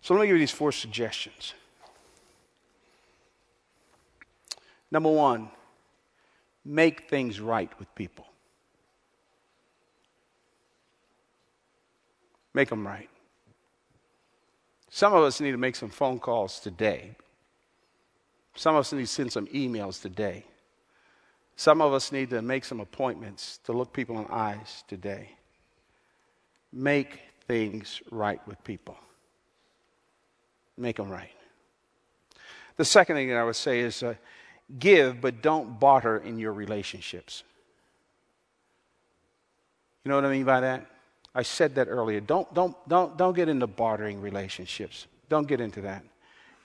So 0.00 0.14
let 0.14 0.22
me 0.22 0.28
give 0.28 0.36
you 0.36 0.40
these 0.40 0.50
four 0.50 0.72
suggestions. 0.72 1.52
Number 4.90 5.10
one, 5.10 5.50
make 6.64 7.10
things 7.10 7.38
right 7.38 7.70
with 7.78 7.94
people. 7.94 8.24
Make 12.54 12.68
them 12.68 12.86
right. 12.86 13.08
Some 14.90 15.14
of 15.14 15.22
us 15.22 15.40
need 15.40 15.52
to 15.52 15.58
make 15.58 15.74
some 15.74 15.88
phone 15.88 16.18
calls 16.18 16.60
today. 16.60 17.16
Some 18.54 18.74
of 18.74 18.80
us 18.80 18.92
need 18.92 19.02
to 19.02 19.06
send 19.06 19.32
some 19.32 19.46
emails 19.46 20.02
today. 20.02 20.44
Some 21.56 21.80
of 21.80 21.92
us 21.94 22.12
need 22.12 22.30
to 22.30 22.42
make 22.42 22.64
some 22.64 22.80
appointments 22.80 23.58
to 23.64 23.72
look 23.72 23.92
people 23.92 24.18
in 24.18 24.24
the 24.24 24.34
eyes 24.34 24.84
today. 24.88 25.30
Make 26.72 27.20
things 27.46 28.02
right 28.10 28.46
with 28.46 28.62
people. 28.64 28.96
Make 30.76 30.96
them 30.96 31.08
right. 31.08 31.32
The 32.76 32.84
second 32.84 33.16
thing 33.16 33.28
that 33.28 33.36
I 33.36 33.44
would 33.44 33.56
say 33.56 33.80
is 33.80 34.02
uh, 34.02 34.14
give, 34.78 35.20
but 35.20 35.42
don't 35.42 35.78
barter 35.78 36.18
in 36.18 36.38
your 36.38 36.52
relationships. 36.52 37.44
You 40.04 40.08
know 40.08 40.16
what 40.16 40.24
I 40.24 40.30
mean 40.30 40.44
by 40.44 40.60
that? 40.60 40.86
I 41.34 41.42
said 41.42 41.74
that 41.76 41.88
earlier. 41.88 42.20
Don't, 42.20 42.52
don't, 42.52 42.76
don't, 42.88 43.16
don't 43.16 43.34
get 43.34 43.48
into 43.48 43.66
bartering 43.66 44.20
relationships. 44.20 45.06
Don't 45.28 45.48
get 45.48 45.60
into 45.60 45.80
that. 45.82 46.04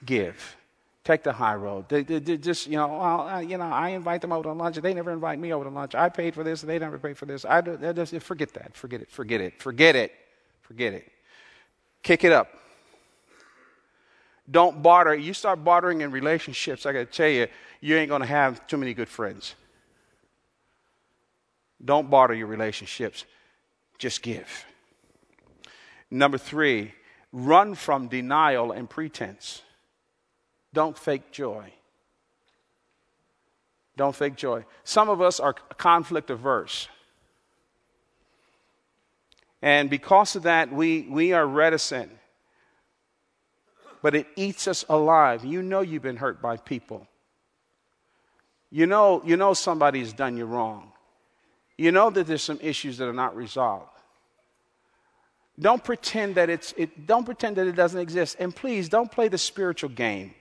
Give. 0.05 0.55
Take 1.03 1.23
the 1.23 1.31
high 1.31 1.55
road. 1.55 1.87
They, 1.87 2.03
they, 2.03 2.19
they 2.19 2.37
just, 2.37 2.67
you 2.67 2.75
know, 2.75 2.99
uh, 3.01 3.39
you 3.39 3.57
know, 3.57 3.63
I 3.63 3.89
invite 3.89 4.19
them 4.19 4.33
over 4.33 4.43
to 4.43 4.51
lunch. 4.51 4.75
They 4.75 4.93
never 4.93 5.11
invite 5.11 5.39
me 5.39 5.53
over 5.53 5.63
to 5.63 5.69
lunch. 5.69 5.95
I 5.95 6.09
paid 6.09 6.35
for 6.35 6.43
this. 6.43 6.61
They 6.61 6.77
never 6.79 6.97
paid 6.97 7.17
for 7.17 7.25
this. 7.25 7.45
I 7.45 7.61
just, 7.61 8.13
forget 8.23 8.53
that. 8.55 8.75
Forget 8.75 9.01
it. 9.01 9.09
Forget 9.09 9.39
it. 9.39 9.61
Forget 9.61 9.95
it. 9.95 10.11
Forget 10.61 10.93
it. 10.93 11.09
Kick 12.03 12.25
it 12.25 12.33
up. 12.33 12.49
Don't 14.49 14.81
barter. 14.83 15.15
You 15.15 15.33
start 15.33 15.63
bartering 15.63 16.01
in 16.01 16.11
relationships, 16.11 16.85
I 16.85 16.93
got 16.93 16.99
to 16.99 17.05
tell 17.05 17.29
you, 17.29 17.47
you 17.81 17.95
ain't 17.95 18.09
going 18.09 18.21
to 18.21 18.27
have 18.27 18.65
too 18.67 18.77
many 18.77 18.93
good 18.93 19.09
friends. 19.09 19.55
Don't 21.83 22.09
barter 22.09 22.33
your 22.33 22.47
relationships. 22.47 23.25
Just 23.97 24.21
give. 24.21 24.65
Number 26.09 26.37
three, 26.37 26.93
run 27.31 27.75
from 27.75 28.07
denial 28.07 28.71
and 28.71 28.89
pretense. 28.89 29.61
Don't 30.73 30.97
fake 30.97 31.31
joy. 31.31 31.73
Don't 33.95 34.15
fake 34.15 34.35
joy. 34.35 34.65
Some 34.83 35.09
of 35.09 35.21
us 35.21 35.39
are 35.39 35.53
conflict 35.53 36.29
averse. 36.29 36.87
And 39.61 39.89
because 39.89 40.35
of 40.35 40.43
that, 40.43 40.71
we, 40.71 41.01
we 41.09 41.33
are 41.33 41.45
reticent. 41.45 42.11
But 44.03 44.13
it 44.13 44.27
eats 44.35 44.67
us 44.67 44.85
alive. 44.87 45.43
You 45.43 45.63
know 45.63 45.81
you've 45.81 46.03
been 46.03 46.17
hurt 46.17 46.41
by 46.41 46.57
people. 46.57 47.07
You 48.69 48.85
know, 48.85 49.23
you 49.25 49.35
know 49.35 49.53
somebody's 49.53 50.13
done 50.13 50.37
you 50.37 50.45
wrong. 50.45 50.91
You 51.77 51.91
know 51.91 52.09
that 52.09 52.25
there's 52.25 52.43
some 52.43 52.59
issues 52.61 52.97
that 52.97 53.07
are 53.07 53.13
not 53.13 53.35
resolved. 53.35 53.91
Don't 55.59 55.83
pretend 55.83 56.35
that 56.35 56.49
it's 56.49 56.73
it, 56.77 57.07
don't 57.07 57.25
pretend 57.25 57.55
that 57.55 57.67
it 57.67 57.75
doesn't 57.75 57.99
exist. 57.99 58.37
And 58.39 58.55
please 58.55 58.89
don't 58.89 59.11
play 59.11 59.27
the 59.27 59.37
spiritual 59.37 59.89
game. 59.89 60.33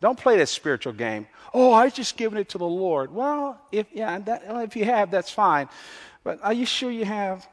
Don't 0.00 0.18
play 0.18 0.36
that 0.38 0.48
spiritual 0.48 0.92
game. 0.92 1.26
Oh, 1.54 1.72
I 1.72 1.88
just 1.88 2.16
given 2.16 2.38
it 2.38 2.50
to 2.50 2.58
the 2.58 2.66
Lord. 2.66 3.14
Well, 3.14 3.58
if 3.72 3.86
yeah, 3.92 4.18
that, 4.18 4.42
if 4.46 4.76
you 4.76 4.84
have, 4.84 5.10
that's 5.10 5.30
fine. 5.30 5.68
But 6.22 6.40
are 6.42 6.52
you 6.52 6.66
sure 6.66 6.90
you 6.90 7.04
have? 7.04 7.46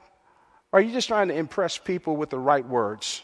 Or 0.71 0.79
are 0.79 0.81
you 0.81 0.91
just 0.91 1.07
trying 1.07 1.27
to 1.29 1.35
impress 1.35 1.77
people 1.77 2.15
with 2.15 2.29
the 2.29 2.39
right 2.39 2.67
words? 2.67 3.21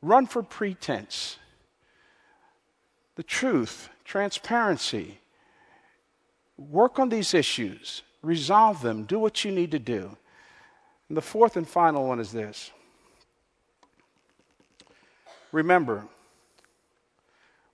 Run 0.00 0.26
for 0.26 0.42
pretense. 0.42 1.36
The 3.16 3.22
truth, 3.22 3.88
transparency, 4.04 5.18
Work 6.58 6.98
on 6.98 7.08
these 7.08 7.34
issues, 7.34 8.02
resolve 8.20 8.82
them, 8.82 9.04
do 9.04 9.18
what 9.18 9.44
you 9.44 9.52
need 9.52 9.70
to 9.70 9.78
do. 9.78 10.16
And 11.08 11.16
the 11.16 11.22
fourth 11.22 11.56
and 11.56 11.66
final 11.66 12.06
one 12.06 12.20
is 12.20 12.32
this 12.32 12.72
remember, 15.52 16.06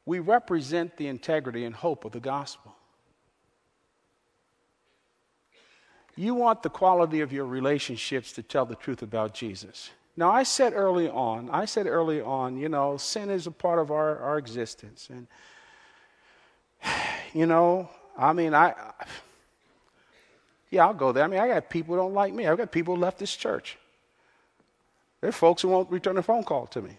we 0.07 0.19
represent 0.19 0.97
the 0.97 1.09
integrity 1.09 1.65
and 1.65 1.75
hope 1.75 2.05
of 2.05 2.13
the 2.13 2.21
gospel. 2.21 2.75
You 6.17 6.35
want 6.35 6.63
the 6.63 6.71
quality 6.71 7.21
of 7.21 7.33
your 7.33 7.47
relationships 7.47 8.33
to 8.35 8.43
tell 8.43 8.67
the 8.67 8.77
truth 8.77 9.03
about 9.03 9.35
Jesus. 9.35 9.91
Now, 10.17 10.31
I 10.31 10.45
said 10.45 10.73
early 10.75 11.09
on, 11.09 11.51
I 11.51 11.65
said 11.65 11.87
early 11.87 12.21
on, 12.21 12.57
you 12.57 12.69
know, 12.69 12.97
sin 12.97 13.31
is 13.31 13.49
a 13.49 13.51
part 13.51 13.81
of 13.81 13.91
our, 13.91 14.19
our 14.19 14.39
existence. 14.39 15.09
And, 15.11 15.27
you 17.33 17.47
know, 17.47 17.89
I 18.17 18.33
mean, 18.33 18.55
I, 18.55 18.75
yeah, 20.71 20.87
I'll 20.87 20.95
go 20.95 21.13
there. 21.13 21.25
I 21.25 21.27
mean, 21.27 21.41
I 21.41 21.49
got 21.49 21.69
people 21.69 21.95
who 21.95 22.01
don't 22.01 22.15
like 22.15 22.33
me. 22.33 22.47
I've 22.47 22.59
got 22.59 22.71
people 22.71 22.95
who 22.95 23.01
left 23.01 23.19
this 23.19 23.35
church. 23.35 23.79
There 25.21 25.29
are 25.29 25.33
folks 25.33 25.63
who 25.63 25.69
won't 25.69 25.91
return 25.91 26.19
a 26.19 26.23
phone 26.23 26.45
call 26.45 26.67
to 26.69 26.83
me. 26.83 26.97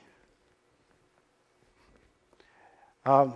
Um, 3.06 3.36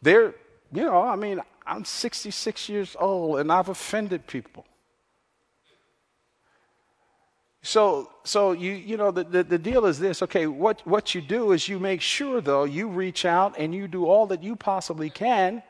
they're, 0.00 0.34
you 0.72 0.84
know, 0.84 1.02
I 1.02 1.16
mean, 1.16 1.40
I'm 1.66 1.84
66 1.84 2.68
years 2.68 2.96
old 2.98 3.40
and 3.40 3.50
I've 3.50 3.68
offended 3.68 4.26
people. 4.26 4.64
So, 7.62 8.10
so 8.24 8.52
you, 8.52 8.72
you 8.72 8.98
know, 8.98 9.10
the, 9.10 9.24
the, 9.24 9.42
the, 9.42 9.58
deal 9.58 9.86
is 9.86 9.98
this. 9.98 10.20
Okay, 10.22 10.46
what, 10.46 10.86
what 10.86 11.14
you 11.14 11.22
do 11.22 11.52
is 11.52 11.66
you 11.66 11.78
make 11.78 12.02
sure, 12.02 12.42
though, 12.42 12.64
you 12.64 12.88
reach 12.88 13.24
out 13.24 13.54
and 13.58 13.74
you 13.74 13.88
do 13.88 14.04
all 14.04 14.26
that 14.26 14.42
you 14.42 14.54
possibly 14.54 15.08
can 15.08 15.62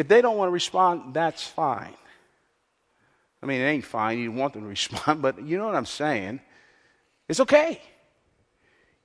if 0.00 0.08
they 0.08 0.22
don't 0.22 0.38
want 0.38 0.48
to 0.48 0.52
respond, 0.52 1.12
that's 1.12 1.46
fine. 1.46 1.94
I 3.42 3.46
mean, 3.46 3.60
it 3.60 3.64
ain't 3.64 3.84
fine. 3.84 4.18
You 4.18 4.32
want 4.32 4.54
them 4.54 4.62
to 4.62 4.68
respond, 4.78 5.20
but 5.20 5.42
you 5.42 5.58
know 5.58 5.66
what 5.66 5.74
I'm 5.74 5.86
saying. 5.86 6.40
It's 7.28 7.40
okay. 7.40 7.82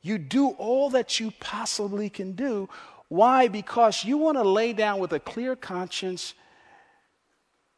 You 0.01 0.17
do 0.17 0.51
all 0.51 0.91
that 0.91 1.19
you 1.19 1.31
possibly 1.41 2.09
can 2.09 2.31
do. 2.31 2.69
Why? 3.09 3.49
Because 3.49 4.05
you 4.05 4.17
want 4.17 4.37
to 4.37 4.43
lay 4.43 4.71
down 4.71 4.99
with 4.99 5.11
a 5.11 5.19
clear 5.19 5.55
conscience 5.55 6.33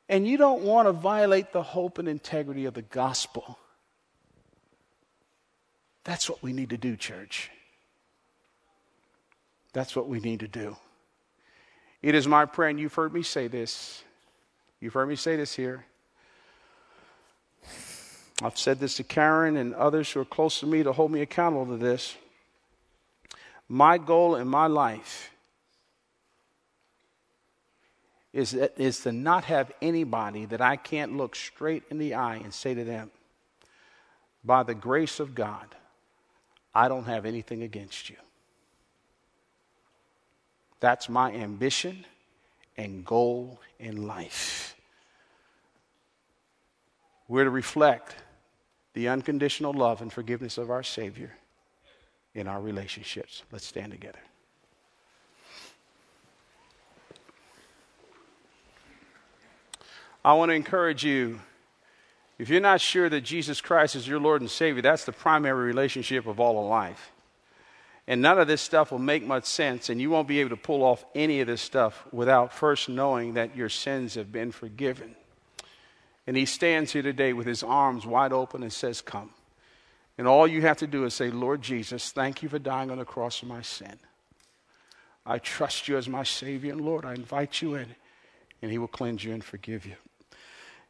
And 0.09 0.27
you 0.27 0.37
don't 0.37 0.61
want 0.63 0.87
to 0.87 0.93
violate 0.93 1.51
the 1.51 1.63
hope 1.63 1.97
and 1.97 2.07
integrity 2.07 2.65
of 2.65 2.73
the 2.73 2.81
gospel. 2.81 3.57
That's 6.03 6.29
what 6.29 6.41
we 6.41 6.53
need 6.53 6.69
to 6.69 6.77
do, 6.77 6.95
church. 6.95 7.49
That's 9.73 9.95
what 9.95 10.07
we 10.07 10.19
need 10.19 10.39
to 10.41 10.47
do. 10.47 10.77
It 12.07 12.15
is 12.15 12.25
my 12.25 12.45
prayer, 12.45 12.69
and 12.69 12.79
you've 12.79 12.93
heard 12.93 13.13
me 13.13 13.21
say 13.21 13.49
this. 13.49 14.01
You've 14.79 14.93
heard 14.93 15.09
me 15.09 15.17
say 15.17 15.35
this 15.35 15.53
here. 15.53 15.83
I've 18.41 18.57
said 18.57 18.79
this 18.79 18.95
to 18.95 19.03
Karen 19.03 19.57
and 19.57 19.75
others 19.75 20.09
who 20.09 20.21
are 20.21 20.25
close 20.25 20.61
to 20.61 20.67
me 20.67 20.83
to 20.83 20.93
hold 20.93 21.11
me 21.11 21.19
accountable 21.19 21.65
to 21.65 21.75
this. 21.75 22.15
My 23.67 23.97
goal 23.97 24.37
in 24.37 24.47
my 24.47 24.67
life 24.67 25.31
is, 28.31 28.51
that, 28.51 28.79
is 28.79 29.01
to 29.01 29.11
not 29.11 29.43
have 29.43 29.73
anybody 29.81 30.45
that 30.45 30.61
I 30.61 30.77
can't 30.77 31.17
look 31.17 31.35
straight 31.35 31.83
in 31.91 31.97
the 31.97 32.13
eye 32.13 32.37
and 32.37 32.53
say 32.53 32.73
to 32.73 32.85
them, 32.85 33.11
by 34.45 34.63
the 34.63 34.75
grace 34.75 35.19
of 35.19 35.35
God, 35.35 35.75
I 36.73 36.87
don't 36.87 37.03
have 37.03 37.25
anything 37.25 37.63
against 37.63 38.09
you. 38.09 38.15
That's 40.79 41.09
my 41.09 41.31
ambition 41.31 42.05
and 42.77 43.03
goal 43.05 43.59
in 43.79 44.07
life. 44.07 44.75
We're 47.27 47.45
to 47.45 47.49
reflect 47.49 48.15
the 48.93 49.09
unconditional 49.09 49.73
love 49.73 50.01
and 50.01 50.11
forgiveness 50.11 50.57
of 50.57 50.69
our 50.69 50.83
Savior 50.83 51.31
in 52.33 52.47
our 52.47 52.61
relationships. 52.61 53.43
Let's 53.51 53.65
stand 53.65 53.91
together. 53.91 54.19
I 60.23 60.33
want 60.33 60.49
to 60.49 60.55
encourage 60.55 61.03
you 61.03 61.39
if 62.37 62.49
you're 62.49 62.61
not 62.61 62.81
sure 62.81 63.09
that 63.09 63.21
Jesus 63.21 63.61
Christ 63.61 63.95
is 63.95 64.07
your 64.07 64.19
Lord 64.19 64.41
and 64.41 64.49
Savior, 64.49 64.81
that's 64.81 65.05
the 65.05 65.11
primary 65.11 65.65
relationship 65.65 66.27
of 66.27 66.39
all 66.39 66.59
of 66.59 66.69
life. 66.69 67.11
And 68.07 68.21
none 68.21 68.39
of 68.39 68.47
this 68.47 68.61
stuff 68.61 68.91
will 68.91 68.99
make 68.99 69.25
much 69.25 69.43
sense, 69.43 69.89
and 69.89 69.99
you 69.99 70.09
won't 70.09 70.29
be 70.29 70.39
able 70.39 70.51
to 70.51 70.57
pull 70.57 70.83
off 70.83 71.03
any 71.13 71.41
of 71.41 71.47
this 71.47 71.61
stuff 71.61 72.05
without 72.13 72.53
first 72.53 72.87
knowing 72.87 73.33
that 73.33 73.55
your 73.55 73.67
sins 73.67 74.15
have 74.15 74.31
been 74.31 74.51
forgiven. 74.51 75.15
And 76.25 76.37
he 76.37 76.45
stands 76.45 76.93
here 76.93 77.01
today 77.01 77.33
with 77.33 77.47
his 77.47 77.63
arms 77.63 78.05
wide 78.05 78.31
open 78.31 78.63
and 78.63 78.71
says, 78.71 79.01
Come. 79.01 79.31
And 80.17 80.27
all 80.27 80.47
you 80.47 80.61
have 80.61 80.77
to 80.77 80.87
do 80.87 81.03
is 81.05 81.13
say, 81.13 81.29
Lord 81.29 81.61
Jesus, 81.61 82.11
thank 82.11 82.41
you 82.41 82.49
for 82.49 82.59
dying 82.59 82.89
on 82.89 82.97
the 82.97 83.05
cross 83.05 83.39
for 83.39 83.45
my 83.45 83.61
sin. 83.61 83.99
I 85.25 85.37
trust 85.39 85.87
you 85.87 85.97
as 85.97 86.07
my 86.07 86.23
Savior, 86.23 86.71
and 86.71 86.81
Lord, 86.81 87.05
I 87.05 87.13
invite 87.13 87.61
you 87.61 87.75
in, 87.75 87.95
and 88.61 88.71
he 88.71 88.77
will 88.77 88.87
cleanse 88.87 89.23
you 89.23 89.33
and 89.33 89.43
forgive 89.43 89.85
you. 89.85 89.95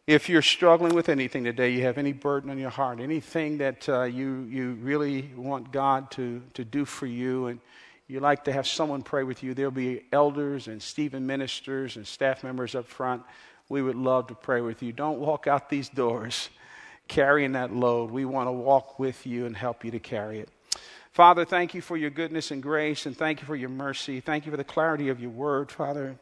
If 0.08 0.30
you're 0.30 0.42
struggling 0.42 0.96
with 0.96 1.10
anything 1.10 1.44
today, 1.44 1.72
you 1.72 1.82
have 1.82 1.98
any 1.98 2.14
burden 2.14 2.50
on 2.50 2.58
your 2.58 2.70
heart, 2.70 3.02
anything 3.02 3.58
that 3.58 3.90
uh, 3.90 4.04
you, 4.04 4.48
you 4.50 4.76
really 4.76 5.30
want 5.36 5.74
God 5.74 6.10
to, 6.12 6.42
to 6.54 6.64
do 6.64 6.86
for 6.86 7.06
you, 7.06 7.48
and 7.48 7.60
you 8.08 8.22
like 8.22 8.46
to 8.46 8.54
have 8.54 8.66
someone 8.66 9.02
pray 9.02 9.24
with 9.24 9.44
you, 9.44 9.54
there'll 9.54 9.70
be 9.70 10.04
elders 10.14 10.70
and 10.70 10.82
Stephen 10.82 11.28
ministers 11.28 11.98
and 11.98 12.08
staff 12.08 12.42
members 12.42 12.74
up 12.74 12.88
front. 12.88 13.22
We 13.68 13.82
would 13.82 13.98
love 13.98 14.28
to 14.28 14.34
pray 14.34 14.62
with 14.62 14.82
you. 14.82 14.94
Don't 14.94 15.20
walk 15.20 15.46
out 15.46 15.70
these 15.70 15.90
doors 15.90 16.48
carrying 17.10 17.52
that 17.52 17.76
load. 17.76 18.10
We 18.10 18.24
want 18.24 18.48
to 18.48 18.54
walk 18.54 19.00
with 19.00 19.28
you 19.28 19.46
and 19.46 19.58
help 19.58 19.84
you 19.84 19.92
to 19.92 20.00
carry 20.00 20.40
it. 20.40 20.48
Father, 21.12 21.44
thank 21.44 21.74
you 21.74 21.82
for 21.82 21.98
your 21.98 22.12
goodness 22.12 22.52
and 22.52 22.64
grace, 22.64 23.06
and 23.08 23.18
thank 23.18 23.42
you 23.42 23.46
for 23.46 23.58
your 23.58 23.68
mercy. 23.68 24.22
Thank 24.22 24.46
you 24.46 24.52
for 24.52 24.58
the 24.58 24.64
clarity 24.64 25.10
of 25.10 25.20
your 25.20 25.32
word, 25.32 25.70
Father. 25.70 26.18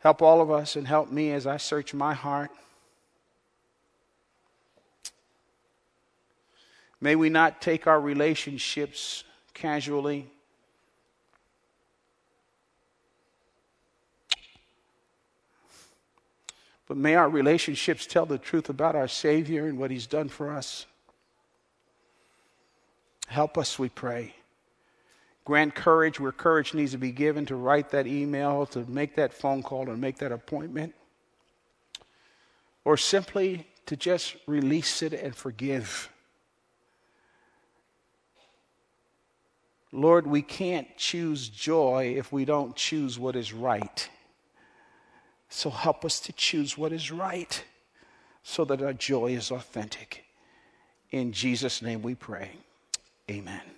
Help 0.00 0.22
all 0.22 0.40
of 0.40 0.50
us 0.50 0.76
and 0.76 0.86
help 0.86 1.10
me 1.10 1.32
as 1.32 1.46
I 1.46 1.56
search 1.56 1.92
my 1.92 2.14
heart. 2.14 2.50
May 7.00 7.16
we 7.16 7.28
not 7.28 7.60
take 7.60 7.86
our 7.86 8.00
relationships 8.00 9.24
casually. 9.54 10.26
But 16.86 16.96
may 16.96 17.16
our 17.16 17.28
relationships 17.28 18.06
tell 18.06 18.24
the 18.24 18.38
truth 18.38 18.70
about 18.70 18.96
our 18.96 19.08
Savior 19.08 19.66
and 19.66 19.78
what 19.78 19.90
He's 19.90 20.06
done 20.06 20.28
for 20.28 20.50
us. 20.50 20.86
Help 23.26 23.58
us, 23.58 23.78
we 23.78 23.90
pray. 23.90 24.34
Grant 25.48 25.74
courage 25.74 26.20
where 26.20 26.30
courage 26.30 26.74
needs 26.74 26.92
to 26.92 26.98
be 26.98 27.10
given 27.10 27.46
to 27.46 27.56
write 27.56 27.88
that 27.92 28.06
email, 28.06 28.66
to 28.66 28.80
make 28.80 29.16
that 29.16 29.32
phone 29.32 29.62
call, 29.62 29.88
and 29.88 29.98
make 29.98 30.18
that 30.18 30.30
appointment. 30.30 30.94
Or 32.84 32.98
simply 32.98 33.66
to 33.86 33.96
just 33.96 34.36
release 34.46 35.00
it 35.00 35.14
and 35.14 35.34
forgive. 35.34 36.10
Lord, 39.90 40.26
we 40.26 40.42
can't 40.42 40.94
choose 40.98 41.48
joy 41.48 42.14
if 42.18 42.30
we 42.30 42.44
don't 42.44 42.76
choose 42.76 43.18
what 43.18 43.34
is 43.34 43.54
right. 43.54 44.06
So 45.48 45.70
help 45.70 46.04
us 46.04 46.20
to 46.20 46.32
choose 46.34 46.76
what 46.76 46.92
is 46.92 47.10
right 47.10 47.64
so 48.42 48.66
that 48.66 48.82
our 48.82 48.92
joy 48.92 49.28
is 49.28 49.50
authentic. 49.50 50.26
In 51.10 51.32
Jesus' 51.32 51.80
name 51.80 52.02
we 52.02 52.14
pray. 52.14 52.50
Amen. 53.30 53.77